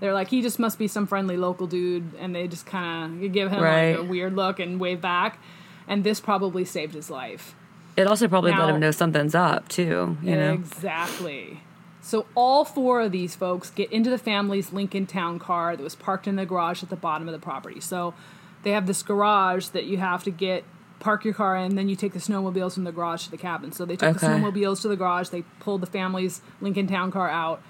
They're 0.00 0.14
like 0.14 0.28
he 0.28 0.40
just 0.40 0.58
must 0.58 0.78
be 0.78 0.88
some 0.88 1.06
friendly 1.06 1.36
local 1.36 1.66
dude, 1.66 2.14
and 2.18 2.34
they 2.34 2.48
just 2.48 2.64
kind 2.64 3.22
of 3.22 3.32
give 3.32 3.50
him 3.50 3.62
Right. 3.62 3.90
like 3.90 3.98
a 3.98 4.04
weird 4.04 4.34
look 4.36 4.58
and 4.58 4.80
wave 4.80 5.00
back. 5.02 5.38
And 5.86 6.02
this 6.04 6.20
probably 6.20 6.64
saved 6.64 6.94
his 6.94 7.10
life. 7.10 7.54
It 7.96 8.06
also 8.06 8.26
probably 8.28 8.52
Now- 8.52 8.60
let 8.66 8.74
him 8.74 8.80
know 8.80 8.92
something's 8.92 9.34
up 9.34 9.68
too, 9.68 10.16
you 10.22 10.36
know. 10.36 10.52
Exactly. 10.52 11.60
So 12.02 12.26
all 12.34 12.64
four 12.64 13.02
of 13.02 13.12
these 13.12 13.36
folks 13.36 13.70
get 13.70 13.92
into 13.92 14.10
the 14.10 14.18
family's 14.18 14.72
Lincoln 14.72 15.06
Town 15.06 15.38
car 15.38 15.76
that 15.76 15.82
was 15.82 15.94
parked 15.94 16.26
in 16.26 16.36
the 16.36 16.46
garage 16.46 16.82
at 16.82 16.88
the 16.88 16.96
bottom 16.96 17.28
of 17.28 17.32
the 17.32 17.38
property. 17.38 17.80
So 17.80 18.14
they 18.62 18.70
have 18.72 18.86
this 18.86 19.02
garage 19.02 19.68
that 19.68 19.84
you 19.84 19.98
have 19.98 20.24
to 20.24 20.30
get 20.30 20.64
park 20.98 21.24
your 21.24 21.34
car 21.34 21.56
in, 21.56 21.76
then 21.76 21.88
you 21.88 21.96
take 21.96 22.12
the 22.12 22.18
snowmobiles 22.18 22.74
from 22.74 22.84
the 22.84 22.92
garage 22.92 23.24
to 23.24 23.30
the 23.30 23.38
cabin. 23.38 23.72
So 23.72 23.84
they 23.84 23.96
took 23.96 24.18
the 24.18 24.26
snowmobiles 24.26 24.82
to 24.82 24.88
the 24.88 24.96
garage, 24.96 25.28
they 25.30 25.42
pulled 25.58 25.80
the 25.80 25.86
family's 25.86 26.42
Lincoln 26.60 26.86
Town 26.86 27.10
car 27.10 27.28
out 27.28 27.62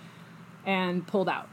and 0.67 1.07
pulled 1.07 1.29
out. 1.29 1.49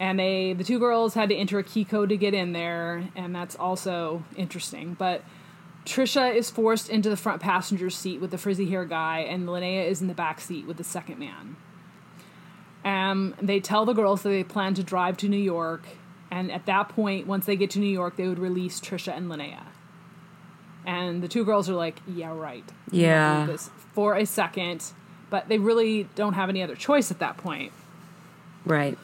And 0.00 0.18
they 0.18 0.52
the 0.52 0.64
two 0.64 0.78
girls 0.78 1.14
had 1.14 1.28
to 1.28 1.34
enter 1.34 1.58
a 1.58 1.64
key 1.64 1.84
code 1.84 2.08
to 2.08 2.16
get 2.16 2.34
in 2.34 2.52
there, 2.52 3.08
and 3.14 3.34
that's 3.34 3.56
also 3.56 4.24
interesting. 4.36 4.94
But 4.94 5.22
Trisha 5.84 6.34
is 6.34 6.50
forced 6.50 6.88
into 6.88 7.10
the 7.10 7.16
front 7.16 7.42
passenger 7.42 7.90
seat 7.90 8.20
with 8.20 8.30
the 8.30 8.38
frizzy 8.38 8.68
hair 8.70 8.84
guy, 8.84 9.20
and 9.20 9.48
Linnea 9.48 9.86
is 9.86 10.00
in 10.00 10.08
the 10.08 10.14
back 10.14 10.40
seat 10.40 10.66
with 10.66 10.76
the 10.76 10.84
second 10.84 11.18
man. 11.18 11.56
Um, 12.84 13.34
they 13.40 13.60
tell 13.60 13.84
the 13.84 13.92
girls 13.92 14.22
that 14.22 14.30
they 14.30 14.44
plan 14.44 14.74
to 14.74 14.82
drive 14.82 15.16
to 15.18 15.28
New 15.28 15.36
York, 15.36 15.84
and 16.30 16.50
at 16.50 16.66
that 16.66 16.88
point, 16.88 17.26
once 17.26 17.46
they 17.46 17.56
get 17.56 17.70
to 17.70 17.78
New 17.78 17.86
York, 17.92 18.16
they 18.16 18.26
would 18.26 18.38
release 18.38 18.80
Trisha 18.80 19.16
and 19.16 19.30
Linnea. 19.30 19.62
And 20.84 21.22
the 21.22 21.28
two 21.28 21.44
girls 21.44 21.70
are 21.70 21.74
like, 21.74 22.00
"Yeah, 22.08 22.34
right." 22.34 22.64
Yeah. 22.90 23.56
For 23.94 24.16
a 24.16 24.26
second, 24.26 24.84
but 25.30 25.48
they 25.48 25.58
really 25.58 26.08
don't 26.16 26.32
have 26.32 26.48
any 26.48 26.62
other 26.62 26.74
choice 26.74 27.10
at 27.10 27.18
that 27.20 27.36
point. 27.36 27.72
Right. 28.64 28.98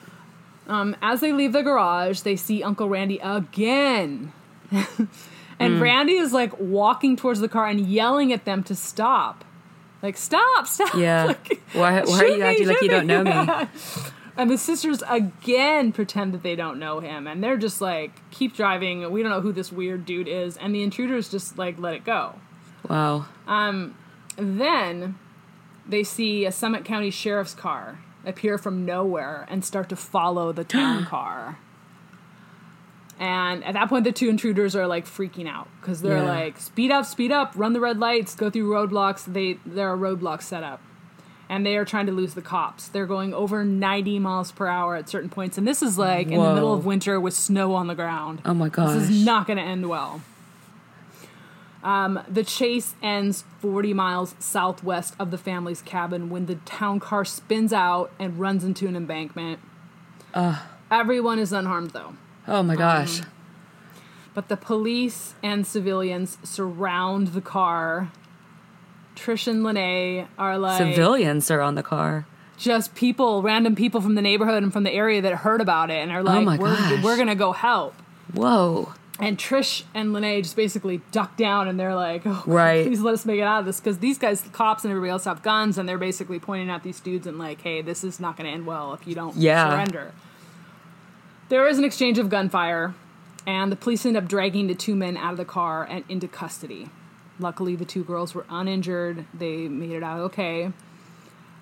Um, 0.67 0.97
as 1.01 1.21
they 1.21 1.33
leave 1.33 1.53
the 1.53 1.63
garage, 1.63 2.21
they 2.21 2.37
see 2.37 2.63
Uncle 2.63 2.89
Randy 2.89 3.19
again. 3.23 4.33
and 4.71 5.75
Hmm. 5.77 5.83
Randy 5.83 6.15
is 6.15 6.33
like 6.33 6.59
walking 6.59 7.17
towards 7.17 7.41
the 7.41 7.49
car 7.49 7.67
and 7.67 7.81
yelling 7.81 8.33
at 8.33 8.45
them 8.45 8.63
to 8.65 8.75
stop. 8.75 9.45
Like, 10.03 10.17
stop, 10.17 10.67
stop. 10.67 10.95
Yeah. 10.95 11.27
Like, 11.49 11.61
Why, 11.73 12.03
why 12.03 12.19
are 12.19 12.27
you 12.27 12.43
acting 12.43 12.69
like 12.69 12.83
you 12.83 12.89
don't 12.89 13.07
know 13.07 13.25
me? 13.25 13.69
And 14.39 14.49
the 14.49 14.57
sisters 14.57 15.03
again 15.09 15.91
pretend 15.91 16.33
that 16.33 16.45
they 16.45 16.55
don't 16.55 16.79
know 16.79 17.01
him. 17.01 17.27
And 17.27 17.43
they're 17.43 17.57
just 17.57 17.81
like, 17.81 18.13
keep 18.31 18.55
driving. 18.55 19.11
We 19.11 19.21
don't 19.21 19.33
know 19.33 19.41
who 19.41 19.51
this 19.51 19.73
weird 19.73 20.07
dude 20.07 20.29
is. 20.29 20.57
And 20.57 20.73
the 20.73 20.85
intruders 20.85 21.29
just 21.29 21.59
like 21.59 21.77
let 21.77 21.95
it 21.95 22.05
go. 22.05 22.37
Wow. 22.89 23.27
Um 23.49 23.97
then 24.37 25.19
they 25.89 26.05
see 26.05 26.45
a 26.47 26.53
Summit 26.53 26.85
County 26.85 27.11
Sheriff's 27.11 27.55
car 27.55 27.99
appear 28.25 28.59
from 28.59 28.85
nowhere 28.85 29.45
and 29.49 29.65
start 29.65 29.89
to 29.89 29.97
follow 29.97 30.53
the 30.53 30.63
town 30.63 31.05
car. 31.07 31.59
And 33.21 33.65
at 33.65 33.75
that 33.75 33.89
point, 33.89 34.05
the 34.05 34.13
two 34.13 34.29
intruders 34.29 34.77
are 34.77 34.87
like 34.87 35.05
freaking 35.05 35.49
out 35.49 35.67
because 35.81 36.03
they're 36.03 36.19
Yeah. 36.19 36.23
like, 36.31 36.59
"Speed 36.61 36.93
up, 36.93 37.05
speed 37.05 37.33
up! 37.33 37.53
Run 37.57 37.73
the 37.73 37.81
red 37.81 37.99
lights, 37.99 38.35
go 38.37 38.49
through 38.49 38.71
roadblocks." 38.71 39.25
They 39.25 39.59
there 39.67 39.93
are 39.93 39.97
roadblocks 39.97 40.43
set 40.43 40.63
up, 40.63 40.81
and 41.49 41.67
they 41.67 41.77
are 41.77 41.85
trying 41.85 42.07
to 42.07 42.13
lose 42.13 42.35
the 42.35 42.43
cops. 42.43 42.87
They're 42.87 43.07
going 43.07 43.35
over 43.35 43.65
ninety 43.65 44.21
miles 44.21 44.53
per 44.53 44.69
hour 44.69 44.95
at 44.95 45.09
certain 45.09 45.31
points, 45.31 45.59
and 45.59 45.67
this 45.67 45.83
is 45.83 45.99
like 45.99 46.29
in 46.29 46.41
the 46.41 46.55
middle 46.55 46.73
of 46.73 46.87
winter 46.87 47.19
with 47.19 47.35
snow 47.35 47.75
on 47.75 47.89
the 47.89 47.97
ground. 47.97 48.41
Oh 48.45 48.55
my 48.55 48.69
gosh. 48.69 48.95
This 48.95 49.11
is 49.11 49.25
not 49.25 49.49
going 49.49 49.57
to 49.57 49.65
end 49.65 49.89
well. 49.89 50.21
Um, 51.83 52.21
the 52.29 52.43
chase 52.45 52.95
ends 53.03 53.45
40 53.61 53.95
miles 53.95 54.35
southwest 54.41 55.15
of 55.19 55.31
the 55.31 55.39
family's 55.39 55.81
cabin 55.81 56.29
when 56.29 56.47
the 56.47 56.57
town 56.57 56.99
car 56.99 57.25
spins 57.25 57.73
out 57.73 58.11
and 58.19 58.39
runs 58.39 58.65
into 58.65 58.87
an 58.89 58.97
embankment. 58.97 59.61
Everyone 60.91 61.39
is 61.39 61.53
unharmed, 61.53 61.91
though. 61.91 62.15
Oh 62.49 62.63
my 62.63 62.75
gosh. 62.77 63.21
Um, 63.21 63.27
but 64.35 64.49
the 64.49 64.57
police 64.57 65.35
and 65.43 65.67
civilians 65.67 66.39
surround 66.45 67.29
the 67.29 67.41
car. 67.41 68.11
Trish 69.17 69.49
and 69.49 69.65
Lene 69.65 70.29
are 70.39 70.57
like 70.59 70.79
Civilians 70.79 71.51
are 71.51 71.61
on 71.61 71.75
the 71.75 71.83
car. 71.83 72.25
just 72.57 72.95
people, 72.95 73.43
random 73.43 73.75
people 73.75 74.01
from 74.01 74.15
the 74.15 74.23
neighborhood 74.23 74.63
and 74.63 74.73
from 74.73 74.85
the 74.85 74.93
area 74.93 75.21
that 75.23 75.35
heard 75.37 75.61
about 75.61 75.91
it 75.91 75.95
and 76.03 76.13
are 76.13 76.21
oh 76.21 76.23
like, 76.23 76.37
Oh 76.37 76.43
my 76.43 76.57
we're, 76.57 76.75
gosh. 76.77 77.03
we're 77.03 77.17
going 77.17 77.29
to 77.29 77.35
go 77.35 77.53
help. 77.53 77.95
Whoa. 78.33 78.93
And 79.19 79.37
Trish 79.37 79.83
and 79.93 80.13
Lene 80.13 80.41
just 80.45 80.55
basically 80.55 81.01
duck 81.11 81.37
down 81.37 81.67
and 81.67 81.81
they're 81.81 81.97
like, 81.97 82.23
oh, 82.25 82.45
Right. 82.47 82.87
please 82.87 83.01
let 83.01 83.15
us 83.15 83.27
make 83.27 83.41
it 83.41 83.43
out 83.43 83.59
of 83.59 83.67
this. 83.67 83.81
Because 83.81 83.99
these 83.99 84.19
guys, 84.19 84.43
the 84.43 84.51
cops 84.51 84.85
and 84.85 84.93
everybody 84.93 85.11
else 85.11 85.25
have 85.25 85.43
guns 85.43 85.77
and 85.79 85.89
they're 85.89 85.99
basically 85.99 86.39
pointing 86.39 86.71
at 86.71 86.85
these 86.85 87.01
dudes 87.01 87.27
and 87.27 87.37
like, 87.41 87.61
hey, 87.63 87.83
this 87.83 88.05
is 88.05 88.21
not 88.21 88.37
going 88.37 88.47
to 88.47 88.53
end 88.55 88.67
well 88.67 88.95
if 88.95 89.05
you 89.09 89.17
don't 89.17 89.35
Yeah. 89.37 89.69
surrender. 89.71 90.13
There 91.49 91.67
is 91.67 91.79
an 91.79 91.85
exchange 91.85 92.19
of 92.19 92.29
gunfire 92.29 92.95
and 93.47 93.73
the 93.73 93.77
police 93.77 94.05
end 94.05 94.17
up 94.17 94.29
dragging 94.29 94.67
the 94.67 94.75
two 94.75 94.95
men 94.95 95.17
out 95.17 95.33
of 95.33 95.39
the 95.39 95.45
car 95.45 95.85
and 95.89 96.05
into 96.09 96.29
custody. 96.29 96.91
Luckily, 97.39 97.77
the 97.77 97.85
two 97.85 98.05
girls 98.05 98.35
were 98.35 98.45
uninjured. 98.51 99.25
They 99.33 99.69
made 99.69 99.93
it 99.93 100.03
out 100.03 100.21
okay. 100.21 100.73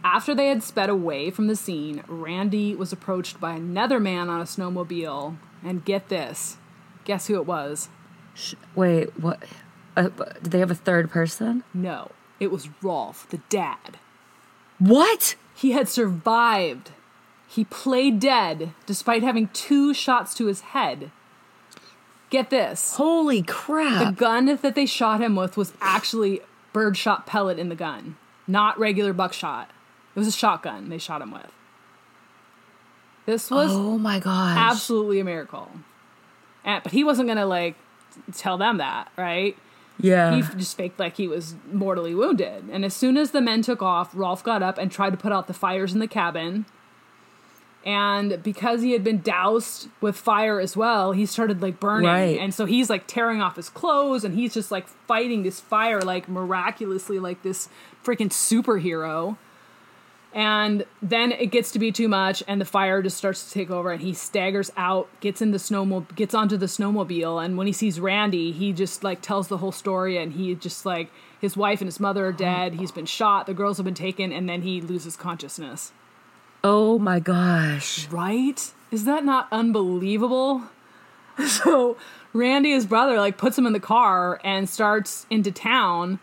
After 0.02 0.34
they 0.34 0.48
had 0.48 0.62
sped 0.62 0.88
away 0.88 1.30
from 1.30 1.46
the 1.46 1.56
scene, 1.56 2.02
Randy 2.08 2.74
was 2.74 2.92
approached 2.92 3.40
by 3.40 3.52
another 3.52 4.00
man 4.00 4.28
on 4.28 4.40
a 4.40 4.44
snowmobile. 4.44 5.36
And 5.62 5.84
get 5.84 6.08
this 6.08 6.58
guess 7.04 7.28
who 7.28 7.36
it 7.36 7.46
was? 7.46 7.88
Wait, 8.74 9.18
what? 9.18 9.42
Uh, 9.96 10.08
did 10.42 10.52
they 10.52 10.58
have 10.58 10.70
a 10.70 10.74
third 10.74 11.10
person? 11.10 11.64
No, 11.72 12.10
it 12.38 12.50
was 12.50 12.68
Rolf, 12.82 13.28
the 13.30 13.40
dad. 13.48 13.98
What? 14.78 15.36
He 15.54 15.72
had 15.72 15.88
survived. 15.88 16.90
He 17.48 17.64
played 17.64 18.20
dead 18.20 18.72
despite 18.86 19.22
having 19.22 19.48
two 19.48 19.94
shots 19.94 20.34
to 20.34 20.46
his 20.46 20.60
head. 20.60 21.10
Get 22.28 22.50
this. 22.50 22.96
Holy 22.96 23.42
crap. 23.42 24.04
The 24.04 24.12
gun 24.12 24.46
that 24.46 24.74
they 24.74 24.86
shot 24.86 25.20
him 25.20 25.36
with 25.36 25.56
was 25.56 25.72
actually 25.80 26.40
birdshot 26.72 27.26
pellet 27.26 27.58
in 27.58 27.68
the 27.68 27.76
gun, 27.76 28.16
not 28.46 28.78
regular 28.78 29.12
buckshot. 29.12 29.70
It 30.14 30.18
was 30.18 30.28
a 30.28 30.32
shotgun 30.32 30.88
they 30.88 30.98
shot 30.98 31.22
him 31.22 31.30
with. 31.30 31.52
This 33.26 33.50
was 33.50 33.70
oh 33.72 33.98
my 33.98 34.20
god. 34.20 34.56
absolutely 34.56 35.20
a 35.20 35.24
miracle. 35.24 35.70
And, 36.64 36.82
but 36.82 36.92
he 36.92 37.04
wasn't 37.04 37.28
going 37.28 37.38
to 37.38 37.46
like 37.46 37.76
tell 38.34 38.56
them 38.56 38.78
that, 38.78 39.10
right? 39.16 39.56
Yeah. 39.98 40.34
he 40.34 40.42
just 40.58 40.76
faked 40.76 40.98
like 40.98 41.16
he 41.16 41.26
was 41.26 41.54
mortally 41.72 42.14
wounded. 42.14 42.68
And 42.70 42.84
as 42.84 42.94
soon 42.94 43.16
as 43.16 43.30
the 43.30 43.40
men 43.40 43.62
took 43.62 43.82
off, 43.82 44.10
Rolf 44.14 44.44
got 44.44 44.62
up 44.62 44.78
and 44.78 44.90
tried 44.90 45.10
to 45.10 45.16
put 45.16 45.32
out 45.32 45.46
the 45.46 45.54
fires 45.54 45.92
in 45.92 46.00
the 46.00 46.08
cabin. 46.08 46.66
And 47.86 48.42
because 48.42 48.82
he 48.82 48.90
had 48.90 49.04
been 49.04 49.20
doused 49.20 49.88
with 50.00 50.16
fire 50.16 50.58
as 50.58 50.76
well, 50.76 51.12
he 51.12 51.24
started 51.24 51.62
like 51.62 51.78
burning. 51.78 52.08
Right. 52.08 52.38
And 52.38 52.52
so 52.52 52.64
he's 52.64 52.90
like 52.90 53.06
tearing 53.06 53.40
off 53.40 53.54
his 53.54 53.68
clothes 53.68 54.24
and 54.24 54.34
he's 54.34 54.52
just 54.52 54.72
like 54.72 54.88
fighting 54.88 55.44
this 55.44 55.60
fire 55.60 56.00
like 56.02 56.28
miraculously 56.28 57.20
like 57.20 57.44
this 57.44 57.68
freaking 58.04 58.30
superhero. 58.30 59.38
And 60.34 60.84
then 61.00 61.30
it 61.30 61.46
gets 61.46 61.70
to 61.70 61.78
be 61.78 61.90
too 61.92 62.08
much, 62.08 62.42
and 62.46 62.60
the 62.60 62.66
fire 62.66 63.00
just 63.00 63.16
starts 63.16 63.46
to 63.46 63.54
take 63.54 63.70
over, 63.70 63.90
and 63.90 64.02
he 64.02 64.12
staggers 64.12 64.70
out, 64.76 65.08
gets 65.20 65.40
in 65.40 65.50
the 65.50 65.56
snowmobile, 65.56 66.14
gets 66.14 66.34
onto 66.34 66.58
the 66.58 66.66
snowmobile, 66.66 67.42
and 67.42 67.56
when 67.56 67.66
he 67.66 67.72
sees 67.72 67.98
Randy, 67.98 68.52
he 68.52 68.74
just 68.74 69.02
like 69.02 69.22
tells 69.22 69.48
the 69.48 69.56
whole 69.56 69.72
story, 69.72 70.18
and 70.18 70.34
he 70.34 70.54
just 70.54 70.84
like 70.84 71.10
his 71.40 71.56
wife 71.56 71.80
and 71.80 71.88
his 71.88 71.98
mother 72.00 72.26
are 72.26 72.32
dead, 72.32 72.74
he's 72.74 72.92
been 72.92 73.06
shot, 73.06 73.46
the 73.46 73.54
girls 73.54 73.78
have 73.78 73.84
been 73.84 73.94
taken, 73.94 74.30
and 74.30 74.46
then 74.46 74.60
he 74.60 74.82
loses 74.82 75.16
consciousness. 75.16 75.92
Oh 76.68 76.98
my 76.98 77.20
gosh. 77.20 78.08
Right? 78.08 78.72
Is 78.90 79.04
that 79.04 79.24
not 79.24 79.46
unbelievable? 79.52 80.62
So 81.46 81.98
Randy, 82.32 82.70
his 82.72 82.86
brother, 82.86 83.18
like 83.18 83.36
puts 83.36 83.58
him 83.58 83.66
in 83.66 83.74
the 83.74 83.80
car 83.80 84.40
and 84.42 84.66
starts 84.68 85.26
into 85.28 85.52
town 85.52 86.18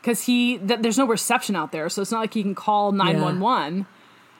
because 0.00 0.22
he 0.24 0.56
th- 0.56 0.80
there's 0.80 0.96
no 0.96 1.06
reception 1.06 1.54
out 1.54 1.70
there, 1.70 1.90
so 1.90 2.00
it's 2.00 2.10
not 2.10 2.20
like 2.20 2.32
he 2.32 2.42
can 2.42 2.54
call 2.54 2.90
nine 2.90 3.20
one 3.20 3.40
one. 3.40 3.84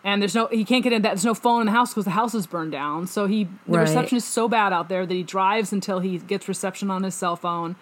And 0.02 0.22
there's 0.22 0.34
no 0.34 0.46
he 0.46 0.64
can't 0.64 0.82
get 0.82 0.94
in 0.94 1.02
that 1.02 1.10
there's 1.10 1.26
no 1.26 1.34
phone 1.34 1.60
in 1.60 1.66
the 1.66 1.72
house 1.72 1.90
because 1.92 2.06
the 2.06 2.12
house 2.12 2.34
is 2.34 2.46
burned 2.46 2.72
down. 2.72 3.06
So 3.06 3.26
he 3.26 3.44
the 3.44 3.76
Right. 3.76 3.82
reception 3.82 4.16
is 4.16 4.24
so 4.24 4.48
bad 4.48 4.72
out 4.72 4.88
there 4.88 5.04
that 5.04 5.14
he 5.14 5.22
drives 5.22 5.72
until 5.74 5.98
he 6.00 6.16
gets 6.18 6.48
reception 6.48 6.90
on 6.90 7.02
his 7.02 7.14
cell 7.14 7.36
phone, 7.36 7.76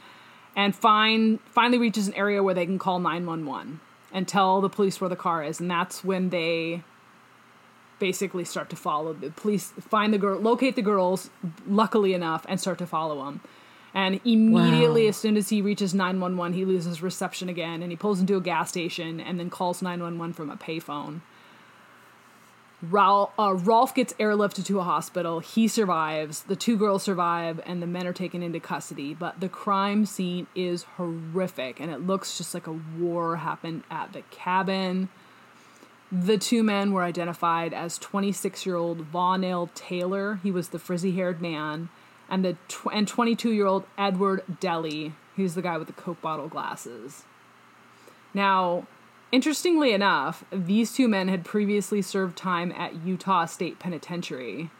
and 0.57 0.75
find 0.75 1.39
finally 1.47 1.79
reaches 1.79 2.09
an 2.09 2.15
area 2.15 2.43
where 2.43 2.55
they 2.55 2.67
can 2.67 2.79
call 2.81 2.99
nine 2.99 3.25
one 3.25 3.47
one 3.47 3.79
and 4.13 4.27
tell 4.27 4.61
the 4.61 4.69
police 4.69 5.01
where 5.01 5.09
the 5.09 5.15
car 5.17 5.45
is, 5.45 5.61
and 5.61 5.71
that's 5.71 6.03
when 6.03 6.31
they 6.31 6.83
basically 8.07 8.45
start 8.45 8.69
to 8.69 8.75
follow 8.75 9.13
the 9.13 9.31
police 9.31 9.67
find 9.95 10.13
the 10.13 10.19
girl 10.19 10.39
locate 10.41 10.75
the 10.75 10.83
girls 10.93 11.31
luckily 11.69 12.13
enough 12.15 12.45
and 12.49 12.61
start 12.61 12.79
to 12.79 12.87
follow 12.87 13.25
them 13.25 13.41
and 13.95 14.21
immediately 14.25 15.05
Wow. 15.05 15.09
as 15.11 15.17
soon 15.17 15.37
as 15.37 15.51
he 15.51 15.63
reaches 15.63 15.95
911 15.95 16.53
he 16.55 16.65
loses 16.65 17.01
reception 17.01 17.49
again 17.49 17.81
and 17.83 17.93
he 17.93 17.97
pulls 17.97 18.19
into 18.19 18.37
a 18.37 18.41
gas 18.41 18.71
station 18.71 19.21
and 19.21 19.39
then 19.39 19.51
calls 19.51 19.83
911 19.83 20.33
from 20.35 20.51
a 20.51 20.57
payphone 20.57 21.21
Ralph, 22.91 23.31
uh, 23.39 23.55
Rolf 23.55 23.95
gets 23.95 24.13
airlifted 24.15 24.65
to 24.67 24.81
a 24.81 24.83
hospital. 24.83 25.39
He 25.39 25.69
survives. 25.69 26.43
The 26.43 26.57
two 26.57 26.77
girls 26.77 27.05
survive, 27.05 27.61
and 27.65 27.81
the 27.81 27.87
men 27.87 28.09
are 28.09 28.13
taken 28.13 28.43
into 28.43 28.59
custody. 28.59 29.15
But 29.15 29.39
the 29.39 29.49
crime 29.49 30.05
scene 30.05 30.49
is 30.57 30.83
horrific, 30.97 31.79
and 31.79 31.93
it 31.93 32.05
looks 32.05 32.37
just 32.37 32.55
like 32.55 32.67
a 32.67 32.81
war 32.99 33.37
happened 33.37 33.85
at 33.89 34.13
the 34.13 34.23
cabin. 34.33 35.11
The 36.15 36.37
two 36.37 36.63
men 36.63 36.93
were 36.93 37.03
identified 37.03 37.73
as 37.73 37.97
26 37.97 38.67
year 38.67 38.77
old 38.77 39.11
Vonell 39.11 39.73
Taylor, 39.75 40.41
he 40.43 40.51
was 40.51 40.69
the 40.69 40.79
frizzy 40.79 41.13
haired 41.13 41.41
man, 41.41 41.89
and 42.29 42.45
the 42.45 42.59
tw- 42.69 42.93
and 42.93 43.09
22 43.09 43.51
year 43.51 43.65
old 43.65 43.87
Edward 43.97 44.43
Deli, 44.61 45.15
he's 45.35 45.55
the 45.55 45.63
guy 45.63 45.79
with 45.79 45.87
the 45.87 45.95
Coke 45.95 46.21
bottle 46.21 46.49
glasses. 46.49 47.25
Now, 48.35 48.87
interestingly 49.31 49.95
enough, 49.95 50.45
these 50.53 50.93
two 50.93 51.09
men 51.09 51.29
had 51.29 51.47
previously 51.47 52.03
served 52.03 52.37
time 52.37 52.73
at 52.73 53.07
Utah 53.07 53.47
State 53.47 53.79
Penitentiary. 53.79 54.71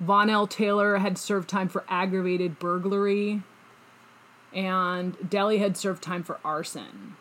Vonell 0.00 0.48
Taylor 0.48 0.98
had 0.98 1.18
served 1.18 1.48
time 1.48 1.68
for 1.68 1.82
aggravated 1.88 2.60
burglary, 2.60 3.42
and 4.52 5.16
Deli 5.28 5.58
had 5.58 5.76
served 5.76 6.04
time 6.04 6.22
for 6.22 6.38
arson. 6.44 7.16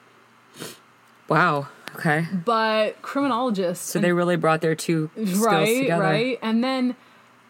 Wow. 1.27 1.69
Okay. 1.95 2.27
But 2.45 3.01
criminologists 3.01 3.91
So 3.91 3.99
they 3.99 4.11
really 4.11 4.35
brought 4.35 4.61
their 4.61 4.75
two 4.75 5.09
skills 5.15 5.37
right, 5.39 5.79
together. 5.81 6.03
right, 6.03 6.39
and 6.41 6.63
then 6.63 6.95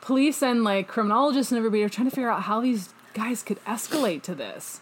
police 0.01 0.41
and 0.43 0.63
like 0.63 0.87
criminologists 0.87 1.51
and 1.51 1.57
everybody 1.57 1.83
are 1.83 1.89
trying 1.89 2.09
to 2.09 2.15
figure 2.15 2.29
out 2.29 2.43
how 2.43 2.61
these 2.61 2.93
guys 3.13 3.41
could 3.43 3.63
escalate 3.65 4.21
to 4.23 4.35
this. 4.35 4.81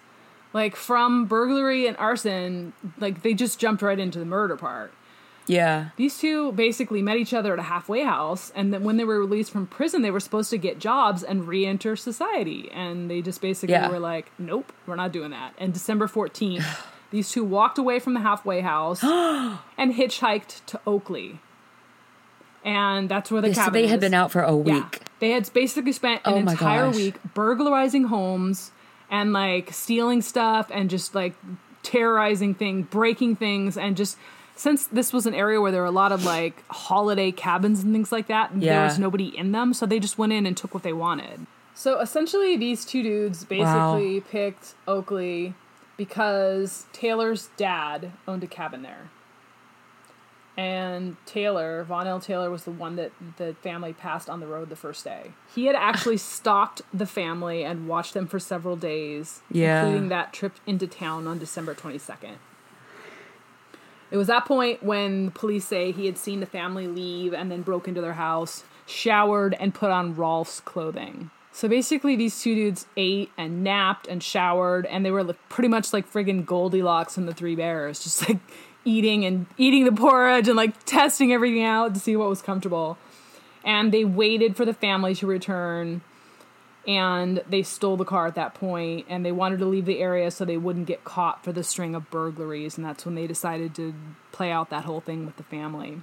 Like 0.54 0.76
from 0.76 1.26
burglary 1.26 1.88
and 1.88 1.98
arson, 1.98 2.74
like 3.00 3.24
they 3.24 3.34
just 3.34 3.60
jumped 3.60 3.82
right 3.82 3.98
into 4.00 4.20
the 4.20 4.26
murder 4.26 4.56
part. 4.58 4.94
Yeah. 5.48 5.90
These 5.98 6.20
two 6.20 6.52
basically 6.54 7.02
met 7.02 7.18
each 7.18 7.34
other 7.34 7.52
at 7.54 7.60
a 7.60 7.64
halfway 7.64 8.04
house, 8.04 8.52
and 8.56 8.74
then 8.74 8.84
when 8.84 8.96
they 8.98 9.04
were 9.04 9.20
released 9.20 9.52
from 9.52 9.68
prison, 9.68 10.02
they 10.02 10.12
were 10.12 10.22
supposed 10.22 10.50
to 10.52 10.58
get 10.58 10.80
jobs 10.80 11.22
and 11.22 11.48
re-enter 11.48 11.98
society, 11.98 12.70
and 12.72 13.10
they 13.12 13.22
just 13.22 13.42
basically 13.42 13.74
Yeah. 13.74 13.90
were 13.90 14.00
like, 14.00 14.32
"Nope, 14.40 14.72
we're 14.88 14.96
not 14.96 15.12
doing 15.12 15.32
that." 15.32 15.54
And 15.58 15.74
December 15.74 16.08
fourteenth, 16.08 16.64
these 17.14 17.32
two 17.32 17.46
walked 17.46 17.78
away 17.78 18.00
from 18.00 18.14
the 18.16 18.20
halfway 18.20 18.60
house 18.62 19.02
and 19.78 19.94
hitchhiked 19.94 20.66
to 20.66 20.82
Oakley, 20.86 21.40
and 22.66 23.08
that's 23.08 23.32
where 23.32 23.42
the 23.42 23.54
So 23.54 23.62
cabin 23.62 23.82
they 23.82 23.88
had 23.88 24.00
been 24.02 24.14
out 24.14 24.32
for 24.32 24.42
a 24.42 24.56
Yeah. 24.58 24.84
week. 24.84 25.02
They 25.20 25.30
had 25.32 25.52
basically 25.54 25.94
spent 25.94 26.22
an 26.26 26.34
Oh 26.34 26.38
entire 26.38 26.88
gosh. 26.88 26.96
week 26.96 27.16
burglarizing 27.34 28.06
homes 28.06 28.72
and 29.10 29.32
like 29.32 29.72
stealing 29.72 30.22
stuff 30.22 30.70
and 30.74 30.90
just 30.90 31.16
like 31.16 31.36
terrorizing 31.84 32.56
things, 32.56 32.88
breaking 32.90 33.36
things, 33.38 33.78
and 33.78 33.96
just 33.96 34.18
since 34.56 34.86
this 34.88 35.14
was 35.14 35.26
an 35.26 35.34
area 35.34 35.60
where 35.62 35.72
there 35.72 35.82
were 35.82 35.88
a 35.88 35.92
lot 35.92 36.12
of 36.12 36.26
like 36.26 36.64
holiday 36.70 37.32
cabins 37.32 37.84
and 37.84 37.94
things 37.94 38.12
like 38.12 38.28
that, 38.28 38.52
there 38.60 38.82
was 38.82 39.00
nobody 39.00 39.36
in 39.38 39.52
them, 39.52 39.74
so 39.74 39.86
they 39.86 40.00
just 40.00 40.18
went 40.18 40.32
in 40.34 40.46
and 40.46 40.56
took 40.58 40.74
what 40.74 40.84
they 40.84 40.94
wanted. 40.94 41.46
So 41.76 42.00
essentially, 42.00 42.56
these 42.58 42.86
two 42.86 43.02
dudes 43.04 43.44
basically 43.46 44.20
picked 44.22 44.74
Oakley 44.88 45.54
because 46.08 46.86
Taylor's 46.92 47.50
dad 47.56 48.12
owned 48.28 48.44
a 48.44 48.48
cabin 48.48 48.82
there. 48.82 49.10
And 50.58 51.16
Taylor, 51.26 51.84
Von 51.84 52.06
L. 52.08 52.20
Taylor, 52.20 52.52
was 52.52 52.66
the 52.66 52.72
one 52.72 52.96
that 52.98 53.12
the 53.38 53.56
family 53.64 53.94
passed 53.94 54.30
on 54.30 54.40
the 54.42 54.46
road 54.46 54.70
the 54.70 54.76
first 54.76 55.04
day. 55.06 55.32
He 55.56 55.66
had 55.66 55.76
actually 55.76 56.18
stalked 56.36 56.82
the 56.94 57.06
family 57.06 57.64
and 57.64 57.88
watched 57.88 58.14
them 58.14 58.28
for 58.28 58.38
several 58.38 58.76
days, 58.76 59.42
Yeah. 59.50 59.86
including 59.86 60.10
that 60.10 60.34
trip 60.34 60.54
into 60.68 60.88
town 60.88 61.26
on 61.26 61.40
December 61.40 61.74
22nd. 61.74 62.36
It 64.12 64.18
was 64.18 64.28
that 64.28 64.46
point 64.46 64.84
when 64.84 65.26
the 65.26 65.32
police 65.32 65.66
say 65.66 65.92
he 65.92 66.06
had 66.06 66.18
seen 66.18 66.40
the 66.42 66.46
family 66.46 66.86
leave 66.88 67.34
and 67.34 67.50
then 67.50 67.62
broke 67.64 67.88
into 67.88 68.02
their 68.02 68.14
house, 68.14 68.64
showered, 68.86 69.56
and 69.60 69.74
put 69.74 69.90
on 69.90 70.16
Rolf's 70.16 70.60
clothing. 70.60 71.32
So 71.56 71.68
basically, 71.68 72.16
these 72.16 72.42
two 72.42 72.56
dudes 72.56 72.88
ate 72.98 73.30
and 73.38 73.64
napped 73.64 74.08
and 74.08 74.24
showered, 74.24 74.88
and 74.88 75.06
they 75.06 75.12
were 75.12 75.24
like, 75.24 75.38
pretty 75.50 75.68
much 75.68 75.94
like 75.94 76.12
friggin' 76.12 76.48
Goldilocks 76.48 77.16
and 77.16 77.28
the 77.28 77.34
Three 77.34 77.56
Bears, 77.56 78.04
just 78.04 78.28
like 78.28 78.40
eating 78.84 79.24
and 79.24 79.46
eating 79.56 79.86
the 79.86 79.92
porridge 79.92 80.48
and 80.48 80.58
like 80.58 80.84
testing 80.86 81.32
everything 81.32 81.64
out 81.64 81.94
to 81.94 82.00
see 82.00 82.16
what 82.16 82.28
was 82.28 82.42
comfortable. 82.42 82.98
And 83.64 83.92
they 83.92 84.04
waited 84.04 84.58
for 84.58 84.66
the 84.66 84.74
family 84.74 85.14
to 85.14 85.28
return, 85.28 86.02
and 86.88 87.44
they 87.48 87.62
stole 87.62 87.98
the 87.98 88.04
car 88.04 88.26
at 88.26 88.34
that 88.34 88.56
point, 88.56 89.06
and 89.08 89.24
they 89.24 89.32
wanted 89.32 89.60
to 89.60 89.66
leave 89.66 89.86
the 89.86 90.00
area 90.00 90.32
so 90.32 90.46
they 90.46 90.58
wouldn't 90.58 90.88
get 90.88 91.04
caught 91.04 91.44
for 91.44 91.52
the 91.52 91.64
string 91.64 91.94
of 91.94 92.10
burglaries, 92.10 92.78
and 92.78 92.86
that's 92.86 93.06
when 93.06 93.14
they 93.14 93.28
decided 93.28 93.76
to 93.76 93.94
play 94.32 94.52
out 94.52 94.72
that 94.72 94.86
whole 94.86 95.02
thing 95.02 95.24
with 95.24 95.38
the 95.38 95.44
family. 95.44 96.02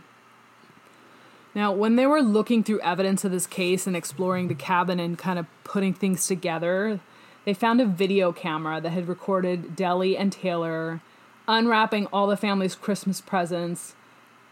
Now, 1.54 1.72
when 1.72 1.96
they 1.96 2.06
were 2.06 2.22
looking 2.22 2.62
through 2.62 2.80
evidence 2.80 3.24
of 3.24 3.32
this 3.32 3.46
case 3.46 3.86
and 3.86 3.96
exploring 3.96 4.48
the 4.48 4.54
cabin 4.54 5.00
and 5.00 5.18
kind 5.18 5.38
of 5.38 5.46
putting 5.64 5.94
things 5.94 6.26
together, 6.26 7.00
they 7.44 7.54
found 7.54 7.80
a 7.80 7.86
video 7.86 8.32
camera 8.32 8.80
that 8.80 8.90
had 8.90 9.08
recorded 9.08 9.74
Deli 9.74 10.16
and 10.16 10.32
Taylor 10.32 11.00
unwrapping 11.48 12.06
all 12.06 12.28
the 12.28 12.36
family's 12.36 12.76
Christmas 12.76 13.20
presents, 13.20 13.96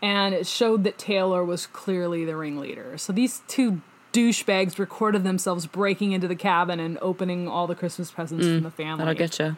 and 0.03 0.35
it 0.35 0.47
showed 0.47 0.85
that 0.85 0.99
Taylor 0.99 1.45
was 1.45 1.67
clearly 1.67 2.25
the 2.25 2.37
ringleader. 2.37 2.99
So 2.99 3.13
these 3.13 3.43
two 3.47 3.81
douchebags 4.13 4.79
recorded 4.79 5.23
themselves 5.23 5.67
breaking 5.67 6.13
into 6.13 6.27
the 6.27 6.35
cabin 6.35 6.81
and 6.81 6.99
opening 7.01 7.47
all 7.47 7.69
the 7.69 7.77
Christmas 7.77 8.11
presents 8.11 8.47
from 8.47 8.61
mm, 8.61 8.63
the 8.65 8.71
family. 8.71 9.05
That'll 9.05 9.15
get 9.15 9.39
you. 9.39 9.57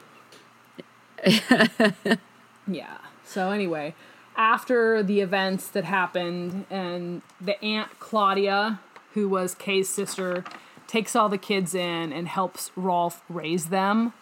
Yeah. 2.71 2.99
So 3.25 3.51
anyway, 3.51 3.95
after 4.37 5.03
the 5.03 5.21
events 5.21 5.69
that 5.69 5.85
happened, 5.85 6.67
and 6.71 7.23
the 7.41 7.63
aunt 7.63 7.99
Claudia, 7.99 8.81
who 9.15 9.29
was 9.29 9.55
Kay's 9.55 9.89
sister, 9.89 10.45
takes 10.87 11.15
all 11.15 11.29
the 11.29 11.39
kids 11.39 11.75
in 11.75 12.13
and 12.13 12.27
helps 12.27 12.71
Rolf 12.77 13.23
raise 13.29 13.67
them. 13.67 14.13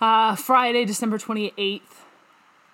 Uh, 0.00 0.36
Friday, 0.36 0.84
December 0.84 1.18
twenty 1.18 1.52
eighth, 1.56 2.04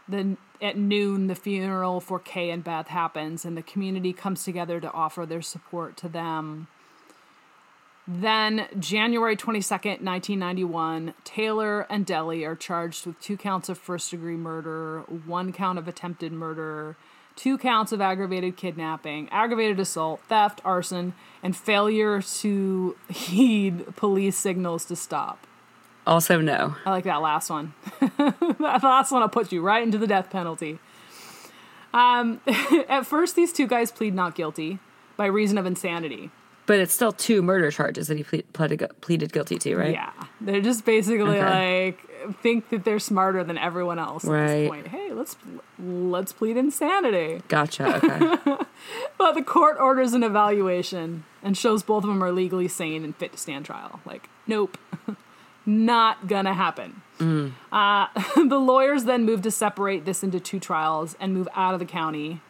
the 0.09 0.37
at 0.61 0.77
noon, 0.77 1.27
the 1.27 1.35
funeral 1.35 2.01
for 2.01 2.19
Kay 2.19 2.51
and 2.51 2.63
Beth 2.63 2.89
happens, 2.89 3.45
and 3.45 3.57
the 3.57 3.63
community 3.63 4.13
comes 4.13 4.45
together 4.45 4.81
to 4.81 4.93
offer 4.93 5.27
their 5.27 5.43
support 5.43 5.97
to 5.99 6.09
them. 6.09 6.69
Then, 8.07 8.67
January 8.79 9.37
22nd, 9.37 10.03
1991, 10.03 11.15
Taylor 11.23 11.87
and 11.89 12.05
Deli 12.05 12.45
are 12.45 12.57
charged 12.57 13.07
with 13.07 13.21
two 13.21 13.37
counts 13.37 13.69
of 13.69 13.79
first 13.79 14.11
degree 14.11 14.37
murder, 14.37 15.01
one 15.25 15.53
count 15.53 15.79
of 15.79 15.87
attempted 15.87 16.33
murder, 16.33 16.97
two 17.37 17.57
counts 17.57 17.93
of 17.93 18.01
aggravated 18.01 18.57
kidnapping, 18.57 19.29
aggravated 19.31 19.79
assault, 19.79 20.21
theft, 20.29 20.61
arson, 20.65 21.15
and 21.45 21.57
failure 21.57 22.21
to 22.21 22.97
heed 23.09 23.95
police 23.95 24.37
signals 24.37 24.85
to 24.87 24.97
stop. 24.97 25.47
Also, 26.05 26.41
no. 26.41 26.75
I 26.85 26.91
like 26.91 27.05
that 27.05 27.23
last 27.23 27.51
one. 27.51 27.75
that 28.01 28.81
last 28.83 29.13
one 29.13 29.23
will 29.23 29.29
put 29.29 29.53
you 29.53 29.63
right 29.63 29.83
into 29.83 29.99
the 29.99 30.09
death 30.09 30.31
penalty. 30.31 30.81
Um, 31.95 32.41
at 32.89 33.07
first, 33.07 33.37
these 33.37 33.53
two 33.53 33.69
guys 33.69 33.93
plead 33.93 34.13
not 34.13 34.35
guilty 34.35 34.81
by 35.17 35.27
reason 35.27 35.59
of 35.59 35.67
insanity. 35.67 36.31
But 36.67 36.79
it's 36.79 36.93
still 36.95 37.11
two 37.13 37.43
murder 37.43 37.71
charges 37.73 38.07
that 38.09 38.17
he 38.17 38.23
ple- 38.23 38.43
pleaded, 38.53 38.89
pleaded 39.01 39.33
guilty 39.33 39.59
to, 39.59 39.77
right? 39.77 39.93
Yeah, 39.93 40.13
they're 40.41 40.61
just 40.61 40.85
basically 40.85 41.41
Okay. 41.41 41.87
like 41.97 42.09
think 42.41 42.69
that 42.71 42.85
they're 42.85 43.01
smarter 43.01 43.43
than 43.43 43.59
everyone 43.59 43.99
else 43.99 44.25
at 44.25 44.31
Right. 44.31 44.47
this 44.61 44.69
point. 44.69 44.87
Hey, 44.89 45.13
let's 45.13 45.37
let's 45.83 46.33
plead 46.33 46.57
insanity. 46.57 47.43
Gotcha. 47.49 48.01
Okay. 48.05 48.65
But 49.19 49.35
the 49.35 49.43
court 49.43 49.77
orders 49.79 50.13
an 50.13 50.23
evaluation 50.25 51.25
and 51.43 51.57
shows 51.57 51.83
both 51.85 52.03
of 52.05 52.09
them 52.09 52.23
are 52.23 52.33
legally 52.33 52.67
sane 52.69 53.05
and 53.05 53.15
fit 53.15 53.33
to 53.33 53.39
stand 53.39 53.65
trial. 53.65 54.01
Like, 54.05 54.29
nope, 54.47 54.77
not 55.67 56.27
gonna 56.27 56.55
happen. 56.55 57.03
Uh, 57.21 58.07
the 58.37 58.59
lawyers 58.59 59.05
then 59.05 59.25
move 59.25 59.43
to 59.43 59.51
separate 59.51 60.05
this 60.05 60.23
into 60.25 60.41
two 60.41 60.59
trials 60.59 61.17
and 61.21 61.33
move 61.35 61.49
out 61.55 61.75
of 61.75 61.81
the 61.81 61.87
county. 61.87 62.41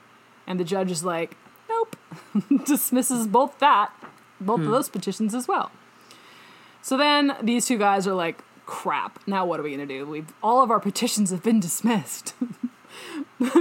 And 0.46 0.58
the 0.58 0.64
judge 0.64 0.90
is 0.90 1.04
like, 1.04 1.36
nope, 1.68 1.96
dismisses 2.64 3.26
both 3.26 3.58
that, 3.58 3.92
both 4.44 4.60
of 4.60 4.66
hmm. 4.66 4.72
those 4.72 4.88
petitions 4.88 5.34
as 5.34 5.48
well. 5.48 5.70
So 6.82 6.96
then 6.96 7.36
these 7.42 7.66
two 7.66 7.78
guys 7.78 8.06
are 8.06 8.14
like, 8.14 8.42
crap, 8.66 9.20
now 9.26 9.44
what 9.44 9.60
are 9.60 9.62
we 9.62 9.70
gonna 9.70 9.86
do? 9.86 10.06
We've 10.06 10.32
all 10.42 10.62
of 10.62 10.70
our 10.70 10.80
petitions 10.80 11.30
have 11.30 11.42
been 11.42 11.60
dismissed. 11.60 12.34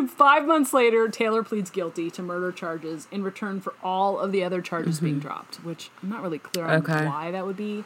Five 0.10 0.46
months 0.46 0.74
later, 0.74 1.08
Taylor 1.08 1.44
pleads 1.44 1.70
guilty 1.70 2.12
to 2.12 2.22
murder 2.22 2.52
charges 2.52 3.08
in 3.12 3.24
return 3.24 3.62
for 3.62 3.74
all 3.84 4.20
of 4.20 4.32
the 4.32 4.44
other 4.44 4.62
charges 4.62 5.00
being 5.00 5.16
mm-hmm. 5.16 5.22
dropped, 5.22 5.56
which 5.58 5.90
I'm 6.02 6.10
not 6.10 6.22
really 6.22 6.40
clear 6.40 6.66
on 6.66 6.82
Okay. 6.82 7.06
why 7.06 7.32
that 7.32 7.46
would 7.46 7.58
be, 7.58 7.84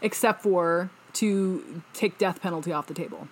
except 0.00 0.42
for 0.42 0.90
to 1.14 1.82
take 1.92 2.18
death 2.18 2.40
penalty 2.40 2.72
off 2.72 2.86
the 2.86 2.94
table. 2.94 3.28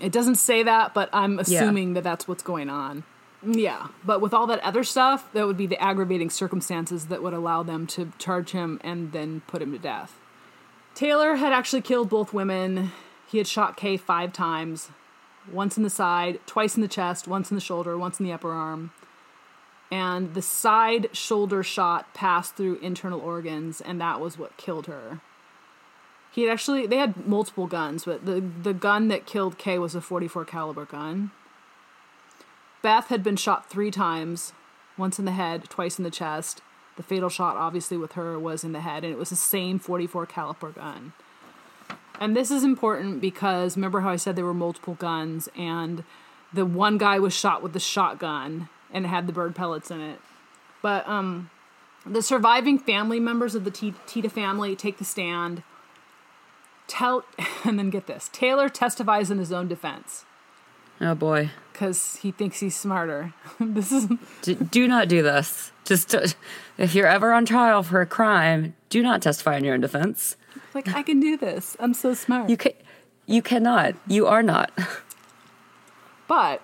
It 0.00 0.12
doesn't 0.12 0.34
say 0.36 0.62
that, 0.62 0.94
but 0.94 1.08
I'm 1.12 1.38
assuming 1.38 1.94
that 1.94 2.02
that's 2.02 2.26
what's 2.26 2.42
going 2.42 2.68
on. 2.68 3.04
Yeah, 3.44 3.88
but 4.04 4.20
with 4.20 4.32
all 4.32 4.46
that 4.46 4.60
other 4.60 4.84
stuff, 4.84 5.32
that 5.32 5.46
would 5.46 5.56
be 5.56 5.66
the 5.66 5.80
aggravating 5.82 6.30
circumstances 6.30 7.06
that 7.06 7.22
would 7.22 7.32
allow 7.32 7.62
them 7.62 7.86
to 7.88 8.12
charge 8.18 8.50
him 8.50 8.80
and 8.84 9.12
then 9.12 9.42
put 9.48 9.62
him 9.62 9.72
to 9.72 9.78
death. 9.78 10.18
Taylor 10.94 11.36
had 11.36 11.52
actually 11.52 11.82
killed 11.82 12.08
both 12.08 12.32
women. 12.32 12.92
He 13.26 13.38
had 13.38 13.46
shot 13.46 13.76
Kay 13.76 13.96
five 13.96 14.32
times 14.32 14.90
once 15.50 15.76
in 15.76 15.82
the 15.82 15.90
side, 15.90 16.38
twice 16.46 16.76
in 16.76 16.82
the 16.82 16.88
chest, 16.88 17.26
once 17.26 17.50
in 17.50 17.56
the 17.56 17.60
shoulder, 17.60 17.98
once 17.98 18.20
in 18.20 18.26
the 18.26 18.32
upper 18.32 18.52
arm. 18.52 18.92
And 19.90 20.34
the 20.34 20.42
side 20.42 21.08
shoulder 21.12 21.62
shot 21.62 22.14
passed 22.14 22.56
through 22.56 22.76
internal 22.76 23.20
organs, 23.20 23.80
and 23.80 24.00
that 24.00 24.20
was 24.20 24.38
what 24.38 24.56
killed 24.56 24.86
her. 24.86 25.20
He 26.30 26.42
had 26.42 26.52
actually 26.52 26.86
they 26.86 26.96
had 26.96 27.26
multiple 27.26 27.66
guns, 27.66 28.06
but 28.06 28.24
the 28.24 28.40
the 28.40 28.72
gun 28.72 29.08
that 29.08 29.26
killed 29.26 29.58
Kay 29.58 29.78
was 29.78 29.94
a 29.94 30.00
44 30.00 30.46
caliber 30.46 30.86
gun. 30.86 31.30
Beth 32.82 33.08
had 33.08 33.22
been 33.22 33.36
shot 33.36 33.70
3 33.70 33.90
times, 33.90 34.52
once 34.98 35.18
in 35.18 35.24
the 35.24 35.32
head, 35.32 35.64
twice 35.70 35.98
in 35.98 36.04
the 36.04 36.10
chest. 36.10 36.60
The 36.96 37.02
fatal 37.02 37.28
shot 37.28 37.56
obviously 37.56 37.96
with 37.96 38.12
her 38.12 38.38
was 38.38 38.64
in 38.64 38.72
the 38.72 38.80
head 38.80 39.04
and 39.04 39.12
it 39.12 39.18
was 39.18 39.30
the 39.30 39.36
same 39.36 39.78
44 39.78 40.26
caliber 40.26 40.70
gun. 40.70 41.12
And 42.20 42.36
this 42.36 42.50
is 42.50 42.64
important 42.64 43.20
because 43.20 43.76
remember 43.76 44.00
how 44.00 44.10
I 44.10 44.16
said 44.16 44.36
there 44.36 44.44
were 44.44 44.54
multiple 44.54 44.94
guns 44.94 45.48
and 45.56 46.04
the 46.52 46.66
one 46.66 46.98
guy 46.98 47.18
was 47.18 47.32
shot 47.34 47.62
with 47.62 47.72
the 47.72 47.80
shotgun 47.80 48.68
and 48.92 49.06
had 49.06 49.26
the 49.26 49.32
bird 49.32 49.54
pellets 49.54 49.90
in 49.90 50.00
it. 50.00 50.20
But 50.82 51.08
um 51.08 51.50
the 52.04 52.22
surviving 52.22 52.78
family 52.78 53.20
members 53.20 53.54
of 53.54 53.64
the 53.64 53.70
Tiede 53.70 54.30
family 54.30 54.76
take 54.76 54.98
the 54.98 55.04
stand. 55.04 55.62
Tell 56.88 57.24
and 57.64 57.78
then 57.78 57.90
get 57.90 58.06
this. 58.06 58.28
Taylor 58.32 58.68
testifies 58.68 59.30
in 59.30 59.38
his 59.38 59.52
own 59.52 59.68
defense 59.68 60.26
oh 61.00 61.14
boy. 61.14 61.50
cuz 61.74 62.16
he 62.16 62.30
thinks 62.30 62.60
he's 62.60 62.76
smarter. 62.76 63.32
this 63.60 63.90
is 63.92 64.08
D- 64.42 64.54
do 64.54 64.86
not 64.88 65.08
do 65.08 65.22
this. 65.22 65.72
Just 65.84 66.14
uh, 66.14 66.26
if 66.78 66.94
you're 66.94 67.06
ever 67.08 67.32
on 67.32 67.44
trial 67.44 67.82
for 67.82 68.00
a 68.00 68.06
crime, 68.06 68.74
do 68.88 69.02
not 69.02 69.22
testify 69.22 69.56
in 69.56 69.64
your 69.64 69.74
own 69.74 69.80
defense. 69.80 70.36
like 70.74 70.88
I 70.94 71.02
can 71.02 71.18
do 71.20 71.36
this. 71.36 71.76
I'm 71.80 71.94
so 71.94 72.14
smart. 72.14 72.48
You 72.50 72.56
can, 72.56 72.72
you 73.26 73.42
cannot. 73.42 73.94
You 74.06 74.26
are 74.26 74.42
not. 74.42 74.70
But 76.28 76.62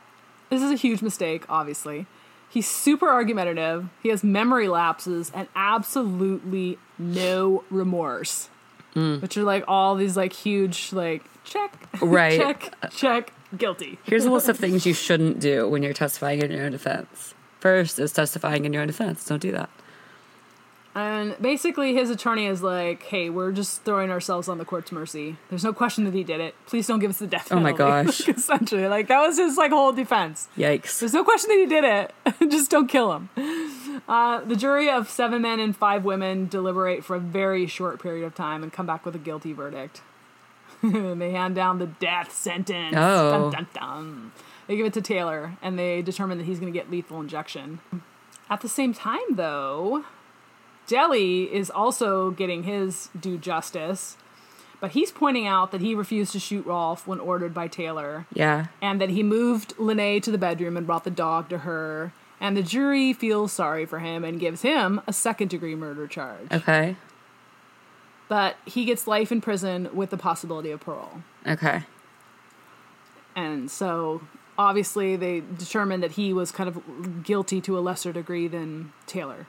this 0.50 0.62
is 0.62 0.70
a 0.70 0.76
huge 0.76 1.02
mistake, 1.02 1.44
obviously. 1.48 2.06
He's 2.50 2.66
super 2.66 3.08
argumentative. 3.10 3.88
He 4.02 4.08
has 4.08 4.24
memory 4.24 4.68
lapses 4.68 5.30
and 5.34 5.48
absolutely 5.54 6.78
no 6.98 7.64
remorse. 7.70 8.48
Which 8.94 9.36
are 9.36 9.44
like 9.44 9.62
all 9.68 9.94
these 9.94 10.16
like 10.16 10.32
huge 10.32 10.92
like 10.92 11.22
check, 11.44 11.70
Right. 12.02 12.36
check, 12.40 12.74
check, 12.90 13.32
guilty. 13.56 13.98
Here's 14.04 14.24
a 14.24 14.30
list 14.30 14.48
of 14.48 14.56
things 14.58 14.86
you 14.86 14.94
shouldn't 14.94 15.40
do 15.40 15.68
when 15.68 15.82
you're 15.82 15.94
testifying 15.94 16.42
in 16.42 16.50
your 16.50 16.64
own 16.64 16.72
defense. 16.72 17.34
First 17.60 17.98
is 17.98 18.12
testifying 18.12 18.64
in 18.64 18.72
your 18.72 18.82
own 18.82 18.88
defense. 18.88 19.24
Don't 19.24 19.42
do 19.42 19.52
that. 19.52 19.70
And 20.94 21.40
basically, 21.40 21.94
his 21.94 22.10
attorney 22.10 22.46
is 22.46 22.60
like, 22.60 23.04
"Hey, 23.04 23.30
we're 23.30 23.52
just 23.52 23.84
throwing 23.84 24.10
ourselves 24.10 24.48
on 24.48 24.58
the 24.58 24.64
court's 24.64 24.90
mercy. 24.90 25.36
There's 25.48 25.62
no 25.62 25.72
question 25.72 26.04
that 26.04 26.14
he 26.14 26.24
did 26.24 26.40
it. 26.40 26.56
Please 26.66 26.88
don't 26.88 26.98
give 26.98 27.10
us 27.10 27.18
the 27.18 27.26
death 27.28 27.50
penalty." 27.50 27.70
Oh 27.70 27.86
my 27.86 28.00
penalty." 28.00 28.24
gosh. 28.26 28.36
Essentially, 28.36 28.88
like 28.88 29.06
that 29.06 29.20
was 29.20 29.36
his 29.36 29.56
like 29.56 29.70
whole 29.70 29.92
defense. 29.92 30.48
Yikes. 30.56 30.98
There's 30.98 31.12
no 31.12 31.22
question 31.22 31.50
that 31.50 31.58
he 31.58 31.66
did 31.66 31.84
it. 31.84 32.50
Just 32.50 32.70
don't 32.70 32.88
kill 32.88 33.12
him. 33.12 33.28
Uh, 34.08 34.40
the 34.40 34.56
jury 34.56 34.90
of 34.90 35.08
seven 35.08 35.42
men 35.42 35.60
and 35.60 35.76
five 35.76 36.04
women 36.04 36.48
deliberate 36.48 37.04
for 37.04 37.14
a 37.14 37.20
very 37.20 37.66
short 37.66 38.02
period 38.02 38.24
of 38.24 38.34
time 38.34 38.62
and 38.64 38.72
come 38.72 38.86
back 38.86 39.04
with 39.04 39.14
a 39.14 39.18
guilty 39.18 39.52
verdict. 39.52 40.00
And 40.82 41.20
they 41.20 41.32
hand 41.32 41.54
down 41.54 41.78
the 41.78 41.86
death 41.86 42.32
sentence. 42.32 42.94
Oh. 42.96 43.50
Dun, 43.50 43.50
dun, 43.50 43.66
dun. 43.74 44.32
They 44.66 44.76
give 44.76 44.86
it 44.86 44.92
to 44.94 45.00
Taylor, 45.02 45.56
and 45.62 45.78
they 45.78 46.02
determine 46.02 46.38
that 46.38 46.44
he's 46.44 46.60
going 46.60 46.72
to 46.72 46.78
get 46.78 46.90
lethal 46.90 47.20
injection. 47.20 47.80
At 48.50 48.60
the 48.60 48.68
same 48.68 48.92
time, 48.94 49.20
though, 49.34 50.04
Deli 50.86 51.44
is 51.54 51.70
also 51.70 52.30
getting 52.30 52.62
his 52.64 53.08
due 53.18 53.38
justice, 53.38 54.16
but 54.80 54.92
he's 54.92 55.10
pointing 55.10 55.46
out 55.46 55.70
that 55.72 55.80
he 55.80 55.94
refused 55.94 56.32
to 56.32 56.38
shoot 56.38 56.64
Rolf 56.64 57.06
when 57.06 57.18
ordered 57.20 57.52
by 57.52 57.66
Taylor 57.68 58.26
Yeah. 58.32 58.66
and 58.80 59.00
that 59.00 59.10
he 59.10 59.22
moved 59.22 59.74
Lene 59.78 60.20
to 60.22 60.30
the 60.30 60.38
bedroom 60.38 60.76
and 60.76 60.86
brought 60.86 61.04
the 61.04 61.10
dog 61.10 61.48
to 61.50 61.58
her. 61.58 62.12
And 62.40 62.56
the 62.56 62.62
jury 62.62 63.12
feels 63.12 63.52
sorry 63.52 63.84
for 63.84 63.98
him 63.98 64.22
and 64.24 64.38
gives 64.38 64.62
him 64.62 65.00
a 65.08 65.12
second 65.12 65.48
degree 65.48 65.74
murder 65.74 66.06
charge. 66.06 66.46
Okay. 66.52 66.96
But 68.28 68.56
he 68.66 68.84
gets 68.84 69.06
life 69.06 69.32
in 69.32 69.40
prison 69.40 69.88
with 69.94 70.10
the 70.10 70.18
possibility 70.18 70.70
of 70.70 70.80
parole. 70.80 71.22
Okay. 71.46 71.84
And 73.34 73.70
so 73.70 74.22
obviously 74.58 75.16
they 75.16 75.40
determined 75.56 76.02
that 76.02 76.12
he 76.12 76.32
was 76.32 76.50
kind 76.50 76.68
of 76.68 77.22
guilty 77.24 77.60
to 77.62 77.78
a 77.78 77.80
lesser 77.80 78.12
degree 78.12 78.48
than 78.48 78.92
Taylor. 79.06 79.46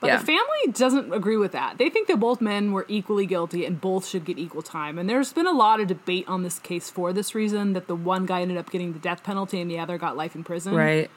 But 0.00 0.08
Yeah. 0.08 0.16
the 0.18 0.26
family 0.26 0.72
doesn't 0.72 1.12
agree 1.14 1.38
with 1.38 1.52
that. 1.52 1.78
They 1.78 1.88
think 1.88 2.08
that 2.08 2.20
both 2.20 2.40
men 2.42 2.72
were 2.72 2.84
equally 2.88 3.24
guilty 3.24 3.64
and 3.64 3.80
both 3.80 4.06
should 4.06 4.24
get 4.26 4.38
equal 4.38 4.60
time. 4.60 4.98
And 4.98 5.08
there's 5.08 5.32
been 5.32 5.46
a 5.46 5.52
lot 5.52 5.80
of 5.80 5.86
debate 5.86 6.28
on 6.28 6.42
this 6.42 6.58
case 6.58 6.90
for 6.90 7.12
this 7.12 7.34
reason 7.34 7.72
that 7.72 7.86
the 7.86 7.96
one 7.96 8.26
guy 8.26 8.42
ended 8.42 8.58
up 8.58 8.70
getting 8.70 8.92
the 8.92 8.98
death 8.98 9.22
penalty 9.22 9.60
and 9.60 9.70
the 9.70 9.78
other 9.78 9.96
got 9.96 10.16
life 10.16 10.34
in 10.34 10.44
prison. 10.44 10.74
Right. 10.74 11.10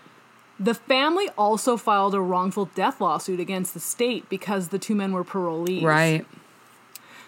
The 0.60 0.74
family 0.74 1.30
also 1.38 1.76
filed 1.76 2.16
a 2.16 2.22
wrongful 2.22 2.66
death 2.76 3.02
lawsuit 3.02 3.40
against 3.40 3.74
the 3.74 3.80
state 3.82 4.30
because 4.30 4.70
the 4.70 4.80
two 4.80 4.96
men 4.96 5.12
were 5.12 5.26
parolees. 5.26 5.84
Right. 5.84 6.26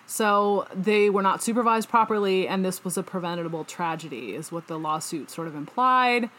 So 0.09 0.67
they 0.73 1.07
were 1.11 1.21
not 1.21 1.43
supervised 1.43 1.87
properly, 1.87 2.47
and 2.47 2.65
this 2.65 2.83
was 2.83 2.97
a 2.97 3.03
preventable 3.03 3.63
tragedy, 3.63 4.33
is 4.33 4.51
what 4.51 4.65
the 4.65 4.79
lawsuit 4.79 5.29
sort 5.29 5.47
of 5.47 5.53
implied. 5.53 6.31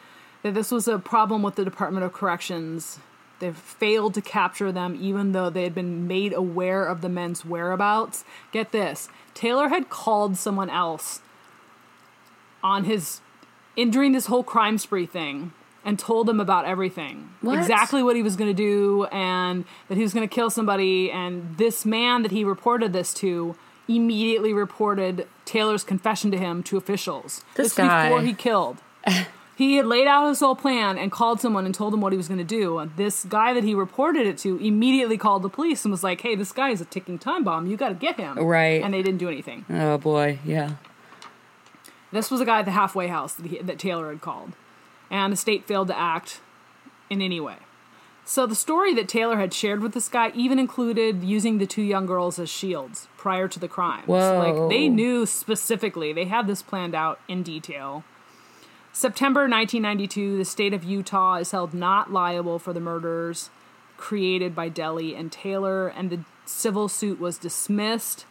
That 0.42 0.54
this 0.54 0.72
was 0.72 0.88
a 0.88 0.98
problem 0.98 1.44
with 1.44 1.54
the 1.54 1.64
Department 1.64 2.04
of 2.04 2.12
Corrections. 2.12 2.98
They 3.38 3.52
failed 3.52 4.14
to 4.14 4.20
capture 4.20 4.72
them, 4.72 4.98
even 5.00 5.30
though 5.30 5.50
they 5.50 5.62
had 5.62 5.72
been 5.72 6.08
made 6.08 6.32
aware 6.32 6.84
of 6.84 7.00
the 7.00 7.08
men's 7.08 7.44
whereabouts. 7.44 8.24
Get 8.50 8.72
this 8.72 9.08
Taylor 9.34 9.68
had 9.68 9.88
called 9.88 10.36
someone 10.36 10.68
else 10.68 11.20
on 12.64 12.84
his 12.84 13.20
in 13.76 13.92
during 13.92 14.10
this 14.10 14.26
whole 14.26 14.42
crime 14.42 14.78
spree 14.78 15.06
thing 15.06 15.52
and 15.84 15.98
told 15.98 16.26
them 16.26 16.40
about 16.40 16.64
everything 16.66 17.30
What? 17.40 17.58
exactly 17.58 18.02
what 18.02 18.14
he 18.16 18.22
was 18.22 18.36
going 18.36 18.50
to 18.50 18.54
do 18.54 19.04
and 19.06 19.64
that 19.88 19.96
he 19.96 20.02
was 20.02 20.12
going 20.14 20.28
to 20.28 20.34
kill 20.34 20.50
somebody 20.50 21.10
and 21.10 21.56
this 21.56 21.84
man 21.86 22.22
that 22.22 22.30
he 22.32 22.44
reported 22.44 22.92
this 22.92 23.14
to 23.14 23.56
immediately 23.88 24.52
reported 24.52 25.26
taylor's 25.44 25.82
confession 25.82 26.30
to 26.30 26.36
him 26.38 26.62
to 26.62 26.76
officials 26.76 27.42
This 27.56 27.74
before 27.74 27.88
guy. 27.88 28.22
he 28.24 28.34
killed 28.34 28.78
he 29.56 29.76
had 29.76 29.86
laid 29.86 30.06
out 30.06 30.28
his 30.28 30.40
whole 30.40 30.54
plan 30.54 30.96
and 30.96 31.10
called 31.10 31.40
someone 31.40 31.66
and 31.66 31.74
told 31.74 31.92
them 31.92 32.00
what 32.00 32.12
he 32.12 32.16
was 32.16 32.28
going 32.28 32.38
to 32.38 32.44
do 32.44 32.78
and 32.78 32.92
this 32.96 33.24
guy 33.24 33.52
that 33.54 33.64
he 33.64 33.74
reported 33.74 34.26
it 34.26 34.38
to 34.38 34.56
immediately 34.58 35.18
called 35.18 35.42
the 35.42 35.48
police 35.48 35.84
and 35.84 35.90
was 35.90 36.04
like 36.04 36.20
hey 36.20 36.34
this 36.34 36.52
guy 36.52 36.70
is 36.70 36.80
a 36.80 36.84
ticking 36.84 37.18
time 37.18 37.42
bomb 37.42 37.66
you 37.66 37.76
got 37.76 37.88
to 37.88 37.94
get 37.94 38.16
him 38.20 38.38
Right. 38.38 38.82
and 38.82 38.92
they 38.94 39.02
didn't 39.02 39.18
do 39.18 39.28
anything 39.28 39.64
Oh 39.70 39.98
boy. 39.98 40.38
Yeah. 40.44 40.74
this 42.12 42.30
was 42.30 42.40
a 42.40 42.44
guy 42.44 42.60
at 42.60 42.64
the 42.64 42.70
halfway 42.72 43.08
house 43.08 43.34
that, 43.34 43.46
he, 43.46 43.58
that 43.58 43.78
Taylor 43.78 44.10
had 44.10 44.20
called, 44.20 44.52
and 45.10 45.32
the 45.32 45.36
state 45.36 45.66
failed 45.66 45.88
to 45.88 45.98
act 45.98 46.40
in 47.10 47.20
any 47.20 47.40
way. 47.40 47.56
So 48.24 48.46
the 48.46 48.54
story 48.54 48.94
that 48.94 49.08
Taylor 49.08 49.38
had 49.38 49.52
shared 49.52 49.82
with 49.82 49.92
this 49.92 50.08
guy 50.08 50.30
even 50.36 50.60
included 50.60 51.24
using 51.24 51.58
the 51.58 51.66
two 51.66 51.82
young 51.82 52.06
girls 52.06 52.38
as 52.38 52.48
shields 52.48 53.08
prior 53.16 53.48
to 53.48 53.58
the 53.58 53.66
crimes. 53.66 54.06
Whoa. 54.06 54.38
Like 54.38 54.70
they 54.70 54.88
knew 54.88 55.26
specifically, 55.26 56.12
they 56.12 56.26
had 56.26 56.46
this 56.46 56.62
planned 56.62 56.94
out 56.94 57.18
in 57.26 57.42
detail. 57.42 58.04
September 58.92 59.42
1992, 59.42 60.38
the 60.38 60.44
state 60.44 60.72
of 60.72 60.84
Utah 60.84 61.36
is 61.36 61.50
held 61.50 61.74
not 61.74 62.12
liable 62.12 62.58
for 62.58 62.72
the 62.72 62.80
murders. 62.80 63.50
created 63.96 64.54
by 64.54 64.68
Deli 64.68 65.14
and 65.14 65.30
Taylor, 65.30 65.86
and 65.86 66.08
the 66.08 66.20
civil 66.46 66.88
suit 66.88 67.20
was 67.20 67.36
dismissed. 67.36 68.24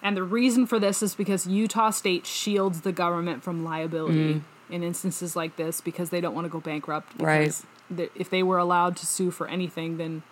And 0.00 0.16
the 0.16 0.22
reason 0.22 0.64
for 0.64 0.78
this 0.78 1.02
is 1.02 1.14
because 1.16 1.46
Utah 1.46 1.90
state 1.90 2.24
shields 2.24 2.82
the 2.82 2.92
government 2.92 3.42
from 3.42 3.64
liability 3.64 4.34
mm. 4.34 4.42
In 4.70 4.82
instances 4.82 5.34
like 5.36 5.56
this 5.56 5.80
because 5.80 6.10
they 6.10 6.20
don't 6.20 6.34
want 6.34 6.44
to 6.44 6.48
go 6.50 6.60
bankrupt. 6.60 7.12
Right. 7.20 7.54
th- 7.94 8.10
If 8.14 8.30
they 8.30 8.42
were 8.42 8.58
allowed 8.58 8.96
to 8.98 9.06
sue 9.06 9.30
for 9.30 9.48
anything, 9.48 9.96
then 9.96 10.22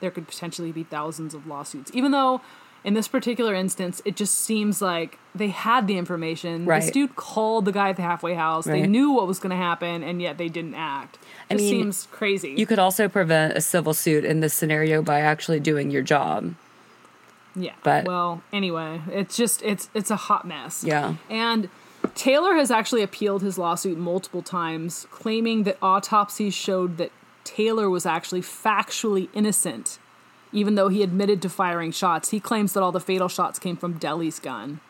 there 0.00 0.10
could 0.10 0.28
potentially 0.28 0.72
be 0.72 0.84
thousands 0.84 1.34
of 1.34 1.46
lawsuits. 1.46 1.90
Even 1.94 2.12
though 2.12 2.40
in 2.84 2.94
this 2.94 3.08
particular 3.08 3.54
instance, 3.54 4.00
it 4.04 4.14
just 4.14 4.36
seems 4.36 4.80
like 4.80 5.18
they 5.34 5.48
had 5.48 5.88
the 5.88 5.98
information. 5.98 6.64
Right. 6.64 6.80
This 6.80 6.90
dude 6.92 7.16
called 7.16 7.64
the 7.64 7.72
guy 7.72 7.88
at 7.90 7.96
the 7.96 8.02
halfway 8.02 8.34
house. 8.34 8.66
Right. 8.68 8.82
They 8.82 8.86
knew 8.88 9.10
what 9.10 9.26
was 9.26 9.40
going 9.40 9.50
to 9.50 9.56
happen, 9.56 10.04
and 10.04 10.22
yet 10.22 10.38
they 10.38 10.48
didn't 10.48 10.74
act. 10.76 11.18
I 11.50 11.54
Just 11.54 11.64
mean, 11.64 11.82
seems 11.82 12.08
crazy. 12.12 12.54
You 12.56 12.66
could 12.66 12.78
also 12.78 13.08
prevent 13.08 13.56
a 13.56 13.60
civil 13.60 13.94
suit 13.94 14.24
in 14.24 14.38
this 14.40 14.54
scenario 14.54 15.02
by 15.02 15.20
actually 15.20 15.58
doing 15.58 15.90
your 15.90 16.02
job. 16.02 16.54
Yeah. 17.56 17.72
But- 17.82 18.04
well, 18.04 18.42
anyway, 18.52 19.00
it's 19.10 19.36
just 19.36 19.62
it's 19.62 19.90
it's 19.92 20.10
a 20.12 20.16
hot 20.16 20.46
mess. 20.46 20.84
Yeah. 20.84 21.14
And 21.28 21.68
Taylor 22.14 22.54
has 22.54 22.70
actually 22.70 23.02
appealed 23.02 23.42
his 23.42 23.58
lawsuit 23.58 23.98
multiple 23.98 24.42
times, 24.42 25.06
claiming 25.10 25.64
that 25.64 25.78
autopsies 25.82 26.54
showed 26.54 26.96
that 26.98 27.12
Taylor 27.44 27.88
was 27.88 28.04
actually 28.06 28.42
factually 28.42 29.28
innocent, 29.32 29.98
even 30.52 30.74
though 30.74 30.88
he 30.88 31.02
admitted 31.02 31.40
to 31.42 31.48
firing 31.48 31.90
shots. 31.92 32.30
He 32.30 32.40
claims 32.40 32.72
that 32.74 32.82
all 32.82 32.92
the 32.92 33.00
fatal 33.00 33.28
shots 33.28 33.58
came 33.58 33.76
from 33.76 33.94
Deli's 33.94 34.38
gun. 34.38 34.80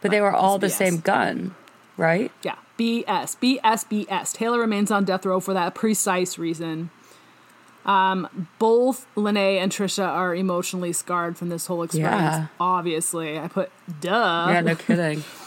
But 0.00 0.10
they 0.10 0.20
were 0.20 0.32
all 0.32 0.58
the 0.58 0.68
BS. 0.68 0.72
same 0.72 0.98
gun, 0.98 1.54
right? 1.96 2.30
Yeah. 2.42 2.56
BS. 2.78 3.36
BS. 3.38 4.06
BS. 4.06 4.32
Taylor 4.32 4.60
remains 4.60 4.90
on 4.90 5.04
death 5.04 5.24
row 5.26 5.40
for 5.40 5.54
that 5.54 5.74
precise 5.74 6.38
reason. 6.38 6.90
Um, 7.86 8.48
both 8.58 9.06
Lene 9.16 9.36
and 9.36 9.72
Trisha 9.72 10.06
are 10.06 10.34
emotionally 10.34 10.92
scarred 10.92 11.38
from 11.38 11.48
this 11.48 11.66
whole 11.66 11.82
experience. 11.84 12.20
Yeah. 12.20 12.46
Obviously, 12.60 13.38
I 13.38 13.48
put 13.48 13.70
duh. 14.00 14.46
Yeah, 14.50 14.60
no 14.60 14.74
kidding. 14.74 15.24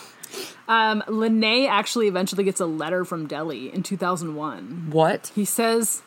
Um, 0.69 1.03
Lene 1.07 1.67
actually 1.67 2.07
eventually 2.07 2.43
gets 2.43 2.59
a 2.59 2.67
letter 2.67 3.03
from 3.03 3.25
Deli 3.25 3.73
in 3.73 3.81
2001. 3.81 4.91
what? 4.91 5.31
He 5.33 5.43
says 5.43 6.03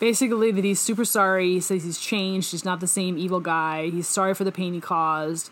basically 0.00 0.50
that 0.50 0.64
he's 0.64 0.80
super 0.80 1.04
sorry. 1.04 1.52
He 1.52 1.60
says 1.60 1.84
he's 1.84 2.00
changed. 2.00 2.50
He's 2.50 2.64
not 2.64 2.80
the 2.80 2.88
same 2.88 3.16
evil 3.16 3.38
guy. 3.38 3.90
He's 3.90 4.08
sorry 4.08 4.34
for 4.34 4.42
the 4.42 4.50
pain 4.50 4.74
he 4.74 4.80
caused. 4.80 5.50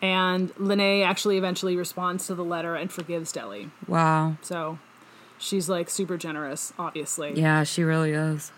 And 0.00 0.52
Lene 0.58 1.02
actually 1.02 1.36
eventually 1.38 1.74
responds 1.74 2.28
to 2.28 2.36
the 2.36 2.44
letter 2.44 2.76
and 2.76 2.92
forgives 2.92 3.32
Deli. 3.32 3.70
Wow. 3.88 4.36
So 4.42 4.78
she's 5.38 5.68
like 5.68 5.90
super 5.90 6.16
generous, 6.16 6.72
obviously. 6.78 7.32
Yeah, 7.34 7.64
she 7.64 7.82
really 7.82 8.12
is. 8.12 8.52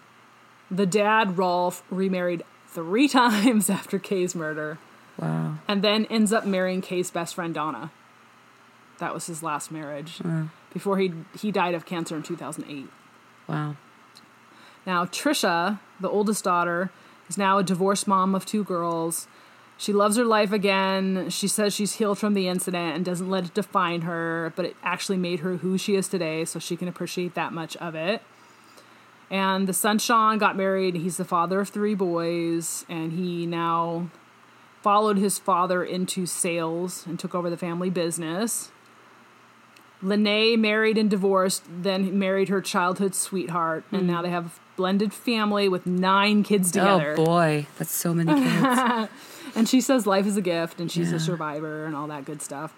The 0.74 0.86
dad, 0.86 1.38
Rolf, 1.38 1.82
remarried 1.90 2.42
three 2.68 3.08
times 3.20 3.70
after 3.70 3.98
Kay's 3.98 4.34
murder 4.34 4.78
Wow. 5.16 5.58
and 5.68 5.82
then 5.82 6.06
ends 6.06 6.32
up 6.32 6.44
marrying 6.44 6.80
Kay's 6.80 7.10
best 7.10 7.36
friend, 7.36 7.54
Donna. 7.54 7.92
That 8.98 9.14
was 9.14 9.26
his 9.26 9.42
last 9.42 9.70
marriage 9.70 10.20
before 10.72 10.98
he, 10.98 11.12
he 11.38 11.52
died 11.52 11.74
of 11.74 11.86
cancer 11.86 12.16
in 12.16 12.22
2008. 12.24 12.88
Wow. 13.48 13.76
Now, 14.86 15.04
Trisha, 15.04 15.78
the 16.00 16.08
oldest 16.10 16.42
daughter, 16.44 16.90
is 17.28 17.38
now 17.38 17.58
a 17.58 17.62
divorced 17.64 18.06
mom 18.08 18.34
of 18.34 18.44
two 18.44 18.64
girls. 18.64 19.28
She 19.76 19.92
loves 19.92 20.16
her 20.16 20.24
life 20.24 20.52
again. 20.52 21.28
She 21.30 21.48
says 21.48 21.74
she's 21.74 21.94
healed 21.94 22.18
from 22.18 22.34
the 22.34 22.48
incident 22.48 22.96
and 22.96 23.04
doesn't 23.04 23.30
let 23.30 23.44
it 23.44 23.54
define 23.54 24.02
her, 24.02 24.52
but 24.56 24.64
it 24.64 24.76
actually 24.82 25.18
made 25.18 25.40
her 25.40 25.56
who 25.58 25.78
she 25.78 25.94
is 25.96 26.08
today, 26.08 26.44
so 26.44 26.58
she 26.58 26.76
can 26.76 26.86
appreciate 26.88 27.34
that 27.34 27.52
much 27.52 27.76
of 27.76 27.94
it. 27.94 28.22
And 29.30 29.66
the 29.66 29.72
son 29.72 29.98
Sean 29.98 30.38
got 30.38 30.56
married. 30.56 30.94
He's 30.96 31.16
the 31.16 31.24
father 31.24 31.60
of 31.60 31.68
three 31.70 31.94
boys, 31.94 32.84
and 32.88 33.12
he 33.12 33.46
now 33.46 34.08
followed 34.82 35.16
his 35.16 35.38
father 35.38 35.82
into 35.82 36.26
sales 36.26 37.06
and 37.06 37.18
took 37.18 37.34
over 37.34 37.48
the 37.50 37.56
family 37.56 37.90
business. 37.90 38.70
Lene 40.02 40.60
married 40.60 40.98
and 40.98 41.08
divorced, 41.08 41.62
then 41.66 42.18
married 42.18 42.50
her 42.50 42.60
childhood 42.60 43.14
sweetheart, 43.14 43.84
and 43.90 44.06
now 44.06 44.20
they 44.20 44.28
have 44.28 44.46
a 44.46 44.50
blended 44.76 45.14
family 45.14 45.68
with 45.68 45.86
nine 45.86 46.42
kids 46.42 46.70
together. 46.70 47.14
Oh 47.18 47.24
boy, 47.24 47.66
that's 47.78 47.92
so 47.92 48.12
many 48.14 48.32
kids. 48.34 49.10
And 49.56 49.68
she 49.68 49.80
says 49.80 50.04
life 50.04 50.26
is 50.26 50.36
a 50.36 50.40
gift 50.42 50.80
and 50.80 50.90
she's 50.90 51.10
Yeah. 51.10 51.16
a 51.18 51.20
survivor 51.20 51.84
and 51.84 51.94
all 51.94 52.08
that 52.08 52.24
good 52.24 52.42
stuff. 52.42 52.74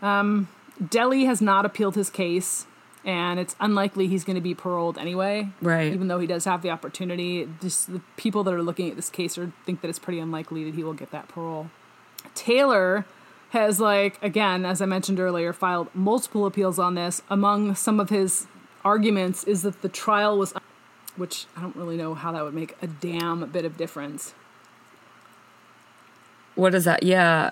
Um, 0.00 0.48
Deli 0.88 1.26
has 1.26 1.42
not 1.42 1.66
appealed 1.66 1.96
his 1.96 2.08
case, 2.08 2.66
and 3.04 3.38
it's 3.38 3.54
unlikely 3.60 4.06
he's 4.06 4.24
going 4.24 4.36
to 4.36 4.42
be 4.42 4.54
paroled 4.54 4.98
anyway. 4.98 5.48
Right. 5.60 5.92
Even 5.92 6.08
though 6.08 6.18
he 6.18 6.26
does 6.26 6.44
have 6.44 6.62
the 6.62 6.70
opportunity, 6.70 7.48
just 7.60 7.92
the 7.92 8.00
people 8.16 8.44
that 8.44 8.54
are 8.54 8.62
looking 8.62 8.88
at 8.90 8.96
this 8.96 9.10
case 9.10 9.36
are 9.36 9.52
think 9.66 9.80
that 9.82 9.88
it's 9.88 9.98
pretty 9.98 10.18
unlikely 10.18 10.64
that 10.64 10.74
he 10.74 10.82
will 10.82 10.94
get 10.94 11.10
that 11.10 11.28
parole. 11.28 11.70
Taylor 12.34 13.04
has 13.50 13.80
like 13.80 14.20
again, 14.22 14.64
as 14.64 14.80
I 14.80 14.86
mentioned 14.86 15.20
earlier, 15.20 15.52
filed 15.52 15.88
multiple 15.94 16.46
appeals 16.46 16.78
on 16.78 16.94
this. 16.94 17.22
Among 17.28 17.74
some 17.74 18.00
of 18.00 18.10
his 18.10 18.46
arguments 18.84 19.44
is 19.44 19.62
that 19.62 19.82
the 19.82 19.88
trial 19.88 20.38
was 20.38 20.52
which 21.16 21.46
I 21.56 21.60
don't 21.60 21.76
really 21.76 21.96
know 21.96 22.14
how 22.14 22.32
that 22.32 22.42
would 22.42 22.54
make 22.54 22.74
a 22.82 22.86
damn 22.86 23.48
bit 23.50 23.64
of 23.64 23.76
difference. 23.76 24.34
what 26.54 26.74
is 26.74 26.84
that? 26.84 27.02
Yeah. 27.02 27.50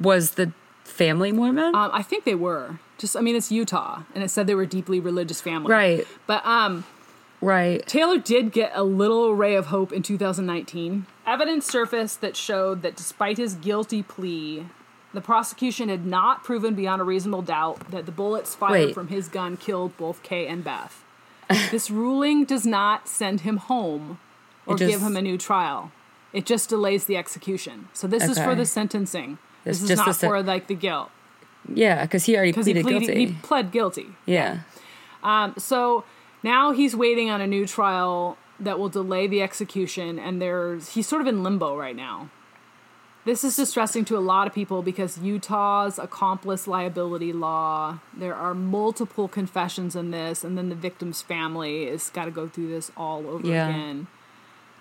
Was 0.00 0.32
the 0.32 0.52
family 0.84 1.32
Mormon? 1.32 1.74
Um, 1.74 1.90
I 1.92 2.02
think 2.02 2.24
they 2.24 2.34
were. 2.34 2.78
Just 2.98 3.16
I 3.16 3.20
mean 3.20 3.34
it's 3.34 3.50
Utah 3.50 4.02
and 4.14 4.22
it 4.22 4.30
said 4.30 4.46
they 4.46 4.54
were 4.54 4.66
deeply 4.66 5.00
religious 5.00 5.40
family. 5.40 5.70
right. 5.72 6.06
But 6.26 6.44
um 6.46 6.84
Right. 7.40 7.86
Taylor 7.86 8.18
did 8.18 8.52
get 8.52 8.72
a 8.74 8.82
little 8.84 9.34
ray 9.34 9.54
of 9.54 9.66
hope 9.66 9.92
in 9.92 10.02
2019. 10.02 11.04
Evidence 11.26 11.66
surfaced 11.66 12.22
that 12.22 12.36
showed 12.36 12.80
that 12.82 12.96
despite 12.96 13.36
his 13.36 13.54
guilty 13.54 14.02
plea, 14.02 14.66
the 15.12 15.20
prosecution 15.20 15.90
had 15.90 16.06
not 16.06 16.42
proven 16.42 16.74
beyond 16.74 17.02
a 17.02 17.04
reasonable 17.04 17.42
doubt 17.42 17.90
that 17.90 18.06
the 18.06 18.12
bullets 18.12 18.54
fired 18.54 18.72
Wait. 18.86 18.94
from 18.94 19.08
his 19.08 19.28
gun 19.28 19.58
killed 19.58 19.94
both 19.98 20.22
Kay 20.22 20.46
and 20.46 20.64
Beth. 20.64 21.04
this 21.70 21.90
ruling 21.90 22.44
does 22.46 22.64
not 22.64 23.08
send 23.08 23.42
him 23.42 23.58
home 23.58 24.18
or 24.64 24.76
just- 24.76 24.90
give 24.90 25.02
him 25.02 25.16
a 25.16 25.20
new 25.22 25.36
trial. 25.36 25.92
It 26.32 26.46
just 26.46 26.68
delays 26.70 27.04
the 27.04 27.16
execution. 27.16 27.88
So 27.92 28.06
this 28.08 28.24
is 28.24 28.38
for 28.38 28.54
the 28.56 28.66
sentencing. 28.66 29.38
It's 29.64 29.80
This 29.80 29.90
is 29.90 29.96
not 29.98 30.16
for 30.16 30.42
like 30.42 30.66
the 30.66 30.74
guilt 30.74 31.10
Yeah, 31.72 32.02
because 32.02 32.24
he 32.24 32.36
already 32.36 32.52
because 32.52 32.66
he 32.66 32.72
pleaded 32.74 32.84
pleaded 32.86 33.06
guilty. 33.06 33.26
he 33.26 33.32
pled 33.42 33.70
guilty. 33.72 34.06
yeah. 34.26 34.58
Um, 35.22 35.54
So 35.58 36.04
now 36.42 36.72
he's 36.72 36.94
waiting 36.94 37.30
on 37.30 37.40
a 37.40 37.46
new 37.46 37.66
trial 37.66 38.36
that 38.60 38.78
will 38.78 38.88
delay 38.90 39.26
the 39.26 39.42
execution, 39.42 40.18
and 40.18 40.40
there's 40.40 40.90
he's 40.90 41.06
sort 41.08 41.22
of 41.22 41.26
in 41.28 41.42
limbo 41.42 41.76
right 41.76 41.96
now. 41.96 42.28
This 43.24 43.42
is 43.42 43.56
distressing 43.56 44.04
to 44.04 44.18
a 44.18 44.20
lot 44.20 44.46
of 44.46 44.52
people 44.52 44.82
because 44.82 45.16
Utah's 45.16 45.98
accomplice 45.98 46.66
liability 46.68 47.32
law, 47.32 48.00
there 48.14 48.34
are 48.34 48.52
multiple 48.52 49.28
confessions 49.28 49.96
in 49.96 50.10
this, 50.10 50.44
and 50.44 50.58
then 50.58 50.68
the 50.68 50.74
victim's 50.74 51.22
family 51.22 51.86
has 51.88 52.10
got 52.10 52.26
to 52.26 52.30
go 52.30 52.46
through 52.48 52.68
this 52.68 52.92
all 52.98 53.26
over 53.26 53.46
Yeah. 53.48 53.70
again. 53.70 54.06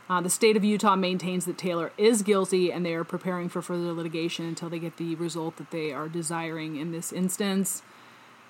Uh, 0.10 0.20
the 0.22 0.30
state 0.30 0.58
of 0.58 0.64
Utah 0.64 0.96
maintains 0.96 1.46
that 1.46 1.58
Taylor 1.58 1.92
is 1.98 2.22
guilty, 2.24 2.72
and 2.72 2.86
they 2.86 2.94
are 2.94 3.04
preparing 3.06 3.48
for 3.50 3.62
further 3.62 3.94
litigation 3.94 4.46
until 4.46 4.70
they 4.70 4.80
get 4.80 4.98
the 4.98 5.16
result 5.16 5.56
that 5.58 5.72
they 5.72 5.94
are 5.94 6.10
desiring 6.10 6.76
in 6.76 6.92
this 6.92 7.12
instance. 7.14 7.82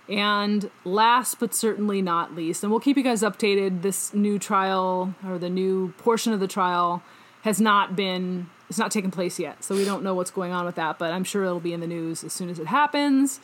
And 0.10 0.70
last 0.84 1.40
but 1.40 1.54
certainly 1.56 2.02
not 2.02 2.36
least, 2.36 2.64
and 2.64 2.72
we'll 2.72 2.82
keep 2.82 2.98
you 2.98 3.04
guys 3.04 3.22
updated, 3.22 3.84
this 3.84 4.14
new 4.14 4.38
trial 4.38 5.16
or 5.26 5.38
the 5.38 5.50
new 5.50 5.94
portion 6.00 6.34
of 6.34 6.40
the 6.40 6.48
trial 6.48 7.02
has 7.44 7.62
not 7.62 7.96
been 7.96 8.50
it's 8.70 8.80
not 8.80 8.92
taken 8.92 9.12
place 9.12 9.38
yet. 9.38 9.64
So 9.64 9.76
we 9.76 9.86
don't 9.86 10.04
know 10.04 10.16
what's 10.16 10.32
going 10.32 10.52
on 10.52 10.66
with 10.66 10.76
that, 10.76 10.98
but 10.98 11.12
I'm 11.14 11.24
sure 11.24 11.44
it'll 11.44 11.60
be 11.60 11.74
in 11.74 11.80
the 11.80 11.88
news 11.88 12.24
as 12.24 12.34
soon 12.34 12.50
as 12.50 12.58
it 12.58 12.68
happens. 12.68 13.40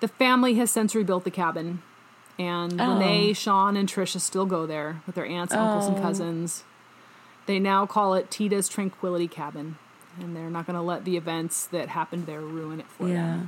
The 0.00 0.08
family 0.08 0.54
has 0.56 0.70
since 0.70 0.94
rebuilt 0.94 1.24
the 1.24 1.30
cabin. 1.30 1.80
And 2.38 2.78
Oh. 2.80 2.92
Renee, 2.94 3.32
Sean, 3.32 3.76
and 3.76 3.88
Trisha 3.88 4.20
still 4.20 4.44
go 4.46 4.66
there 4.66 5.00
with 5.06 5.14
their 5.14 5.24
aunts, 5.26 5.54
uncles, 5.54 5.86
and 5.88 5.96
Oh. 5.96 6.00
cousins. 6.02 6.64
They 7.48 7.58
now 7.58 7.86
call 7.86 8.12
it 8.12 8.30
Tiede's 8.30 8.68
Tranquility 8.68 9.26
Cabin. 9.26 9.78
And 10.20 10.36
they're 10.36 10.50
not 10.50 10.66
going 10.66 10.76
to 10.76 10.82
let 10.82 11.06
the 11.06 11.16
events 11.16 11.64
that 11.68 11.88
happened 11.88 12.26
there 12.26 12.42
ruin 12.42 12.78
it 12.78 12.86
for 12.86 13.04
them. 13.04 13.14
Yeah. 13.14 13.46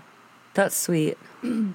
That's 0.55 0.75
sweet. 0.75 1.19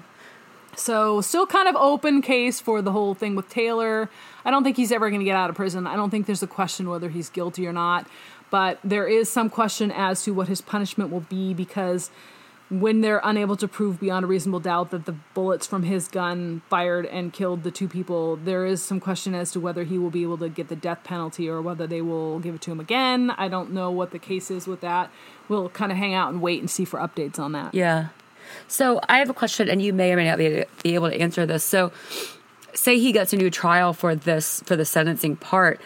So, 0.78 1.22
still 1.22 1.46
kind 1.46 1.68
of 1.68 1.76
open 1.76 2.20
case 2.20 2.60
for 2.60 2.82
the 2.82 2.92
whole 2.92 3.14
thing 3.14 3.34
with 3.34 3.48
Taylor. 3.48 4.10
I 4.44 4.50
don't 4.50 4.62
think 4.62 4.76
he's 4.76 4.92
ever 4.92 5.08
going 5.08 5.20
to 5.20 5.24
get 5.24 5.34
out 5.34 5.48
of 5.48 5.56
prison. 5.56 5.86
I 5.86 5.96
don't 5.96 6.10
think 6.10 6.26
there's 6.26 6.42
a 6.42 6.46
question 6.46 6.90
whether 6.90 7.08
he's 7.08 7.30
guilty 7.30 7.66
or 7.66 7.72
not. 7.72 8.06
But 8.50 8.78
there 8.84 9.06
is 9.06 9.30
some 9.30 9.48
question 9.48 9.90
as 9.90 10.22
to 10.24 10.34
what 10.34 10.48
his 10.48 10.60
punishment 10.60 11.10
will 11.10 11.20
be 11.20 11.54
because 11.54 12.10
when 12.68 13.00
they're 13.00 13.20
unable 13.22 13.56
to 13.56 13.68
prove 13.68 14.00
beyond 14.00 14.24
a 14.24 14.26
reasonable 14.26 14.60
doubt 14.60 14.90
that 14.90 15.04
the 15.04 15.12
bullets 15.34 15.66
from 15.66 15.84
his 15.84 16.08
gun 16.08 16.62
fired 16.68 17.06
and 17.06 17.32
killed 17.32 17.62
the 17.62 17.70
two 17.70 17.86
people, 17.86 18.36
there 18.36 18.66
is 18.66 18.82
some 18.82 18.98
question 18.98 19.34
as 19.34 19.52
to 19.52 19.60
whether 19.60 19.84
he 19.84 19.98
will 19.98 20.10
be 20.10 20.22
able 20.22 20.38
to 20.38 20.48
get 20.48 20.68
the 20.68 20.76
death 20.76 21.04
penalty 21.04 21.48
or 21.48 21.62
whether 21.62 21.86
they 21.86 22.02
will 22.02 22.40
give 22.40 22.56
it 22.56 22.60
to 22.62 22.72
him 22.72 22.80
again. 22.80 23.30
I 23.30 23.48
don't 23.48 23.72
know 23.72 23.90
what 23.90 24.10
the 24.10 24.18
case 24.18 24.50
is 24.50 24.66
with 24.66 24.80
that. 24.80 25.10
We'll 25.48 25.68
kind 25.68 25.92
of 25.92 25.98
hang 25.98 26.14
out 26.14 26.32
and 26.32 26.42
wait 26.42 26.58
and 26.60 26.68
see 26.68 26.84
for 26.84 26.98
updates 26.98 27.38
on 27.38 27.52
that. 27.52 27.72
Yeah. 27.72 28.08
So 28.68 29.00
I 29.08 29.18
have 29.18 29.30
a 29.30 29.34
question, 29.34 29.68
and 29.68 29.80
you 29.80 29.92
may 29.92 30.12
or 30.12 30.16
may 30.16 30.24
not 30.24 30.38
be, 30.38 30.64
able 30.84 31.10
to 31.10 31.20
answer 31.20 31.46
this. 31.46 31.64
So, 31.64 31.92
say 32.74 32.98
he 32.98 33.12
gets 33.12 33.32
a 33.32 33.36
new 33.36 33.50
trial 33.50 33.92
for 33.92 34.14
this 34.14 34.60
for 34.66 34.76
the 34.76 34.84
sentencing 34.84 35.36
part, 35.36 35.80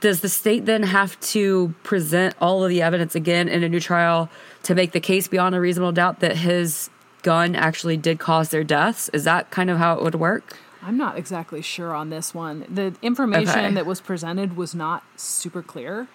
does 0.00 0.20
the 0.20 0.28
state 0.28 0.66
then 0.66 0.82
have 0.82 1.18
to 1.20 1.74
present 1.82 2.34
all 2.40 2.62
of 2.64 2.70
the 2.70 2.82
evidence 2.82 3.14
again 3.14 3.48
in 3.48 3.62
a 3.62 3.68
new 3.68 3.80
trial 3.80 4.28
to 4.64 4.74
make 4.74 4.92
the 4.92 5.00
case 5.00 5.28
beyond 5.28 5.54
a 5.54 5.60
reasonable 5.60 5.92
doubt 5.92 6.20
that 6.20 6.36
his 6.36 6.90
gun 7.22 7.54
actually 7.54 7.96
did 7.96 8.18
cause 8.18 8.50
their 8.50 8.64
deaths? 8.64 9.08
Is 9.12 9.24
that 9.24 9.50
kind 9.50 9.70
of 9.70 9.78
how 9.78 9.94
it 9.96 10.02
would 10.02 10.14
work? 10.16 10.58
I'm 10.82 10.96
not 10.96 11.16
exactly 11.16 11.62
sure 11.62 11.94
on 11.94 12.10
this 12.10 12.34
one. 12.34 12.64
The 12.68 12.94
information 13.02 13.58
Okay. 13.66 13.74
that 13.74 13.86
was 13.86 14.00
presented 14.00 14.56
was 14.56 14.74
not 14.74 15.04
super 15.16 15.62
clear. 15.62 16.08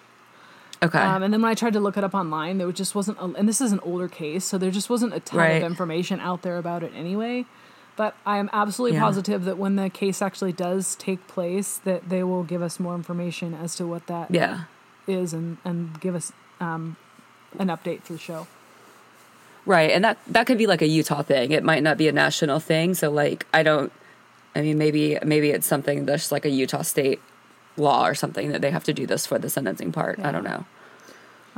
Okay. 0.82 0.98
Um, 0.98 1.22
and 1.22 1.32
then 1.32 1.42
when 1.42 1.50
I 1.50 1.54
tried 1.54 1.72
to 1.72 1.80
look 1.80 1.96
it 1.96 2.04
up 2.04 2.14
online, 2.14 2.58
there 2.58 2.70
just 2.70 2.94
wasn't, 2.94 3.18
a, 3.18 3.24
and 3.24 3.48
this 3.48 3.60
is 3.60 3.72
an 3.72 3.80
older 3.80 4.08
case, 4.08 4.44
so 4.44 4.58
there 4.58 4.70
just 4.70 4.88
wasn't 4.90 5.14
a 5.14 5.20
ton 5.20 5.38
Right. 5.40 5.62
of 5.62 5.62
information 5.64 6.20
out 6.20 6.42
there 6.42 6.58
about 6.58 6.82
it 6.82 6.92
anyway. 6.94 7.46
But 7.98 8.14
I 8.24 8.38
am 8.38 8.48
absolutely 8.52 8.96
Yeah. 8.96 9.02
positive 9.02 9.44
that 9.44 9.58
when 9.58 9.74
the 9.74 9.90
case 9.90 10.22
actually 10.22 10.52
does 10.52 10.94
take 10.94 11.26
place, 11.26 11.78
that 11.78 12.08
they 12.08 12.22
will 12.22 12.44
give 12.44 12.62
us 12.62 12.78
more 12.78 12.94
information 12.94 13.54
as 13.54 13.74
to 13.74 13.88
what 13.88 14.06
that 14.06 14.30
is 14.30 15.32
yeah. 15.32 15.38
and, 15.38 15.56
and 15.64 16.00
give 16.00 16.14
us 16.14 16.32
um, 16.60 16.96
an 17.58 17.66
update 17.66 18.02
for 18.02 18.12
the 18.12 18.18
show. 18.20 18.46
Right. 19.66 19.90
And 19.90 20.04
that 20.04 20.16
that 20.28 20.46
could 20.46 20.58
be 20.58 20.68
like 20.68 20.80
a 20.80 20.86
Utah 20.86 21.22
thing. 21.22 21.50
It 21.50 21.64
might 21.64 21.82
not 21.82 21.98
be 21.98 22.06
a 22.06 22.12
national 22.12 22.60
thing. 22.60 22.94
So 22.94 23.10
like 23.10 23.46
I 23.52 23.64
don't 23.64 23.92
I 24.54 24.62
mean 24.62 24.78
maybe 24.78 25.18
maybe 25.24 25.50
it's 25.50 25.66
something 25.66 26.06
that's 26.06 26.30
like 26.30 26.46
a 26.46 26.50
Utah 26.50 26.82
state 26.82 27.20
law 27.76 28.06
or 28.06 28.14
something 28.14 28.52
that 28.52 28.62
they 28.62 28.70
have 28.70 28.84
to 28.84 28.94
do 28.94 29.06
this 29.06 29.26
for 29.26 29.38
the 29.38 29.50
sentencing 29.50 29.90
part. 29.92 30.20
I 30.20 30.30
don't 30.30 30.44
know. 30.44 30.64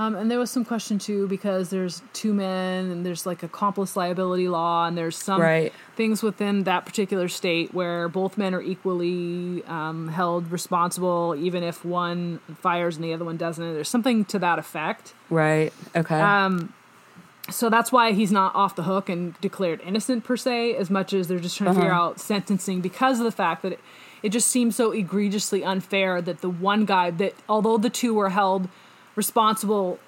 Um, 0.00 0.16
and 0.16 0.30
there 0.30 0.38
was 0.38 0.50
some 0.50 0.64
question 0.64 0.98
too 0.98 1.28
because 1.28 1.68
there's 1.68 2.00
two 2.14 2.32
men 2.32 2.90
and 2.90 3.04
there's 3.04 3.26
like 3.26 3.42
accomplice 3.42 3.96
liability 3.96 4.48
law 4.48 4.86
and 4.86 4.96
there's 4.96 5.14
some 5.14 5.42
Right. 5.42 5.74
things 5.94 6.22
within 6.22 6.64
that 6.64 6.86
particular 6.86 7.28
state 7.28 7.74
where 7.74 8.08
both 8.08 8.38
men 8.38 8.54
are 8.54 8.62
equally 8.62 9.62
um, 9.66 10.08
held 10.08 10.50
responsible 10.50 11.34
even 11.38 11.62
if 11.62 11.84
one 11.84 12.40
fires 12.62 12.96
and 12.96 13.04
the 13.04 13.12
other 13.12 13.26
one 13.26 13.36
doesn't. 13.36 13.74
There's 13.74 13.90
something 13.90 14.24
to 14.26 14.38
that 14.38 14.58
effect. 14.58 15.12
Right. 15.28 15.70
Okay. 15.94 16.18
Um, 16.18 16.72
So 17.50 17.68
that's 17.68 17.92
why 17.92 18.12
he's 18.12 18.32
not 18.32 18.54
off 18.54 18.76
the 18.76 18.84
hook 18.84 19.08
and 19.10 19.38
declared 19.42 19.82
innocent 19.84 20.24
per 20.24 20.36
se, 20.38 20.76
as 20.76 20.88
much 20.88 21.12
as 21.12 21.28
they're 21.28 21.40
just 21.40 21.58
trying 21.58 21.74
to 21.74 21.80
figure 21.80 21.92
Uh-huh. 21.92 22.04
out 22.12 22.20
sentencing 22.20 22.80
because 22.80 23.18
of 23.18 23.24
the 23.26 23.32
fact 23.32 23.62
that 23.64 23.72
it, 23.72 23.80
it 24.22 24.28
just 24.30 24.46
seems 24.50 24.76
so 24.76 24.92
egregiously 24.92 25.62
unfair 25.62 26.22
that 26.22 26.40
the 26.40 26.48
one 26.48 26.86
guy 26.86 27.10
that 27.10 27.34
although 27.50 27.76
the 27.76 27.90
two 27.90 28.14
were 28.14 28.30
held 28.30 28.68
responsible 29.24 29.98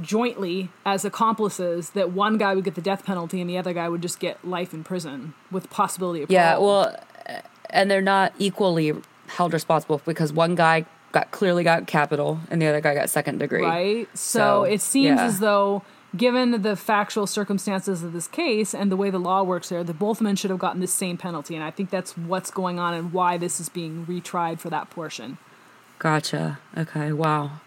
jointly 0.00 0.70
as 0.84 1.04
accomplices, 1.04 1.90
that 1.90 2.10
one 2.10 2.38
guy 2.38 2.54
would 2.54 2.64
get 2.64 2.74
the 2.74 2.80
death 2.80 3.04
penalty 3.04 3.40
and 3.40 3.48
the 3.48 3.58
other 3.58 3.74
guy 3.74 3.88
would 3.88 4.02
just 4.02 4.18
get 4.18 4.42
life 4.44 4.72
in 4.72 4.82
prison 4.82 5.34
with 5.50 5.68
possibility 5.70 6.22
of 6.22 6.30
yeah, 6.30 6.54
parole. 6.54 6.66
well 6.66 6.96
and 7.70 7.90
they're 7.90 8.00
not 8.16 8.32
equally 8.38 8.92
held 9.26 9.52
responsible 9.52 10.00
because 10.06 10.32
one 10.32 10.54
guy 10.54 10.86
got 11.12 11.30
clearly 11.30 11.62
got 11.62 11.86
capital 11.86 12.40
and 12.50 12.60
the 12.60 12.66
other 12.66 12.80
guy 12.80 12.94
got 12.94 13.10
second 13.10 13.38
degree. 13.38 13.62
right? 13.62 14.08
So, 14.16 14.38
So, 14.38 14.64
it 14.64 14.80
seems 14.80 15.18
yeah. 15.18 15.26
as 15.26 15.38
though, 15.38 15.82
given 16.16 16.62
the 16.62 16.76
factual 16.76 17.26
circumstances 17.26 18.02
of 18.02 18.12
this 18.12 18.26
case 18.28 18.74
and 18.74 18.90
the 18.90 18.96
way 18.96 19.10
the 19.10 19.18
law 19.18 19.42
works 19.42 19.68
there, 19.68 19.84
that 19.84 19.98
both 19.98 20.20
men 20.20 20.34
should 20.36 20.50
have 20.50 20.58
gotten 20.58 20.80
the 20.80 20.86
same 20.86 21.16
penalty. 21.16 21.54
And 21.54 21.62
I 21.62 21.70
think 21.70 21.90
that's 21.90 22.16
what's 22.16 22.50
going 22.50 22.78
on 22.78 22.94
and 22.94 23.12
why 23.12 23.36
this 23.38 23.60
is 23.60 23.68
being 23.68 24.06
retried 24.06 24.58
for 24.58 24.70
that 24.70 24.90
portion. 24.90 25.38
Gotcha. 25.98 26.58
Okay. 26.76 27.12
Wow. 27.12 27.60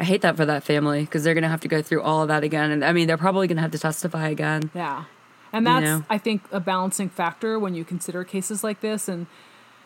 I 0.00 0.04
hate 0.04 0.22
that 0.22 0.36
for 0.36 0.46
that 0.46 0.64
family 0.64 1.02
because 1.02 1.24
they're 1.24 1.34
going 1.34 1.42
to 1.42 1.48
have 1.50 1.60
to 1.60 1.68
go 1.68 1.82
through 1.82 2.00
all 2.00 2.22
of 2.22 2.28
that 2.28 2.42
again. 2.42 2.70
And 2.70 2.82
I 2.82 2.92
mean, 2.92 3.06
they're 3.06 3.18
probably 3.18 3.46
going 3.46 3.56
to 3.56 3.62
have 3.62 3.70
to 3.72 3.78
testify 3.78 4.28
again. 4.28 4.70
Yeah. 4.74 5.04
And 5.52 5.66
that's, 5.66 5.84
know? 5.84 6.04
I 6.08 6.16
think, 6.16 6.42
a 6.50 6.58
balancing 6.58 7.10
factor 7.10 7.58
when 7.58 7.74
you 7.74 7.84
consider 7.84 8.24
cases 8.24 8.64
like 8.64 8.80
this. 8.80 9.08
And 9.08 9.26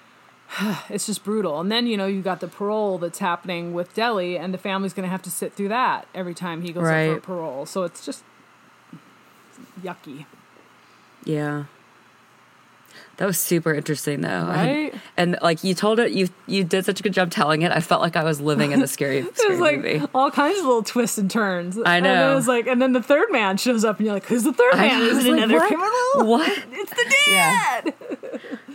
it's 0.89 1.07
just 1.07 1.25
brutal. 1.25 1.59
And 1.61 1.73
then, 1.73 1.89
you 1.89 1.97
know, 1.97 2.07
you 2.07 2.23
got 2.23 2.39
the 2.39 2.47
parole 2.47 2.97
that's 2.99 3.19
happening 3.19 3.75
with 3.75 3.93
Deli, 3.95 4.39
and 4.39 4.55
the 4.55 4.59
family's 4.59 4.93
going 4.93 5.03
to 5.05 5.11
have 5.11 5.23
to 5.23 5.31
sit 5.31 5.53
through 5.53 5.69
that 5.71 6.07
every 6.15 6.35
time 6.35 6.63
he 6.63 6.73
goes 6.73 6.85
up 6.85 6.91
Right. 6.91 7.15
for 7.15 7.21
parole. 7.21 7.67
So 7.67 7.83
it's 7.83 8.07
just 8.07 8.23
yucky. 9.83 10.27
Yeah. 11.25 11.65
That 13.17 13.27
was 13.27 13.39
super 13.39 13.73
interesting 13.73 14.23
though. 14.23 14.45
Right? 14.47 14.93
And, 15.17 15.37
like 15.41 15.63
you 15.63 15.75
told 15.75 16.01
it 16.01 16.11
you 16.13 16.29
you 16.47 16.65
did 16.65 16.85
such 16.85 16.99
a 16.99 17.03
good 17.03 17.13
job 17.13 17.31
telling 17.31 17.63
it. 17.63 17.71
I 17.71 17.81
felt 17.81 18.01
like 18.03 18.17
I 18.17 18.25
was 18.25 18.41
living 18.41 18.73
in 18.73 18.83
a 18.83 18.87
scary, 18.89 19.23
scary 19.35 19.35
There's 19.49 19.61
like 19.61 19.77
movie. 19.83 20.03
all 20.15 20.31
kinds 20.33 20.59
of 20.59 20.65
little 20.65 20.83
twists 20.83 21.17
and 21.19 21.31
turns. 21.31 21.79
I 21.79 21.97
And 21.99 22.07
then 22.07 22.17
know. 22.19 22.33
it 22.33 22.35
was 22.35 22.49
like, 22.49 22.67
and 22.67 22.83
then 22.83 22.93
the 22.93 23.03
third 23.03 23.31
man 23.31 23.57
shows 23.57 23.85
up, 23.85 23.99
and 23.99 24.07
you're 24.07 24.15
like, 24.15 24.27
"Who's 24.27 24.43
the 24.43 24.53
third 24.53 24.75
I 24.75 24.89
man? 24.89 24.99
know, 24.99 25.05
Is 25.07 25.15
was 25.17 25.27
it 25.27 25.31
like, 25.33 25.43
another 25.43 25.55
what? 25.59 25.69
criminal? 25.69 26.31
What? 26.31 26.65
It's 26.73 26.91
the 26.91 27.15
Yeah. 27.31 27.81